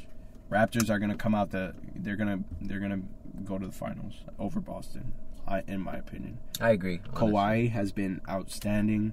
Raptors 0.50 0.88
are 0.90 0.98
gonna 0.98 1.16
come 1.16 1.34
out 1.34 1.50
the. 1.50 1.74
They're 1.94 2.16
gonna. 2.16 2.40
They're 2.60 2.80
gonna 2.80 3.02
go 3.44 3.58
to 3.58 3.66
the 3.66 3.72
finals 3.72 4.14
over 4.38 4.60
Boston. 4.60 5.12
I, 5.46 5.62
in 5.66 5.80
my 5.82 5.94
opinion, 5.96 6.38
I 6.60 6.70
agree. 6.70 7.00
honestly. 7.06 7.28
Kawhi 7.32 7.70
has 7.70 7.92
been 7.92 8.20
outstanding. 8.28 9.12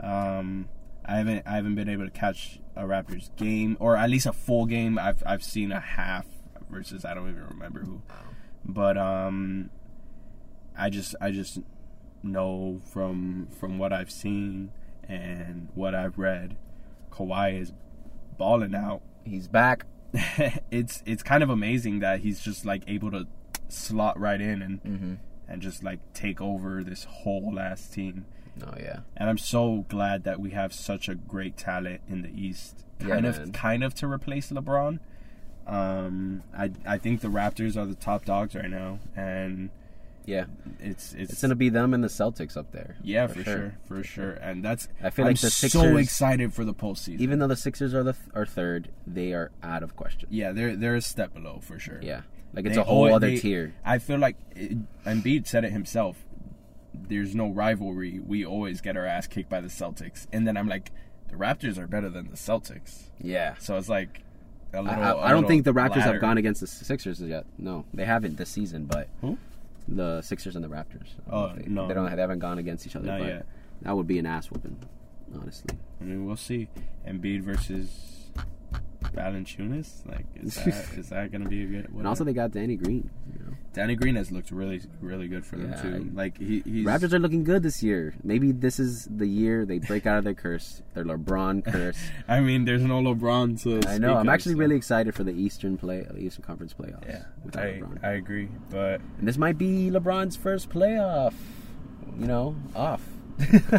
Um, 0.00 0.68
I 1.04 1.16
haven't. 1.16 1.42
I 1.46 1.56
haven't 1.56 1.74
been 1.74 1.88
able 1.88 2.04
to 2.04 2.10
catch 2.10 2.58
a 2.76 2.82
Raptors 2.84 3.34
game, 3.36 3.76
or 3.80 3.96
at 3.96 4.08
least 4.10 4.26
a 4.26 4.32
full 4.32 4.66
game. 4.66 4.98
I've. 4.98 5.22
I've 5.26 5.42
seen 5.44 5.72
a 5.72 5.80
half 5.80 6.26
versus. 6.70 7.04
I 7.04 7.14
don't 7.14 7.28
even 7.28 7.46
remember 7.48 7.80
who. 7.80 8.02
But 8.64 8.96
um, 8.96 9.70
I 10.76 10.90
just. 10.90 11.14
I 11.20 11.30
just 11.30 11.58
know 12.22 12.80
from 12.90 13.48
from 13.60 13.78
what 13.78 13.92
I've 13.92 14.10
seen 14.10 14.70
and 15.06 15.68
what 15.74 15.94
I've 15.94 16.18
read, 16.18 16.56
Kawhi 17.10 17.60
is 17.60 17.72
balling 18.38 18.74
out 18.74 19.02
He's 19.24 19.46
back. 19.48 19.86
it's 20.70 21.02
it's 21.06 21.22
kind 21.22 21.42
of 21.42 21.50
amazing 21.50 22.00
that 22.00 22.20
he's 22.20 22.40
just 22.40 22.64
like 22.64 22.82
able 22.86 23.10
to 23.10 23.26
slot 23.68 24.18
right 24.18 24.40
in 24.40 24.62
and 24.62 24.82
Mm-hmm. 24.82 25.14
and 25.48 25.62
just 25.62 25.82
like 25.82 25.98
take 26.12 26.40
over 26.40 26.82
this 26.84 27.04
whole 27.04 27.52
last 27.54 27.92
team. 27.92 28.26
Oh 28.62 28.74
yeah, 28.78 29.00
And 29.16 29.28
I'm 29.28 29.38
so 29.38 29.84
glad 29.88 30.24
that 30.24 30.38
we 30.40 30.50
have 30.50 30.72
such 30.72 31.08
a 31.08 31.14
great 31.14 31.56
talent 31.56 32.02
in 32.08 32.22
the 32.22 32.30
East, 32.30 32.84
Yeah, 33.00 33.08
kind 33.08 33.22
man. 33.22 33.34
of 33.42 33.52
kind 33.52 33.82
of 33.84 33.94
to 33.96 34.06
replace 34.06 34.50
LeBron. 34.50 34.98
Um, 35.66 36.42
I 36.56 36.70
I 36.86 36.98
think 36.98 37.20
the 37.20 37.28
Raptors 37.28 37.76
are 37.76 37.86
the 37.86 37.94
top 37.94 38.24
dogs 38.26 38.54
right 38.54 38.68
now, 38.70 38.98
and 39.16 39.70
yeah. 40.26 40.44
it's 40.78 41.14
it's, 41.14 41.32
It's 41.32 41.40
gonna 41.42 41.54
be 41.54 41.70
them 41.70 41.94
and 41.94 42.04
the 42.04 42.08
Celtics 42.08 42.56
up 42.56 42.70
there. 42.72 42.96
yeah 43.02 43.26
for, 43.26 43.42
sure. 43.42 43.74
for 43.86 44.02
sure, 44.04 44.32
and 44.32 44.62
that's 44.62 44.88
I 45.02 45.08
feel 45.10 45.24
like 45.24 45.32
I'm 45.38 45.40
the 45.40 45.50
so 45.50 45.96
excited 45.96 46.52
for 46.52 46.64
the 46.66 46.74
postseason. 46.74 47.20
Even 47.20 47.38
though 47.38 47.46
the 47.46 47.56
Sixers 47.56 47.94
are 47.94 48.02
the 48.02 48.12
th- 48.12 48.24
are 48.34 48.44
third, 48.46 48.90
they 49.06 49.32
are 49.32 49.50
out 49.62 49.82
of 49.82 49.96
question. 49.96 50.28
yeah, 50.30 50.52
they're 50.52 50.76
they're 50.76 50.96
a 50.96 51.00
step 51.02 51.32
below 51.32 51.60
for 51.62 51.78
sure. 51.78 51.98
Yeah, 52.02 52.22
like 52.52 52.66
it's 52.66 52.74
They 52.76 52.80
a 52.82 52.84
whole 52.84 53.12
other 53.14 53.30
they- 53.30 53.38
tier. 53.38 53.74
I 53.86 53.98
feel 53.98 54.18
like 54.18 54.36
it, 54.54 54.76
Embiid 55.04 55.46
said 55.46 55.64
it 55.64 55.72
himself. 55.72 56.23
There's 57.08 57.34
no 57.34 57.48
rivalry. 57.48 58.20
We 58.24 58.44
always 58.46 58.80
get 58.80 58.96
our 58.96 59.06
ass 59.06 59.26
kicked 59.26 59.50
by 59.50 59.60
the 59.60 59.68
Celtics, 59.68 60.26
and 60.32 60.46
then 60.46 60.56
I'm 60.56 60.68
like, 60.68 60.90
the 61.28 61.36
Raptors 61.36 61.78
are 61.78 61.86
better 61.86 62.08
than 62.08 62.30
the 62.30 62.36
Celtics. 62.36 63.04
Yeah. 63.20 63.54
So 63.58 63.76
it's 63.76 63.88
like 63.88 64.22
I, 64.72 64.80
little. 64.80 65.20
I- 65.20 65.30
don't 65.30 65.46
think 65.46 65.64
the 65.64 65.72
Raptors 65.72 65.96
ladder. 65.96 66.12
have 66.12 66.20
gone 66.20 66.38
against 66.38 66.60
the 66.60 66.66
Sixers 66.66 67.20
yet. 67.20 67.44
No, 67.58 67.84
they 67.92 68.04
haven't 68.04 68.36
this 68.36 68.50
season. 68.50 68.86
But 68.86 69.08
Who? 69.20 69.38
the 69.88 70.22
Sixers 70.22 70.56
and 70.56 70.64
the 70.64 70.68
Raptors. 70.68 71.08
Oh, 71.30 71.52
they, 71.54 71.64
no. 71.66 71.88
they 71.88 71.94
don't. 71.94 72.10
They 72.14 72.20
haven't 72.20 72.38
gone 72.38 72.58
against 72.58 72.86
each 72.86 72.96
other. 72.96 73.06
Not 73.06 73.20
but 73.20 73.28
yet. 73.28 73.46
That 73.82 73.96
would 73.96 74.06
be 74.06 74.18
an 74.18 74.26
ass 74.26 74.50
whooping, 74.50 74.78
honestly. 75.38 75.76
I 76.00 76.04
mean, 76.04 76.26
we'll 76.26 76.36
see. 76.36 76.68
Embiid 77.06 77.42
versus 77.42 78.30
Valanciunas. 79.12 80.06
Like, 80.06 80.26
is 80.36 80.54
that 80.64 80.98
is 80.98 81.08
that 81.10 81.32
gonna 81.32 81.48
be 81.48 81.64
a 81.64 81.66
good? 81.66 81.88
And 81.90 82.06
also, 82.06 82.24
they 82.24 82.32
got 82.32 82.52
Danny 82.52 82.76
Green. 82.76 83.10
You 83.32 83.46
know? 83.46 83.52
Danny 83.74 83.96
Green 83.96 84.14
has 84.14 84.30
looked 84.32 84.50
really 84.50 84.80
really 85.00 85.28
good 85.28 85.44
for 85.44 85.56
them 85.56 85.72
Yeah, 85.72 85.82
too. 85.82 86.10
Like 86.14 86.38
he 86.38 86.62
he's 86.64 86.86
Raptors 86.86 87.12
are 87.12 87.18
looking 87.18 87.44
good 87.44 87.62
this 87.62 87.82
year. 87.82 88.14
Maybe 88.22 88.52
this 88.52 88.78
is 88.78 89.06
the 89.10 89.26
year 89.26 89.66
they 89.66 89.78
break 89.80 90.06
out 90.06 90.16
of 90.18 90.24
their 90.24 90.32
curse, 90.34 90.80
their 90.94 91.04
LeBron 91.04 91.64
curse. 91.72 91.98
I 92.28 92.40
mean, 92.40 92.64
there's 92.64 92.82
no 92.82 93.00
LeBron 93.02 93.60
to. 93.64 93.86
I 93.88 93.98
know. 93.98 94.14
I'm 94.14 94.28
of, 94.28 94.32
actually 94.34 94.54
so- 94.54 94.58
really 94.60 94.76
excited 94.76 95.14
for 95.14 95.24
the 95.24 95.32
Eastern 95.32 95.76
play, 95.76 96.06
Eastern 96.16 96.44
Conference 96.44 96.72
playoffs. 96.72 97.06
Yeah, 97.06 97.24
I 97.54 97.66
LeBron. 97.80 98.04
I 98.04 98.12
agree, 98.12 98.48
but 98.70 99.00
and 99.18 99.26
this 99.28 99.36
might 99.36 99.58
be 99.58 99.90
LeBron's 99.90 100.36
first 100.36 100.70
playoff. 100.70 101.34
You 102.18 102.26
know, 102.26 102.56
off. 102.76 103.02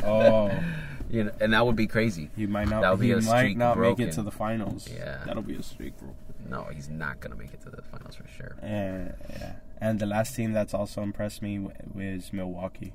oh. 0.03 0.51
you 1.15 1.23
know, 1.25 1.31
and 1.39 1.53
that 1.53 1.65
would 1.65 1.75
be 1.75 1.87
crazy. 1.87 2.29
He 2.35 2.45
might 2.45 2.67
not. 2.67 2.81
That 2.81 2.91
would 2.91 2.99
be 2.99 3.07
he 3.07 3.11
a 3.13 3.21
might 3.21 3.39
streak 3.39 3.57
not 3.57 3.77
make 3.79 3.99
it 3.99 4.11
to 4.13 4.21
the 4.21 4.31
finals. 4.31 4.87
Yeah. 4.93 5.23
that'll 5.25 5.41
be 5.43 5.55
a 5.55 5.63
streak, 5.63 5.97
bro. 5.97 6.13
No, 6.49 6.65
he's 6.73 6.89
not 6.89 7.19
gonna 7.21 7.35
make 7.35 7.53
it 7.53 7.61
to 7.61 7.69
the 7.69 7.81
finals 7.81 8.15
for 8.15 8.27
sure. 8.27 8.55
And 8.61 9.13
yeah, 9.29 9.53
and 9.79 9.99
the 9.99 10.05
last 10.05 10.35
team 10.35 10.51
that's 10.53 10.73
also 10.73 11.01
impressed 11.01 11.41
me 11.41 11.59
was 11.59 12.31
Milwaukee. 12.33 12.93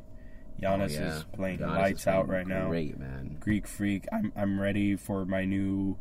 Giannis 0.60 0.90
Oh, 0.98 1.02
yeah. 1.02 1.16
is 1.16 1.24
playing 1.32 1.58
Giannis 1.60 1.76
lights 1.76 2.00
is 2.02 2.06
out 2.06 2.26
playing 2.26 2.48
right 2.48 2.58
now. 2.62 2.68
Great 2.68 2.98
man. 2.98 3.36
Greek 3.40 3.66
freak. 3.66 4.04
I'm 4.12 4.32
I'm 4.36 4.60
ready 4.60 4.94
for 4.96 5.24
my 5.24 5.44
new 5.44 5.96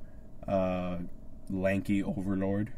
uh, 0.47 0.97
lanky 1.49 2.03
overlord. 2.03 2.73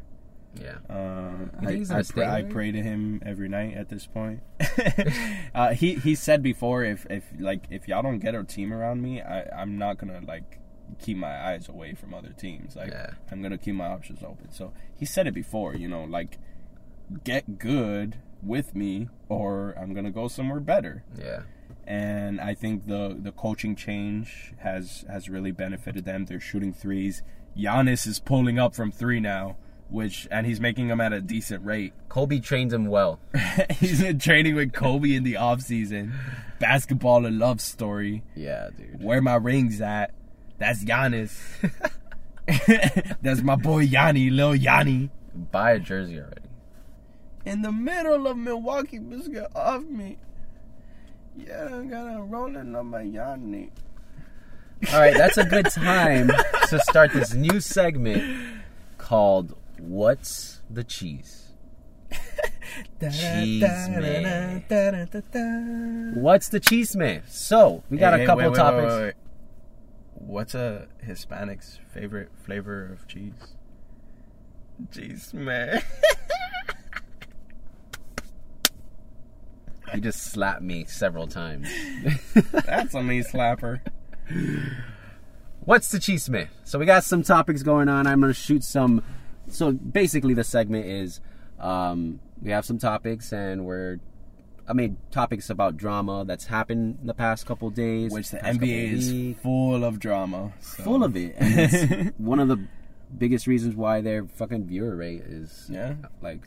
Yeah. 0.60 0.76
Uh, 0.88 1.46
I, 1.66 1.82
I, 1.90 2.36
I 2.38 2.42
pray 2.42 2.72
to 2.72 2.82
him 2.82 3.22
every 3.24 3.48
night 3.48 3.74
at 3.74 3.88
this 3.88 4.06
point. 4.06 4.40
uh, 5.54 5.72
he 5.74 5.94
he 5.94 6.14
said 6.14 6.42
before 6.42 6.84
if 6.84 7.06
if 7.10 7.24
like 7.38 7.64
if 7.70 7.88
y'all 7.88 8.02
don't 8.02 8.18
get 8.18 8.34
a 8.34 8.44
team 8.44 8.72
around 8.72 9.02
me, 9.02 9.20
I 9.22 9.44
I'm 9.56 9.78
not 9.78 9.98
gonna 9.98 10.20
like 10.26 10.58
keep 11.00 11.16
my 11.16 11.48
eyes 11.48 11.68
away 11.68 11.94
from 11.94 12.12
other 12.14 12.30
teams. 12.36 12.76
Like 12.76 12.90
Yeah. 12.90 13.10
I'm 13.30 13.40
gonna 13.42 13.58
keep 13.58 13.74
my 13.74 13.86
options 13.86 14.22
open. 14.22 14.52
So 14.52 14.72
he 14.94 15.06
said 15.06 15.26
it 15.26 15.32
before, 15.34 15.74
you 15.74 15.88
know, 15.88 16.04
like 16.04 16.38
get 17.24 17.58
good 17.58 18.16
with 18.42 18.74
me 18.74 19.08
or 19.28 19.74
I'm 19.80 19.94
gonna 19.94 20.10
go 20.10 20.28
somewhere 20.28 20.60
better 20.60 21.04
Yeah. 21.18 21.42
and 21.86 22.40
I 22.40 22.54
think 22.54 22.86
the 22.86 23.16
the 23.18 23.32
coaching 23.32 23.74
change 23.76 24.52
has 24.58 25.04
has 25.08 25.28
really 25.30 25.50
benefited 25.52 26.04
them. 26.04 26.26
They're 26.26 26.40
shooting 26.40 26.72
threes. 26.72 27.22
Giannis 27.56 28.06
is 28.06 28.18
pulling 28.18 28.58
up 28.58 28.74
from 28.74 28.90
three 28.90 29.20
now, 29.20 29.56
which 29.92 30.26
and 30.30 30.46
he's 30.46 30.58
making 30.60 30.88
them 30.88 31.00
at 31.00 31.12
a 31.12 31.20
decent 31.20 31.64
rate. 31.64 31.92
Kobe 32.08 32.40
trains 32.40 32.72
him 32.72 32.86
well. 32.86 33.20
he's 33.78 34.00
been 34.00 34.18
training 34.18 34.54
with 34.54 34.72
Kobe 34.72 35.14
in 35.14 35.22
the 35.22 35.34
offseason. 35.34 36.12
Basketball 36.58 37.26
a 37.26 37.28
love 37.28 37.60
story. 37.60 38.22
Yeah, 38.34 38.70
dude. 38.76 39.02
Where 39.02 39.20
my 39.20 39.36
rings 39.36 39.80
at? 39.80 40.12
That's 40.58 40.84
Giannis. 40.84 41.38
That's 43.22 43.42
my 43.42 43.56
boy 43.56 43.80
Yanni, 43.80 44.30
Lil 44.30 44.54
Yanni. 44.54 45.10
Buy 45.34 45.72
a 45.72 45.78
jersey 45.78 46.18
already. 46.18 46.48
In 47.44 47.62
the 47.62 47.72
middle 47.72 48.26
of 48.26 48.36
Milwaukee, 48.36 48.98
get 48.98 49.54
off 49.56 49.82
me. 49.84 50.18
Yeah, 51.36 51.66
I'm 51.66 51.88
gonna 51.88 52.22
roll 52.22 52.56
in 52.56 52.76
on 52.76 52.86
my 52.86 53.02
Yanni. 53.02 53.70
All 54.92 55.00
right, 55.00 55.16
that's 55.16 55.38
a 55.38 55.44
good 55.44 55.66
time 55.66 56.28
to 56.68 56.80
start 56.80 57.12
this 57.12 57.34
new 57.34 57.60
segment 57.60 58.62
called 58.98 59.54
"What's 59.82 60.60
the 60.70 60.84
Cheese." 60.84 61.48
Cheese 63.00 63.62
man. 63.62 64.64
What's 66.14 66.48
the 66.48 66.60
cheese 66.60 66.94
man? 66.96 67.22
So 67.26 67.82
we 67.90 67.98
got 67.98 68.14
Hey, 68.14 68.22
a 68.24 68.26
couple 68.26 68.44
wait, 68.44 68.50
wait, 68.52 68.56
topics. 68.56 68.92
wait, 68.94 69.02
wait. 69.02 69.14
What's 70.14 70.54
a 70.54 70.86
Hispanic's 71.04 71.78
favorite 71.92 72.30
flavor 72.44 72.92
of 72.92 73.06
cheese? 73.08 73.56
Cheese 74.92 75.34
man. 75.34 75.82
He 79.92 80.00
just 80.00 80.22
slapped 80.32 80.62
me 80.62 80.84
several 80.86 81.26
times. 81.26 81.68
That's 82.66 82.94
a 82.94 83.02
me 83.02 83.20
slapper. 83.20 83.80
What's 85.60 85.90
the 85.90 85.98
cheese 85.98 86.30
man? 86.30 86.48
So 86.64 86.78
we 86.78 86.86
got 86.86 87.04
some 87.04 87.22
topics 87.22 87.62
going 87.62 87.88
on. 87.90 88.06
I'm 88.06 88.20
gonna 88.22 88.32
shoot 88.32 88.64
some. 88.64 89.02
So 89.52 89.72
basically, 89.72 90.34
the 90.34 90.44
segment 90.44 90.86
is 90.86 91.20
um, 91.60 92.20
we 92.42 92.50
have 92.50 92.64
some 92.64 92.78
topics, 92.78 93.32
and 93.32 93.64
we're 93.66 93.98
I 94.68 94.72
mean 94.72 94.96
topics 95.10 95.50
about 95.50 95.76
drama 95.76 96.24
that's 96.24 96.46
happened 96.46 96.98
in 97.00 97.06
the 97.06 97.14
past 97.14 97.46
couple 97.46 97.68
days, 97.70 98.12
Which 98.12 98.30
the 98.30 98.38
NBA 98.38 98.92
is 98.92 99.12
weeks. 99.12 99.42
full 99.42 99.84
of 99.84 99.98
drama. 99.98 100.52
so- 100.60 100.82
full 100.84 101.04
of 101.04 101.16
it. 101.16 101.34
And 101.38 101.54
it's 101.60 102.12
one 102.18 102.38
of 102.40 102.48
the 102.48 102.64
biggest 103.16 103.46
reasons 103.46 103.74
why 103.76 104.00
their 104.00 104.24
fucking 104.24 104.64
viewer 104.66 104.96
rate 104.96 105.22
is 105.22 105.66
Yeah. 105.68 105.94
like 106.22 106.40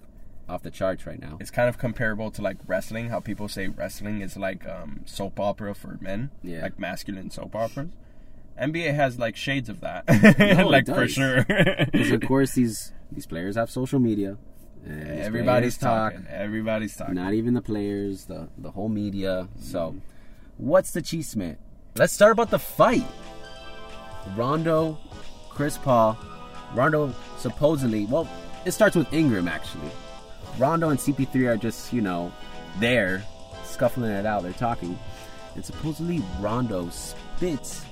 off 0.47 0.64
the 0.64 0.72
charts 0.72 1.06
right 1.06 1.20
now. 1.20 1.38
It's 1.41 1.51
kind 1.51 1.68
of 1.70 1.78
comparable 1.78 2.32
to 2.32 2.41
like 2.41 2.58
wrestling. 2.68 3.10
How 3.10 3.20
people 3.20 3.47
say 3.47 3.68
wrestling 3.68 4.22
is 4.22 4.38
like 4.38 4.68
um, 4.68 5.01
soap 5.06 5.39
opera 5.39 5.76
for 5.76 5.97
men, 6.01 6.32
Yeah. 6.41 6.62
like 6.62 6.80
masculine 6.80 7.30
soap 7.30 7.56
operas. 7.56 7.89
NBA 8.60 8.93
has 8.95 9.20
like 9.20 9.36
shades 9.36 9.68
of 9.68 9.82
that, 9.82 10.06
it 10.08 10.66
like 10.66 10.86
for 10.86 11.08
sure. 11.10 11.43
Because 11.43 12.12
of 12.12 12.22
course 12.22 12.53
these 12.53 12.93
these 13.12 13.26
players 13.26 13.56
have 13.56 13.70
social 13.70 13.99
media. 13.99 14.38
Everybody's 14.88 15.78
talk. 15.78 16.14
talking. 16.14 16.28
Everybody's 16.30 16.95
talking. 16.95 17.16
Not 17.16 17.34
even 17.34 17.53
the 17.53 17.62
players, 17.62 18.26
the 18.26 18.49
the 18.58 18.72
whole 18.72 18.89
media. 18.89 19.47
Mm-hmm. 19.49 19.64
So, 19.64 19.95
what's 20.58 20.91
the 20.91 21.01
cheese 21.01 21.36
man? 21.36 21.58
Let's 21.95 22.14
start 22.14 22.34
about 22.34 22.51
the 22.51 22.60
fight. 22.60 23.06
Rondo, 24.36 24.97
Chris 25.49 25.78
Paul. 25.78 26.18
Rondo 26.74 27.14
supposedly, 27.38 28.06
well, 28.06 28.28
it 28.66 28.72
starts 28.72 28.95
with 28.95 29.12
Ingram 29.14 29.47
actually. 29.47 29.89
Rondo 30.58 30.89
and 30.89 30.99
CP3 30.99 31.47
are 31.47 31.58
just, 31.58 31.93
you 31.93 32.01
know, 32.01 32.32
there, 32.80 33.24
scuffling 33.64 34.12
it 34.12 34.26
out. 34.26 34.43
They're 34.43 34.53
talking. 34.53 34.97
And 35.56 35.64
supposedly 35.64 36.22
Rondo 36.39 36.89
spits 36.89 37.84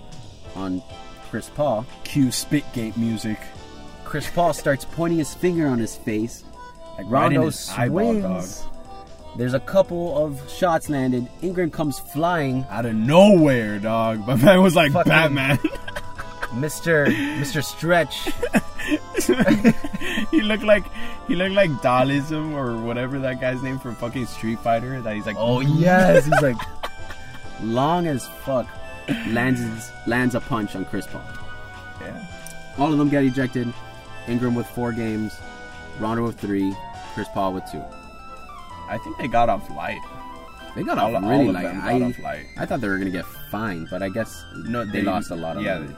on 0.55 0.81
Chris 1.29 1.49
Paul. 1.49 1.85
Cue 2.03 2.27
Spitgate 2.27 2.97
music. 2.97 3.39
Chris 4.13 4.29
Paul 4.29 4.53
starts 4.53 4.85
pointing 4.85 5.17
his 5.17 5.33
finger 5.33 5.65
on 5.65 5.79
his 5.79 5.95
face. 5.95 6.43
Like 6.99 7.07
right 7.09 7.35
Rondo 7.35 7.45
dog. 7.45 7.53
swings. 7.53 8.63
There's 9.35 9.55
a 9.55 9.59
couple 9.59 10.23
of 10.23 10.39
shots 10.47 10.87
landed. 10.87 11.27
Ingram 11.41 11.71
comes 11.71 11.97
flying. 11.97 12.63
Out 12.69 12.85
of 12.85 12.93
nowhere, 12.93 13.79
dog. 13.79 14.27
My 14.27 14.35
man 14.35 14.61
was 14.61 14.75
like 14.75 14.91
Fucking- 14.91 15.09
Batman. 15.09 15.57
Mr. 16.53 17.07
Mr. 17.39 17.63
Stretch. 17.63 18.29
he 20.29 20.41
looked 20.41 20.61
like 20.61 20.83
he 21.27 21.35
looked 21.35 21.55
like 21.55 21.71
Dhalsim 21.81 22.53
or 22.53 22.79
whatever 22.85 23.17
that 23.17 23.41
guy's 23.41 23.63
name 23.63 23.79
from 23.79 23.95
fucking 23.95 24.27
Street 24.27 24.59
Fighter. 24.59 25.01
That 25.01 25.15
he's 25.15 25.25
like, 25.25 25.37
Oh 25.37 25.57
mm-hmm. 25.57 25.79
yes, 25.81 26.25
he's 26.25 26.41
like 26.43 26.57
long 27.63 28.05
as 28.05 28.27
fuck. 28.45 28.67
Lands 29.29 29.91
lands 30.05 30.35
a 30.35 30.39
punch 30.39 30.75
on 30.75 30.85
Chris 30.85 31.07
Paul. 31.07 31.23
yeah. 31.99 32.23
All 32.77 32.91
of 32.91 32.99
them 32.99 33.09
get 33.09 33.23
ejected. 33.23 33.73
Ingram 34.27 34.55
with 34.55 34.67
four 34.67 34.91
games, 34.91 35.33
Rondo 35.99 36.23
with 36.25 36.39
three, 36.39 36.75
Chris 37.13 37.27
Paul 37.33 37.53
with 37.53 37.63
two. 37.71 37.83
I 38.87 38.97
think 38.97 39.17
they 39.17 39.27
got 39.27 39.49
off 39.49 39.69
light. 39.69 40.01
They 40.75 40.83
got 40.83 40.97
All, 40.97 41.15
off 41.15 41.23
all 41.23 41.29
really 41.29 41.51
light. 41.51 41.65
I, 41.65 42.01
off 42.01 42.17
light. 42.19 42.45
I 42.57 42.65
thought 42.65 42.81
they 42.81 42.87
were 42.89 42.97
gonna 42.97 43.11
get 43.11 43.25
fined, 43.51 43.87
but 43.91 44.01
I 44.01 44.09
guess 44.09 44.43
No, 44.65 44.83
they, 44.85 45.01
lost 45.03 45.29
a 45.31 45.35
lot 45.35 45.57
of 45.57 45.63
yeah, 45.63 45.79
money. 45.79 45.95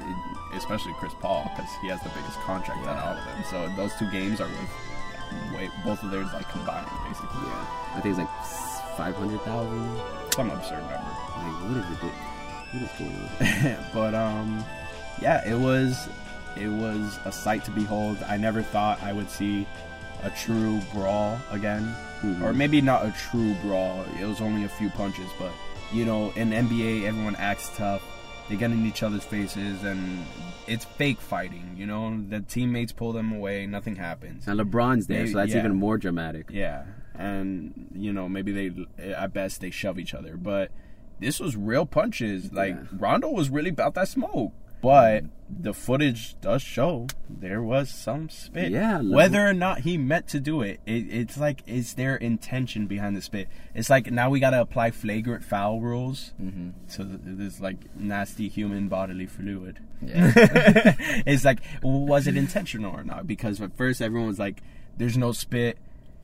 especially 0.54 0.94
Chris 1.00 1.14
Paul 1.22 1.50
because 1.56 1.72
he 1.82 1.88
has 1.88 2.02
the 2.02 2.10
biggest 2.10 2.38
contract 2.42 2.86
out 2.86 2.98
of 2.98 3.04
all 3.04 3.18
of 3.18 3.26
them. 3.26 3.44
So 3.50 3.76
those 3.82 3.94
two 3.98 4.10
games 4.12 4.42
are 4.42 4.48
worth 4.48 5.56
way 5.56 5.70
both 5.84 6.04
of 6.04 6.12
theirs 6.12 6.28
like 6.34 6.50
combined 6.50 6.88
basically. 7.08 7.40
Yeah, 7.48 7.68
I 7.96 8.02
think 8.02 8.18
it's 8.18 8.20
like 8.20 8.98
five 8.98 9.16
hundred 9.16 9.40
thousand. 9.42 9.98
Some 10.34 10.50
absurd 10.52 10.82
number. 10.82 10.96
Like, 11.38 11.56
what 11.64 11.78
is 11.78 12.04
it? 12.04 12.14
What 12.74 12.84
is 12.84 12.92
going 13.00 13.76
on? 13.78 13.86
but 13.94 14.14
um, 14.14 14.66
yeah, 15.22 15.48
it 15.50 15.58
was 15.58 16.10
it 16.58 16.68
was 16.70 17.20
a 17.26 17.32
sight 17.32 17.64
to 17.66 17.72
behold. 17.72 18.18
I 18.28 18.38
never 18.38 18.62
thought 18.62 19.02
I 19.04 19.14
would 19.14 19.30
see 19.30 19.68
a 20.24 20.30
true 20.32 20.80
brawl 20.94 21.40
again, 21.52 21.94
Mhm. 22.22 22.42
or 22.42 22.54
maybe 22.54 22.82
not 22.82 23.06
a 23.06 23.12
true 23.30 23.54
brawl. 23.62 24.06
It 24.20 24.26
was 24.26 24.42
only 24.42 24.64
a 24.64 24.70
few 24.70 24.90
punches, 24.90 25.30
but 25.38 25.52
you 25.94 26.04
know, 26.06 26.32
in 26.32 26.52
NBA, 26.52 27.06
everyone 27.06 27.36
acts 27.36 27.70
tough. 27.76 28.02
They 28.50 28.56
get 28.56 28.72
in 28.72 28.86
each 28.86 29.02
other's 29.04 29.24
faces, 29.24 29.84
and 29.84 30.24
it's 30.68 30.86
fake 30.86 31.20
fighting. 31.20 31.76
You 31.78 31.86
know, 31.88 32.22
the 32.30 32.42
teammates 32.42 32.92
pull 32.92 33.12
them 33.12 33.32
away, 33.32 33.66
nothing 33.68 33.96
happens. 33.96 34.48
And 34.48 34.60
LeBron's 34.60 35.08
there, 35.08 35.26
They- 35.26 35.32
so 35.32 35.38
that's 35.38 35.52
yeah. 35.54 35.60
even 35.60 35.76
more 35.76 35.98
dramatic. 35.98 36.50
Yeah, 36.52 36.84
and 37.18 37.88
you 37.96 38.12
know 38.14 38.28
maybe 38.30 38.52
they 38.52 39.12
at 39.14 39.34
best 39.34 39.62
they 39.62 39.70
shove 39.72 39.98
each 40.00 40.14
other, 40.14 40.38
but 40.38 40.72
this 41.20 41.40
was 41.40 41.56
real 41.56 41.86
punches. 41.86 42.52
Like 42.52 42.76
Yeah. 42.76 42.84
Rondo 42.98 43.30
was 43.30 43.50
really 43.50 43.70
about 43.70 43.94
that 43.96 44.08
smoke, 44.10 44.54
but 44.86 45.24
the 45.48 45.74
footage 45.74 46.36
does 46.42 46.62
show 46.62 47.08
there 47.30 47.62
was 47.62 47.90
some 47.90 48.30
spit. 48.30 48.72
Yeah, 48.72 49.02
whether 49.02 49.46
or 49.48 49.54
not 49.54 49.80
he 49.80 49.98
meant 49.98 50.28
to 50.30 50.40
do 50.40 50.62
it, 50.62 50.80
it 50.86 51.06
it's 51.10 51.38
like 51.38 51.62
is 51.68 51.94
there 51.96 52.16
intention 52.16 52.88
behind 52.88 53.16
the 53.16 53.22
spit? 53.22 53.48
It's 53.74 53.90
like 53.90 54.12
now 54.12 54.30
we 54.30 54.40
gotta 54.40 54.62
apply 54.62 54.92
flagrant 54.92 55.44
foul 55.44 55.82
rules 55.82 56.34
Mm-hmm. 56.42 56.70
to 56.96 57.04
this 57.24 57.60
like 57.60 57.78
nasty 57.96 58.48
human 58.48 58.88
bodily 58.88 59.28
fluid. 59.28 59.80
Yeah. 60.02 60.32
it's 61.26 61.46
like, 61.46 61.60
was 61.84 62.28
it 62.28 62.36
intentional 62.38 62.92
or 62.96 63.04
not? 63.04 63.26
Because 63.28 63.62
at 63.62 63.76
first 63.78 64.02
everyone 64.02 64.28
was 64.28 64.40
like, 64.40 64.62
"There's 64.98 65.18
no 65.18 65.32
spit, 65.32 65.78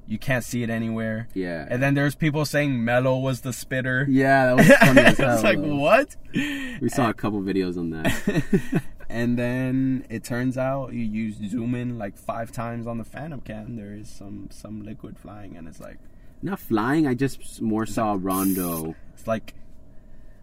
you 0.07 0.17
can't 0.17 0.43
see 0.43 0.63
it 0.63 0.69
anywhere." 0.69 1.27
Yeah. 1.33 1.67
And 1.69 1.81
then 1.81 1.93
there's 1.93 2.15
people 2.15 2.45
saying 2.45 2.83
Melo 2.83 3.17
was 3.17 3.41
the 3.41 3.53
spitter. 3.53 4.05
Yeah, 4.09 4.47
that 4.47 4.57
was 4.57 4.67
funny 4.77 5.01
as 5.01 5.17
hell. 5.19 5.33
it's 5.35 5.43
like 5.43 5.61
though. 5.61 5.75
what? 5.75 6.15
We 6.33 6.89
saw 6.89 7.09
a 7.09 7.13
couple 7.13 7.41
videos 7.41 7.77
on 7.77 7.89
that. 7.91 8.83
and 9.09 9.37
then 9.37 10.05
it 10.09 10.23
turns 10.23 10.57
out 10.57 10.93
you, 10.93 11.01
you 11.03 11.33
zoom 11.49 11.75
in 11.75 11.97
like 11.97 12.17
five 12.17 12.51
times 12.51 12.87
on 12.87 12.97
the 12.97 13.03
Phantom 13.03 13.41
cam. 13.41 13.75
There 13.75 13.93
is 13.93 14.09
some 14.09 14.47
some 14.51 14.83
liquid 14.83 15.17
flying, 15.17 15.57
and 15.57 15.67
it's 15.67 15.79
like 15.79 15.97
Not 16.41 16.59
flying. 16.59 17.07
I 17.07 17.13
just 17.13 17.61
more 17.61 17.85
saw 17.85 18.17
Rondo 18.19 18.95
it's 19.13 19.27
like 19.27 19.53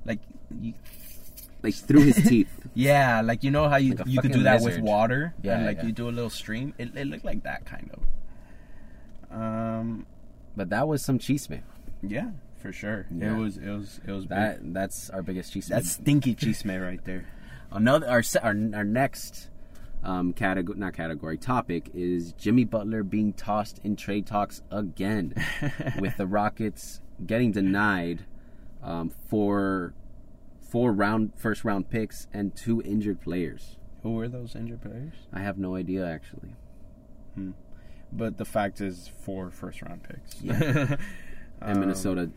like 0.05 0.21
you, 0.61 0.75
like 1.63 1.75
through 1.75 2.03
his 2.03 2.17
teeth. 2.29 2.49
yeah, 2.75 3.21
like 3.21 3.43
you 3.43 3.51
know 3.51 3.69
how 3.69 3.77
you 3.77 3.95
Like 3.95 4.07
you 4.07 4.21
could 4.21 4.33
do 4.33 4.43
that 4.45 4.63
with 4.63 4.79
water, 4.79 5.35
Yeah, 5.43 5.57
and 5.57 5.67
like 5.67 5.79
yeah. 5.79 5.87
you 5.87 5.93
do 5.93 6.09
a 6.09 6.15
little 6.15 6.31
stream. 6.31 6.75
It, 6.79 6.97
it 6.97 7.07
looked 7.07 7.25
like 7.25 7.43
that 7.43 7.67
kind 7.67 7.91
of. 7.93 8.01
Um. 9.31 10.07
But 10.57 10.71
that 10.71 10.89
was 10.89 11.03
some 11.05 11.19
cheese 11.19 11.49
man. 11.49 11.63
Yeah, 12.03 12.31
for 12.61 12.73
sure. 12.73 13.07
Yeah. 13.15 13.35
It 13.37 13.39
was 13.39 13.57
it 13.59 13.69
was 13.71 14.01
it 14.07 14.11
was 14.13 14.27
That 14.27 14.63
big. 14.63 14.75
that's 14.75 15.11
our 15.11 15.23
biggest 15.23 15.53
cheese. 15.53 15.67
That's 15.69 15.93
stinky 15.93 16.35
cheese 16.43 16.65
man 16.65 16.81
right 16.81 17.05
there. 17.05 17.27
another 17.71 18.09
our 18.09 18.23
our, 18.43 18.57
our 18.75 18.85
next 18.85 19.51
um 20.03 20.33
category 20.33 20.79
not 20.79 20.95
category 20.95 21.37
topic 21.37 21.91
is 21.95 22.33
Jimmy 22.33 22.65
Butler 22.65 23.03
being 23.03 23.33
tossed 23.33 23.81
in 23.85 23.95
trade 23.97 24.27
talks 24.27 24.63
again 24.71 25.35
with 26.01 26.17
the 26.17 26.27
Rockets 26.27 27.01
getting 27.27 27.53
denied 27.53 28.25
um, 28.83 29.11
for 29.29 29.93
four 30.61 30.93
round 30.93 31.33
first 31.37 31.65
round 31.65 31.91
picks 31.91 32.27
and 32.33 32.55
two 32.57 32.81
injured 32.83 33.21
players. 33.21 33.77
Who 34.03 34.15
were 34.15 34.29
those 34.29 34.55
injured 34.57 34.83
players? 34.83 35.15
I 35.33 35.41
have 35.41 35.59
no 35.59 35.75
idea 35.77 36.07
actually. 36.07 36.55
But 38.13 38.39
the 38.39 38.45
fact 38.45 38.81
is, 38.81 39.11
four 39.23 39.51
first 39.51 39.83
round 39.83 40.03
picks. 40.03 40.41
Yeah. 40.43 40.97
And 41.61 41.73
Um, 41.73 41.81
Minnesota 41.81 42.31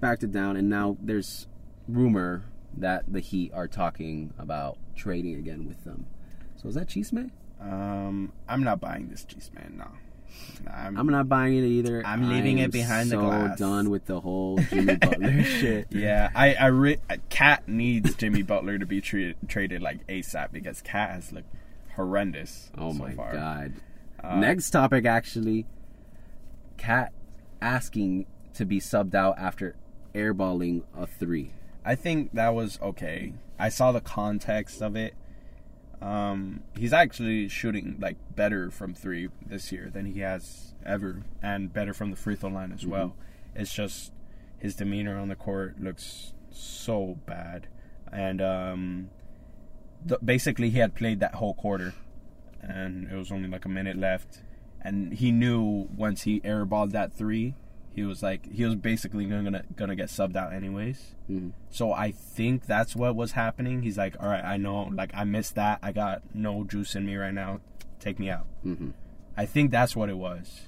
backed 0.00 0.22
it 0.22 0.30
down, 0.30 0.56
and 0.56 0.68
now 0.70 0.96
there's 1.02 1.48
rumor 1.88 2.44
that 2.76 3.02
the 3.12 3.18
Heat 3.18 3.50
are 3.52 3.66
talking 3.66 4.32
about 4.38 4.78
trading 4.94 5.34
again 5.34 5.66
with 5.66 5.82
them. 5.82 6.06
So 6.54 6.68
is 6.68 6.76
that 6.76 6.86
cheese 6.86 7.12
man? 7.12 7.32
Um, 7.60 8.32
I'm 8.48 8.62
not 8.62 8.80
buying 8.80 9.08
this 9.08 9.24
cheese 9.24 9.50
man. 9.52 9.74
No, 9.78 9.88
I'm, 10.72 10.96
I'm 10.96 11.06
not 11.08 11.28
buying 11.28 11.56
it 11.58 11.64
either. 11.64 12.06
I'm 12.06 12.28
leaving 12.28 12.58
it 12.58 12.70
behind 12.70 13.10
the 13.10 13.16
so 13.16 13.22
glass. 13.22 13.58
done 13.58 13.90
with 13.90 14.06
the 14.06 14.20
whole 14.20 14.58
Jimmy 14.70 14.94
Butler 14.94 15.42
shit. 15.42 15.88
Yeah, 15.90 16.30
I, 16.32 16.54
I, 16.54 16.66
re- 16.66 16.98
KAT 17.28 17.66
needs 17.66 18.14
Jimmy 18.14 18.42
Butler 18.42 18.78
to 18.78 18.86
be 18.86 19.00
tre- 19.00 19.34
traded 19.48 19.82
like 19.82 20.06
ASAP 20.06 20.52
because 20.52 20.80
KAT 20.80 21.10
has 21.10 21.32
looked 21.32 21.52
horrendous. 21.96 22.70
Oh 22.78 22.92
so 22.92 22.98
my 22.98 23.12
far. 23.14 23.32
god. 23.32 23.72
Uh, 24.22 24.36
Next 24.36 24.70
topic, 24.70 25.06
actually, 25.06 25.66
KAT 26.76 27.12
asking 27.60 28.26
to 28.54 28.64
be 28.64 28.80
subbed 28.80 29.14
out 29.14 29.38
after 29.38 29.76
airballing 30.14 30.82
a 30.96 31.06
three. 31.06 31.52
I 31.84 31.94
think 31.94 32.32
that 32.34 32.54
was 32.54 32.78
okay. 32.82 33.32
I 33.58 33.68
saw 33.68 33.92
the 33.92 34.00
context 34.00 34.82
of 34.82 34.96
it. 34.96 35.14
Um, 36.02 36.62
he's 36.76 36.92
actually 36.92 37.48
shooting 37.48 37.96
like 38.00 38.16
better 38.34 38.70
from 38.70 38.94
three 38.94 39.28
this 39.44 39.70
year 39.70 39.90
than 39.92 40.06
he 40.06 40.20
has 40.20 40.74
ever, 40.84 41.22
and 41.42 41.72
better 41.72 41.92
from 41.92 42.10
the 42.10 42.16
free 42.16 42.36
throw 42.36 42.50
line 42.50 42.72
as 42.72 42.86
well. 42.86 43.14
It's 43.54 43.72
just 43.72 44.12
his 44.58 44.74
demeanor 44.74 45.18
on 45.18 45.28
the 45.28 45.36
court 45.36 45.80
looks 45.80 46.32
so 46.50 47.18
bad, 47.26 47.66
and 48.10 48.40
um, 48.40 49.10
th- 50.06 50.20
basically 50.24 50.70
he 50.70 50.78
had 50.78 50.94
played 50.94 51.20
that 51.20 51.34
whole 51.34 51.54
quarter, 51.54 51.94
and 52.62 53.10
it 53.10 53.14
was 53.16 53.30
only 53.32 53.48
like 53.48 53.64
a 53.64 53.68
minute 53.68 53.96
left, 53.96 54.42
and 54.82 55.12
he 55.14 55.30
knew 55.32 55.88
once 55.96 56.22
he 56.22 56.40
airballed 56.40 56.92
that 56.92 57.12
three, 57.12 57.54
he 57.92 58.02
was 58.04 58.22
like 58.22 58.50
he 58.52 58.64
was 58.64 58.76
basically 58.76 59.24
gonna 59.26 59.64
gonna 59.76 59.96
get 59.96 60.08
subbed 60.08 60.36
out 60.36 60.52
anyways. 60.52 61.14
Mhm. 61.30 61.52
So 61.70 61.92
I 61.92 62.10
think 62.12 62.66
that's 62.66 62.94
what 62.94 63.16
was 63.16 63.32
happening. 63.32 63.82
He's 63.82 63.98
like, 63.98 64.16
all 64.20 64.28
right, 64.28 64.44
I 64.44 64.56
know, 64.56 64.84
like 64.92 65.10
I 65.14 65.24
missed 65.24 65.54
that. 65.56 65.78
I 65.82 65.92
got 65.92 66.22
no 66.34 66.64
juice 66.64 66.94
in 66.94 67.04
me 67.06 67.16
right 67.16 67.34
now. 67.34 67.60
Take 67.98 68.18
me 68.18 68.30
out. 68.30 68.46
Mhm. 68.64 68.92
I 69.36 69.46
think 69.46 69.70
that's 69.70 69.94
what 69.96 70.08
it 70.08 70.16
was. 70.16 70.62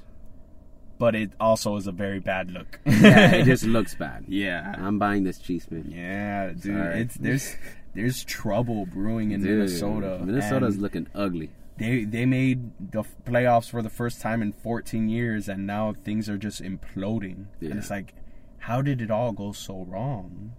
But 0.99 1.14
it 1.16 1.32
also 1.40 1.74
is 1.76 1.86
a 1.88 1.93
very 1.93 2.20
bad 2.20 2.51
look. 2.53 2.78
Yeah, 2.86 3.32
it 3.36 3.45
just 3.53 3.64
looks 3.64 3.95
bad. 3.95 4.24
yeah, 4.28 4.74
I'm 4.78 4.99
buying 4.99 5.24
this 5.24 5.38
cheese 5.38 5.64
Cheeseman. 5.64 5.90
yeah, 5.90 6.49
dude. 6.51 6.62
Sorry. 6.62 7.01
It's 7.01 7.14
there's 7.16 7.57
there's 7.95 8.24
trouble 8.24 8.86
brewing 8.86 9.32
in 9.32 9.40
Dude, 9.43 9.51
Minnesota. 9.59 10.20
Minnesota's 10.24 10.78
looking 10.78 11.07
ugly. 11.14 11.51
They 11.83 12.05
they 12.05 12.26
made 12.26 12.70
the 12.93 13.05
playoffs 13.24 13.68
for 13.70 13.83
the 13.83 13.91
first 13.91 14.20
time 14.20 14.41
in 14.43 14.53
14 14.53 15.09
years, 15.09 15.49
and 15.49 15.66
now 15.66 15.95
things 16.05 16.28
are 16.28 16.39
just 16.39 16.62
imploding. 16.62 17.47
Yeah. 17.61 17.70
And 17.70 17.78
it's 17.78 17.91
like, 17.91 18.14
how 18.59 18.83
did 18.83 19.01
it 19.01 19.11
all 19.11 19.33
go 19.33 19.53
so 19.53 19.85
wrong? 19.89 20.53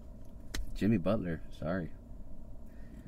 Jimmy 0.76 0.98
Butler, 0.98 1.42
sorry. 1.60 1.90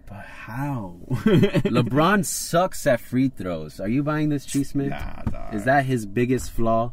But 0.07 0.25
how? 0.25 0.97
LeBron 1.09 2.25
sucks 2.25 2.85
at 2.85 2.99
free 3.01 3.29
throws. 3.29 3.79
Are 3.79 3.87
you 3.87 4.03
buying 4.03 4.29
this 4.29 4.45
Cheeseman? 4.45 4.89
Nah, 4.89 5.23
dog. 5.23 5.55
Is 5.55 5.63
that 5.65 5.85
his 5.85 6.05
biggest 6.05 6.51
flaw? 6.51 6.91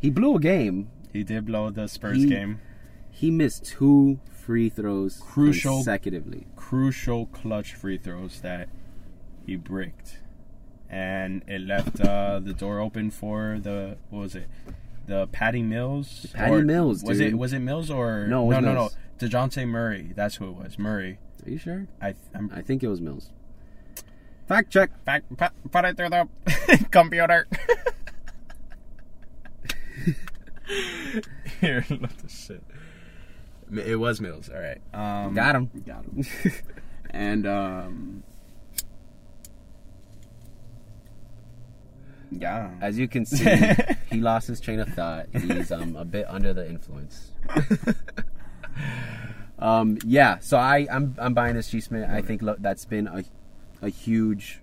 He 0.00 0.10
blew 0.10 0.34
a 0.34 0.40
game. 0.40 0.90
He 1.12 1.22
did 1.22 1.46
blow 1.46 1.70
the 1.70 1.86
Spurs 1.86 2.16
He- 2.18 2.26
game. 2.26 2.60
He 3.08 3.30
missed 3.30 3.64
two 3.66 4.18
free 4.32 4.68
throws 4.68 5.18
Crucial- 5.22 5.76
consecutively. 5.76 6.46
Crucial 6.56 7.26
clutch 7.26 7.74
free 7.74 7.98
throws 7.98 8.40
that 8.40 8.68
he 9.46 9.54
bricked, 9.56 10.18
and 10.90 11.42
it 11.46 11.60
left 11.62 12.00
uh, 12.00 12.40
the 12.40 12.52
door 12.52 12.80
open 12.80 13.10
for 13.10 13.58
the 13.62 13.96
what 14.10 14.20
was 14.20 14.34
it? 14.34 14.48
The 15.06 15.26
Patty 15.28 15.62
Mills. 15.62 16.26
Patty 16.34 16.54
Or- 16.54 16.62
Mills, 16.62 17.02
Was 17.04 17.18
dude. 17.18 17.28
it 17.32 17.38
was 17.38 17.52
it 17.52 17.60
Mills 17.60 17.90
or 17.90 18.26
No, 18.26 18.48
no 18.50 18.60
no 18.60 18.72
Mills. 18.74 18.96
no 19.20 19.28
Dejounte 19.28 19.66
Murray? 19.68 20.12
That's 20.14 20.36
who 20.36 20.48
it 20.50 20.54
was. 20.56 20.78
Murray. 20.78 21.18
Are 21.46 21.50
you 21.50 21.58
sure? 21.58 21.86
I 22.02 22.14
I'm 22.34 22.50
I 22.54 22.60
think 22.62 22.82
it 22.82 22.88
was 22.88 23.00
Mills. 23.00 23.30
Fact 24.48 24.70
check. 24.70 24.90
put, 25.04 25.22
put 25.70 25.84
it 25.84 25.96
through 25.96 26.10
the 26.10 26.28
computer. 26.90 27.46
Here, 31.60 31.84
look 31.90 32.16
this 32.18 32.46
shit. 32.46 32.62
It 33.86 33.96
was 33.96 34.20
Mills. 34.20 34.48
All 34.48 34.60
right. 34.60 34.80
Um, 34.94 35.34
Got 35.34 35.54
him. 35.56 35.70
Got 35.86 36.04
him. 36.04 36.24
and 37.10 37.46
um, 37.46 38.22
yeah. 42.30 42.70
As 42.80 42.98
you 42.98 43.08
can 43.08 43.24
see, 43.26 43.44
he 44.10 44.20
lost 44.20 44.46
his 44.48 44.60
train 44.60 44.80
of 44.80 44.88
thought. 44.94 45.26
He's 45.32 45.70
um, 45.72 45.96
a 45.96 46.04
bit 46.04 46.26
under 46.28 46.52
the 46.52 46.68
influence. 46.68 47.32
um, 49.58 49.98
yeah, 50.04 50.38
so 50.40 50.56
I, 50.56 50.86
I'm 50.90 51.14
I'm 51.18 51.34
buying 51.34 51.54
this 51.54 51.70
Cheeseman. 51.70 52.04
I 52.10 52.22
think 52.22 52.42
lo- 52.42 52.56
that's 52.58 52.84
been 52.84 53.06
a 53.06 53.24
a 53.82 53.88
huge 53.88 54.60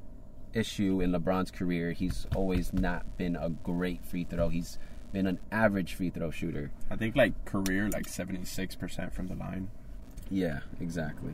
issue 0.53 1.01
in 1.01 1.11
LeBron's 1.11 1.51
career. 1.51 1.91
He's 1.91 2.25
always 2.35 2.73
not 2.73 3.17
been 3.17 3.35
a 3.35 3.49
great 3.49 4.03
free 4.05 4.23
throw. 4.23 4.49
He's 4.49 4.77
been 5.13 5.27
an 5.27 5.39
average 5.51 5.93
free 5.93 6.09
throw 6.09 6.31
shooter. 6.31 6.71
I 6.89 6.95
think 6.95 7.15
like 7.15 7.45
career 7.45 7.89
like 7.89 8.07
seventy 8.07 8.45
six 8.45 8.75
percent 8.75 9.13
from 9.13 9.27
the 9.27 9.35
line, 9.35 9.69
Yeah, 10.29 10.59
exactly. 10.81 11.33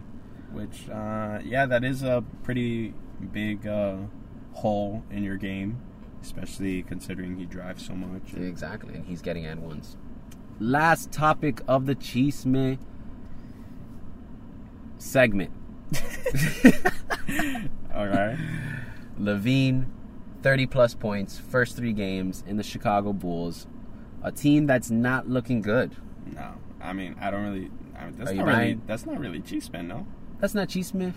which 0.52 0.90
uh, 0.90 1.40
yeah, 1.44 1.66
that 1.66 1.84
is 1.84 2.04
a 2.04 2.24
pretty 2.44 2.94
big 3.32 3.66
uh, 3.66 3.98
hole 4.54 5.04
in 5.10 5.24
your 5.24 5.38
game, 5.38 5.80
especially 6.24 6.82
considering 6.84 7.38
he 7.38 7.46
drives 7.46 7.86
so 7.86 7.94
much. 7.94 8.34
Exactly, 8.34 8.96
and 8.96 9.06
he's 9.06 9.22
getting 9.22 9.46
and 9.46 9.62
ones. 9.62 9.96
Last 10.60 11.12
topic 11.12 11.62
of 11.68 11.86
the 11.86 11.94
Cheeseman 11.96 12.80
segment. 14.98 15.52
Okay. 17.96 18.38
LaVine, 19.20 19.86
30 20.42 20.66
plus 20.66 20.96
points, 20.96 21.38
first 21.38 21.76
three 21.76 21.94
games 21.94 22.44
in 22.48 22.58
the 22.58 22.64
Chicago 22.64 23.14
Bulls. 23.14 23.68
A 24.24 24.32
team 24.32 24.66
that's 24.66 24.90
not 24.90 25.30
looking 25.30 25.62
good. 25.62 25.96
no, 26.34 26.56
I 26.82 26.92
mean 26.94 27.16
I 27.22 27.30
don't 27.30 27.44
really. 27.44 27.70
I 27.96 28.06
mean, 28.06 28.16
that's 28.18 28.32
Are 28.32 28.34
you 28.34 28.40
not 28.40 28.48
really. 28.48 28.58
buying? 28.58 28.82
That's 28.88 29.06
not 29.06 29.20
really 29.20 29.42
cheese 29.42 29.72
man, 29.72 29.88
no. 29.90 30.08
That's 30.40 30.56
not 30.56 30.70
Cheeseman. 30.70 31.14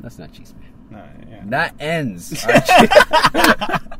That's 0.00 0.18
not 0.20 0.32
Cheeseman. 0.32 0.72
No, 0.90 1.04
yeah. 1.28 1.42
That 1.46 1.74
ends. 1.80 2.30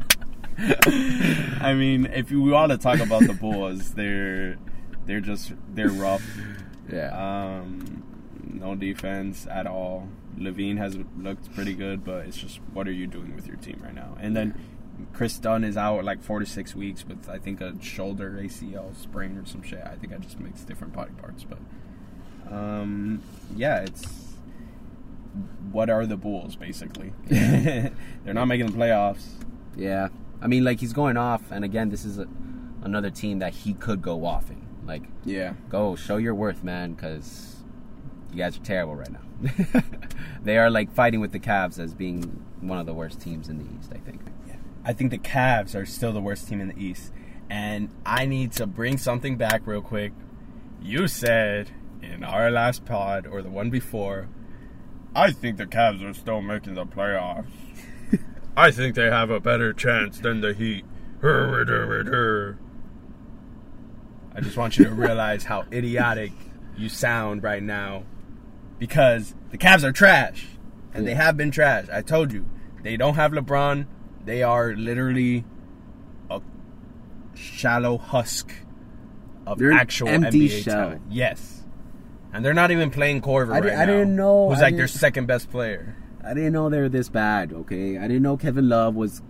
I 1.60 1.74
mean, 1.74 2.06
if 2.06 2.30
you 2.30 2.42
want 2.42 2.72
to 2.72 2.78
talk 2.78 3.00
about 3.00 3.26
the 3.26 3.32
Bulls, 3.34 3.94
they're 3.94 4.58
they're 5.06 5.20
just 5.20 5.52
they're 5.74 5.90
rough. 5.90 6.24
yeah. 6.90 7.10
Um, 7.60 8.04
no 8.44 8.74
defense 8.74 9.46
at 9.50 9.66
all. 9.66 10.08
LaVine 10.38 10.78
has 10.78 10.96
looked 11.18 11.52
pretty 11.54 11.74
good, 11.74 12.04
but 12.04 12.26
it's 12.26 12.36
just 12.36 12.60
what 12.72 12.86
are 12.88 12.92
you 12.92 13.06
doing 13.06 13.34
with 13.34 13.46
your 13.46 13.56
team 13.56 13.80
right 13.82 13.94
now? 13.94 14.16
And 14.20 14.36
then 14.36 14.58
Kris 15.12 15.38
Dunn 15.38 15.64
is 15.64 15.76
out 15.76 16.04
like 16.04 16.22
four 16.22 16.38
to 16.38 16.46
six 16.46 16.74
weeks 16.74 17.04
with 17.06 17.28
I 17.28 17.38
think 17.38 17.60
a 17.60 17.74
shoulder 17.82 18.38
ACL 18.40 18.96
sprain 18.96 19.36
or 19.36 19.44
some 19.46 19.62
shit. 19.62 19.82
I 19.84 19.96
think 19.96 20.12
I 20.12 20.18
just 20.18 20.38
mixed 20.38 20.66
different 20.66 20.92
body 20.92 21.12
parts, 21.20 21.44
but 21.44 21.58
um, 22.52 23.22
yeah, 23.56 23.80
it's 23.80 24.04
what 25.70 25.90
are 25.90 26.06
the 26.06 26.16
Bulls 26.16 26.56
basically? 26.56 27.12
They're 27.26 27.92
not 28.26 28.46
making 28.46 28.66
the 28.66 28.72
playoffs. 28.72 29.26
Yeah. 29.76 30.08
I 30.43 30.49
mean, 30.49 30.64
like, 30.64 30.80
he's 30.80 30.93
going 30.93 31.16
off, 31.16 31.51
and 31.51 31.64
again, 31.64 31.90
this 31.90 32.05
is 32.05 32.18
a, 32.18 32.26
another 32.82 33.11
team 33.11 33.38
that 33.38 33.55
he 33.55 33.74
could 33.74 34.03
go 34.03 34.26
off 34.26 34.51
in. 34.51 34.66
Like, 34.84 35.05
Yeah, 35.24 35.55
go 35.68 35.95
show 35.95 36.16
your 36.16 36.34
worth, 36.34 36.64
man, 36.64 36.95
because 36.95 37.57
you 38.32 38.38
guys 38.38 38.57
are 38.57 38.62
terrible 38.62 38.97
right 38.97 39.12
now. 39.12 39.82
they 40.43 40.59
are, 40.59 40.70
like, 40.70 40.93
fighting 40.93 41.20
with 41.20 41.32
the 41.32 41.38
Cavs 41.38 41.78
as 41.78 41.95
being 41.95 42.45
one 42.61 42.78
of 42.78 42.86
the 42.86 42.95
worst 42.95 43.20
teams 43.20 43.49
in 43.49 43.59
the 43.59 43.78
East, 43.78 43.93
I 43.95 43.99
think. 43.99 44.20
I 44.84 44.93
think 44.93 45.11
the 45.11 45.18
Cavs 45.18 45.74
are 45.76 45.86
still 45.86 46.12
the 46.12 46.20
worst 46.20 46.49
team 46.49 46.61
in 46.61 46.68
the 46.68 46.82
East. 46.82 47.12
And 47.49 47.90
I 48.05 48.26
need 48.26 48.53
to 48.53 48.66
bring 48.66 48.99
something 48.99 49.36
back 49.36 49.66
real 49.66 49.82
quick. 49.82 50.12
You 50.80 51.07
said 51.07 51.70
in 52.03 52.24
our 52.24 52.51
last 52.51 52.84
pod 52.84 53.26
or 53.26 53.43
the 53.43 53.51
one 53.51 53.70
before, 53.70 54.28
I 55.14 55.30
think 55.30 55.57
the 55.59 55.66
Cavs 55.66 56.03
are 56.03 56.14
still 56.14 56.40
making 56.40 56.74
the 56.74 56.86
playoffs. 56.86 57.47
I 58.57 58.70
think 58.70 58.94
they 58.94 59.07
have 59.11 59.30
a 59.30 59.40
better 59.40 59.72
chance 59.72 60.18
than 60.20 60.40
the 60.40 60.53
Heat. 60.53 60.84
I 64.34 64.40
just 64.40 64.57
want 64.57 64.78
you 64.78 64.84
to 64.86 64.90
realize 64.90 65.44
how 65.44 65.64
idiotic 65.72 66.32
you 66.76 66.88
sound 66.88 67.42
right 67.42 67.62
now 67.62 68.05
because 68.78 69.34
the 69.50 69.59
Cavs 69.59 69.84
are 69.84 69.92
trash 69.92 70.46
and 70.94 71.07
they 71.07 71.14
have 71.14 71.36
been 71.36 71.50
trash. 71.50 71.86
I 71.92 72.03
told 72.03 72.32
you. 72.32 72.46
They 72.82 72.96
don't 72.96 73.14
have 73.14 73.30
LeBron. 73.32 73.86
They 74.24 74.42
are 74.42 74.74
literally 74.74 75.44
a 76.30 76.40
shallow 77.34 77.96
husk 77.98 78.53
of 79.46 79.59
They're 79.59 79.70
an 79.70 79.76
actual 79.78 80.09
empty 80.09 80.48
NBA 80.48 80.62
shell. 80.64 80.74
talent. 80.74 81.03
Yes. 81.11 81.62
And 82.32 82.44
they're 82.44 82.55
not 82.55 82.70
even 82.72 82.90
playing 82.90 83.20
Korver 83.22 83.55
I 83.55 83.61
right 83.61 83.72
I 83.72 83.84
now. 83.84 83.86
didn't 83.86 84.16
know- 84.16 84.48
Who's 84.48 84.59
I 84.59 84.62
like 84.62 84.76
their 84.76 84.86
didn't- 84.86 84.98
second 84.98 85.26
best 85.26 85.50
player. 85.50 85.96
I 86.24 86.34
didn't 86.34 86.52
know 86.52 86.68
they 86.68 86.80
were 86.80 86.88
this 86.88 87.08
bad, 87.08 87.52
okay? 87.52 87.98
I 87.98 88.02
didn't 88.02 88.22
know 88.22 88.36
Kevin 88.36 88.68
Love 88.68 88.94
was 88.94 89.22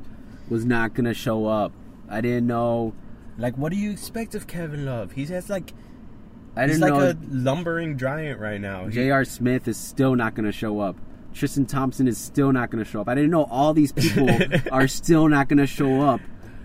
was 0.48 0.64
not 0.64 0.94
to 0.94 1.14
show 1.14 1.46
up. 1.46 1.72
I 2.08 2.20
didn't 2.20 2.46
know. 2.46 2.94
Like, 3.38 3.56
what 3.56 3.72
do 3.72 3.78
you 3.78 3.90
expect 3.90 4.34
of 4.34 4.46
Kevin 4.46 4.84
Love? 4.84 5.12
He 5.12 5.24
has 5.26 5.48
like 5.48 5.72
I 6.56 6.66
didn't 6.66 6.80
like 6.80 6.92
know 6.92 7.10
a 7.10 7.16
lumbering 7.30 7.96
giant 7.96 8.38
right 8.38 8.60
now. 8.60 8.88
J.R. 8.88 9.24
Smith 9.24 9.66
is 9.66 9.76
still 9.76 10.14
not 10.14 10.34
going 10.34 10.44
to 10.44 10.52
show 10.52 10.80
up. 10.80 10.96
Tristan 11.32 11.64
Thompson 11.64 12.06
is 12.06 12.18
still 12.18 12.52
not 12.52 12.70
going 12.70 12.84
to 12.84 12.90
show 12.90 13.00
up. 13.00 13.08
I 13.08 13.14
didn't 13.14 13.30
know 13.30 13.44
all 13.44 13.72
these 13.72 13.92
people 13.92 14.28
are 14.70 14.86
still 14.86 15.28
not 15.28 15.48
going 15.48 15.58
to 15.58 15.66
show 15.66 16.02
up 16.02 16.20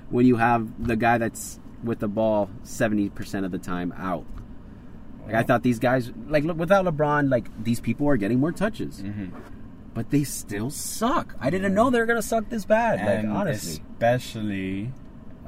when 0.09 0.25
you 0.25 0.35
have 0.35 0.85
the 0.85 0.97
guy 0.97 1.17
that's 1.17 1.59
with 1.83 1.99
the 1.99 2.07
ball 2.09 2.49
70% 2.63 3.45
of 3.45 3.51
the 3.51 3.57
time 3.57 3.93
out. 3.93 4.25
Like 5.25 5.35
I 5.35 5.43
thought 5.43 5.63
these 5.63 5.79
guys 5.79 6.11
like 6.27 6.43
without 6.43 6.85
LeBron 6.85 7.29
like 7.29 7.47
these 7.63 7.79
people 7.79 8.07
are 8.07 8.17
getting 8.17 8.39
more 8.39 8.51
touches. 8.51 9.01
Mm-hmm. 9.01 9.37
But 9.97 10.11
they 10.11 10.23
still 10.23 10.69
suck. 10.69 11.35
I 11.39 11.49
didn't 11.49 11.73
know 11.73 11.89
they 11.89 11.97
were 11.99 12.05
going 12.05 12.21
to 12.21 12.27
suck 12.27 12.49
this 12.49 12.65
bad. 12.65 12.99
and 12.99 13.29
like 13.29 13.35
honestly. 13.39 13.81
especially 13.93 14.91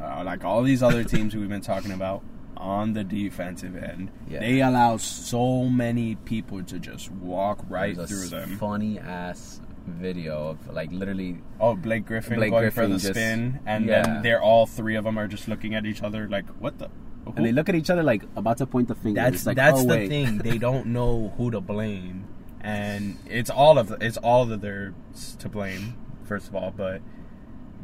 uh, 0.02 0.24
like 0.26 0.44
all 0.44 0.64
these 0.64 0.82
other 0.82 1.04
teams 1.04 1.36
we've 1.36 1.48
been 1.48 1.62
talking 1.62 1.92
about 1.92 2.24
on 2.58 2.94
the 2.94 3.04
defensive 3.04 3.76
end. 3.78 4.10
Yeah. 4.28 4.40
They 4.40 4.62
allow 4.62 4.98
so 4.98 5.66
many 5.66 6.16
people 6.16 6.64
to 6.64 6.80
just 6.80 7.12
walk 7.12 7.60
right 7.70 7.96
through 7.96 8.28
them. 8.28 8.58
funny 8.58 8.98
ass 8.98 9.62
video 9.86 10.50
of 10.50 10.74
like 10.74 10.92
literally 10.92 11.38
Oh, 11.60 11.76
Blake 11.76 12.06
Griffin 12.08 12.38
Blake 12.38 12.50
going 12.50 12.64
Griffin 12.64 12.84
for 12.86 12.88
the 12.88 12.94
just- 13.00 13.10
spin, 13.14 13.60
and 13.68 13.86
yeah. 13.86 14.02
then 14.02 14.22
they're 14.24 14.42
all 14.42 14.66
three 14.66 14.96
of 14.96 15.04
them 15.04 15.18
are 15.20 15.28
just 15.28 15.48
looking 15.48 15.76
at 15.76 15.86
each 15.86 16.02
other 16.02 16.28
like, 16.28 16.48
"What 16.60 16.80
the?" 16.80 16.90
and 17.36 17.46
they 17.46 17.52
look 17.52 17.70
at 17.70 17.76
each 17.76 17.92
other 17.92 18.02
like 18.02 18.24
about 18.36 18.58
to 18.58 18.66
point 18.66 18.88
the 18.88 18.96
finger. 18.96 19.22
That's 19.22 19.46
like, 19.46 19.56
that's 19.58 19.80
oh, 19.80 19.84
the 19.84 19.90
wait. 19.90 20.10
thing. 20.10 20.40
They 20.40 20.58
don't 20.68 20.88
know 20.88 21.34
who 21.38 21.52
to 21.52 21.62
blame, 21.62 22.26
and 22.62 23.18
it's 23.26 23.50
all 23.50 23.78
of 23.78 23.92
it's 24.02 24.18
all 24.18 24.52
of 24.52 24.62
theirs 24.62 24.94
to 25.40 25.50
blame. 25.50 25.96
First 26.26 26.48
of 26.48 26.56
all, 26.56 26.72
but 26.76 27.02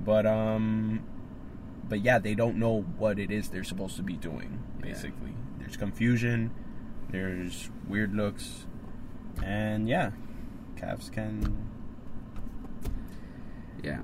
but 0.04 0.26
um, 0.26 1.02
but 1.88 2.02
yeah, 2.02 2.20
they 2.20 2.36
don't 2.36 2.58
know 2.58 2.82
what 2.98 3.20
it 3.20 3.32
is 3.32 3.50
they're 3.50 3.64
supposed 3.64 3.96
to 3.98 4.04
be 4.04 4.14
doing. 4.14 4.60
Yeah. 4.80 4.92
Basically, 4.94 5.34
there's 5.60 5.78
confusion, 5.78 6.52
there's 7.10 7.70
weird 7.88 8.14
looks, 8.14 8.66
and 9.44 9.88
yeah, 9.90 10.12
Cavs 10.78 11.12
can 11.12 11.68
Yeah, 13.84 14.00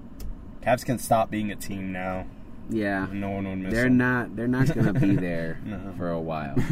Cavs 0.64 0.86
can 0.86 0.98
stop 0.98 1.30
being 1.32 1.52
a 1.52 1.56
team 1.56 1.92
now. 1.92 2.26
yeah. 2.70 3.08
No 3.12 3.32
one 3.32 3.48
would 3.50 3.58
miss 3.60 3.66
them. 3.66 3.72
They're 3.74 3.84
them. 3.84 3.98
not. 3.98 4.36
They're 4.36 4.48
not 4.48 4.74
gonna 4.74 4.94
be 4.94 5.16
there 5.28 5.60
No. 5.66 5.94
for 5.98 6.10
a 6.10 6.20
while. 6.22 6.56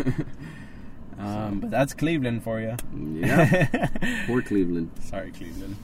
Um, 1.29 1.59
but 1.59 1.71
that's 1.71 1.93
Cleveland 1.93 2.43
for 2.43 2.59
you. 2.59 2.75
Yeah. 2.95 3.87
Poor 4.27 4.41
Cleveland. 4.41 4.91
Sorry, 5.01 5.31
Cleveland. 5.31 5.75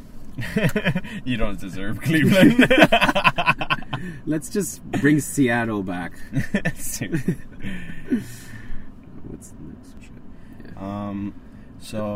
you 1.26 1.38
don't 1.38 1.60
deserve 1.60 2.02
Cleveland. 2.02 2.68
Let's 4.26 4.50
just 4.50 4.84
bring 4.84 5.20
Seattle 5.20 5.84
back. 5.84 6.14
What's 6.42 7.00
the 7.00 7.08
next 9.62 9.96
shit? 10.02 10.78
um, 10.78 11.34
so 11.80 12.16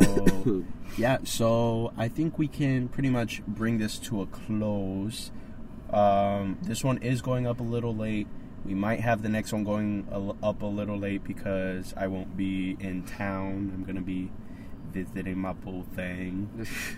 yeah, 0.98 1.20
so 1.24 1.94
I 1.98 2.08
think 2.08 2.38
we 2.38 2.48
can 2.48 2.90
pretty 2.90 3.10
much 3.10 3.42
bring 3.48 3.78
this 3.78 3.98
to 4.00 4.22
a 4.22 4.26
close. 4.26 5.32
Um, 5.92 6.58
this 6.62 6.84
one 6.84 6.98
is 7.00 7.22
going 7.22 7.48
up 7.48 7.60
a 7.60 7.64
little 7.64 7.96
late. 7.96 8.28
We 8.66 8.74
might 8.74 9.00
have 9.00 9.22
the 9.22 9.30
next 9.30 9.52
one 9.54 9.64
going 9.64 10.08
a 10.12 10.46
up 10.46 10.62
a 10.62 10.66
little 10.66 10.98
late 10.98 11.24
because 11.24 11.94
I 11.98 12.08
won't 12.08 12.36
be 12.38 12.78
in 12.80 13.04
town. 13.04 13.72
I'm 13.74 13.84
gonna 13.84 14.02
be 14.02 14.32
visiting 14.92 15.38
my 15.38 15.54
pool 15.54 15.86
thing. 15.96 16.50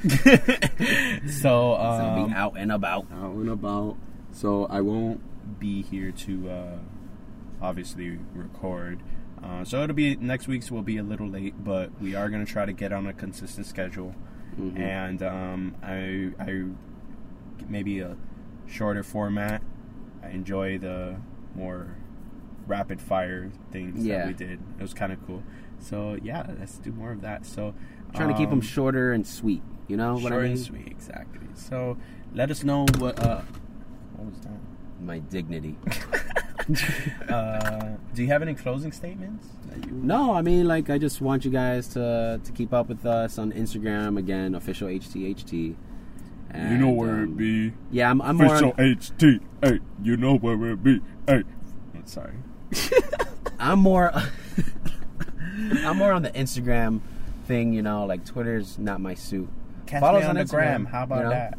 so 1.27 1.75
um, 1.75 2.27
be 2.29 2.33
out 2.33 2.53
and 2.57 2.71
about. 2.71 3.05
out 3.11 3.33
and 3.35 3.49
about. 3.49 3.97
So 4.31 4.65
I 4.65 4.81
won't 4.81 5.59
be 5.59 5.81
here 5.81 6.11
to 6.11 6.49
uh, 6.49 6.77
obviously 7.61 8.17
record. 8.33 9.01
Uh, 9.43 9.63
so 9.63 9.83
it'll 9.83 9.95
be 9.95 10.15
next 10.15 10.47
week's 10.47 10.69
will 10.71 10.81
be 10.83 10.97
a 10.97 11.03
little 11.03 11.27
late, 11.27 11.63
but 11.63 11.89
we 12.01 12.15
are 12.15 12.29
gonna 12.29 12.45
try 12.45 12.65
to 12.65 12.73
get 12.73 12.91
on 12.91 13.07
a 13.07 13.13
consistent 13.13 13.65
schedule, 13.65 14.13
Mhm. 14.59 14.79
and 14.79 15.23
um, 15.23 15.75
I 15.81 16.31
I 16.39 16.65
maybe 17.67 17.99
a 17.99 18.17
shorter 18.67 19.03
format. 19.03 19.61
I 20.23 20.29
enjoy 20.29 20.77
the 20.77 21.15
more 21.55 21.95
rapid 22.67 23.01
fire 23.01 23.51
things 23.71 24.05
Yeah. 24.05 24.19
that 24.19 24.27
we 24.27 24.33
did. 24.33 24.59
It 24.79 24.81
was 24.81 24.93
kind 24.93 25.11
of 25.11 25.25
cool. 25.25 25.43
So 25.79 26.17
yeah, 26.23 26.45
let's 26.59 26.77
do 26.77 26.91
more 26.91 27.11
of 27.11 27.21
that. 27.21 27.45
So 27.45 27.73
Trying 28.13 28.29
to 28.29 28.35
keep 28.35 28.49
them 28.49 28.59
um, 28.59 28.61
shorter 28.61 29.13
and 29.13 29.25
sweet. 29.25 29.61
You 29.87 29.95
know 29.97 30.15
what 30.15 30.33
I 30.33 30.37
mean? 30.37 30.39
Short 30.39 30.45
and 30.45 30.59
sweet, 30.59 30.87
exactly. 30.87 31.47
So 31.55 31.97
let 32.33 32.51
us 32.51 32.63
know 32.63 32.85
what. 32.97 33.17
Uh, 33.19 33.41
what 34.15 34.27
was 34.31 34.39
that? 34.41 34.59
My 35.01 35.19
dignity. 35.19 35.75
Uh, 37.27 37.95
do 38.13 38.21
you 38.21 38.27
have 38.27 38.41
any 38.41 38.53
closing 38.53 38.91
statements? 38.91 39.47
No, 39.89 40.33
I 40.33 40.41
mean 40.41 40.67
like 40.67 40.89
I 40.91 40.97
just 40.99 41.19
want 41.19 41.43
you 41.43 41.49
guys 41.51 41.87
to 41.89 42.39
to 42.43 42.51
keep 42.51 42.71
up 42.71 42.87
with 42.87 43.05
us 43.05 43.37
on 43.39 43.51
Instagram 43.51 44.17
again, 44.17 44.53
official 44.55 44.87
HTHT. 44.87 45.75
And, 46.53 46.71
you 46.71 46.77
know 46.77 46.91
where 46.91 47.11
um, 47.11 47.23
it 47.23 47.37
be. 47.37 47.73
Yeah, 47.91 48.09
I'm, 48.09 48.21
I'm 48.21 48.37
more. 48.37 48.55
On, 48.55 48.71
HT. 48.73 49.39
Hey, 49.63 49.79
you 50.03 50.17
know 50.17 50.37
where 50.37 50.71
it 50.71 50.83
be. 50.83 51.01
Hey. 51.27 51.43
Sorry. 52.05 52.33
I'm 53.59 53.79
more. 53.79 54.11
I'm 55.83 55.97
more 55.97 56.11
on 56.11 56.23
the 56.23 56.31
Instagram 56.31 57.01
thing. 57.45 57.73
You 57.73 57.81
know, 57.81 58.05
like 58.05 58.25
Twitter's 58.25 58.77
not 58.77 58.99
my 58.99 59.13
suit. 59.13 59.49
Catch 59.85 60.01
Follow 60.01 60.19
me 60.19 60.25
us 60.25 60.29
on 60.29 60.37
on 60.37 60.45
the 60.45 60.51
gram. 60.51 60.85
Instagram, 60.85 60.89
How 60.91 61.03
about 61.03 61.17
you 61.17 61.23
know? 61.23 61.29
that? 61.29 61.57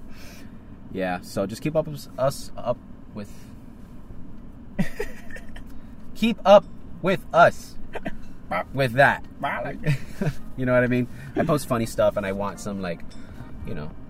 Yeah, 0.93 1.21
so 1.23 1.47
just 1.47 1.63
keep 1.63 1.75
up 1.75 1.87
with 1.87 2.09
us 2.19 2.53
up 2.57 2.79
with. 3.15 3.33
keep 6.15 6.39
up 6.45 6.65
with 7.01 7.25
us 7.33 7.77
with 8.73 8.93
that. 8.95 9.25
you 10.57 10.67
know 10.67 10.73
what 10.73 10.85
I 10.85 10.87
mean? 10.87 11.09
I 11.37 11.45
post 11.45 11.67
funny 11.67 11.87
stuff 11.87 12.17
and 12.17 12.27
I 12.27 12.33
want 12.33 12.61
some 12.61 12.81
like, 12.83 13.01
you 13.67 13.75
know, 13.75 13.91
s- 13.91 13.91
someone 13.91 13.91
to 13.91 14.02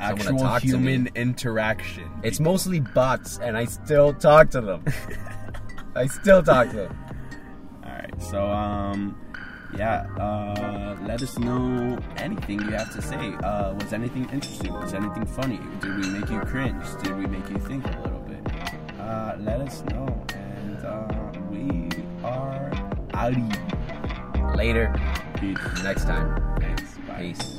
Actual 0.00 0.38
talk 0.38 0.62
human 0.62 1.08
interaction. 1.14 2.10
It's 2.22 2.40
mostly 2.40 2.80
bots, 2.80 3.38
and 3.38 3.56
I 3.56 3.64
still 3.66 4.12
talk 4.14 4.50
to 4.50 4.60
them. 4.60 4.84
I 5.94 6.06
still 6.06 6.42
talk 6.42 6.70
to 6.70 6.76
them. 6.76 6.98
All 7.84 7.90
right. 7.90 8.22
So 8.22 8.46
um, 8.46 9.18
yeah. 9.76 10.06
Uh, 10.18 10.96
let 11.06 11.22
us 11.22 11.38
know 11.38 11.98
anything 12.16 12.60
you 12.60 12.70
have 12.70 12.92
to 12.94 13.02
say. 13.02 13.34
Uh, 13.42 13.74
was 13.74 13.92
anything 13.92 14.28
interesting? 14.30 14.72
Was 14.72 14.94
anything 14.94 15.26
funny? 15.26 15.60
Did 15.80 15.96
we 15.96 16.10
make 16.10 16.30
you 16.30 16.40
cringe? 16.40 16.84
Did 17.02 17.16
we 17.16 17.26
make 17.26 17.48
you 17.48 17.58
think 17.58 17.84
a 17.86 18.00
little 18.00 18.20
bit? 18.20 18.46
Uh, 19.00 19.36
let 19.40 19.60
us 19.60 19.82
know, 19.84 20.24
and 20.34 20.84
uh, 20.84 21.32
we 21.50 21.88
are 22.24 22.70
outie. 23.10 24.56
Later. 24.56 24.94
Peace. 25.38 25.58
Next 25.82 26.04
time. 26.04 26.40
Thanks. 26.60 26.94
Bye. 27.08 27.34
Peace. 27.34 27.58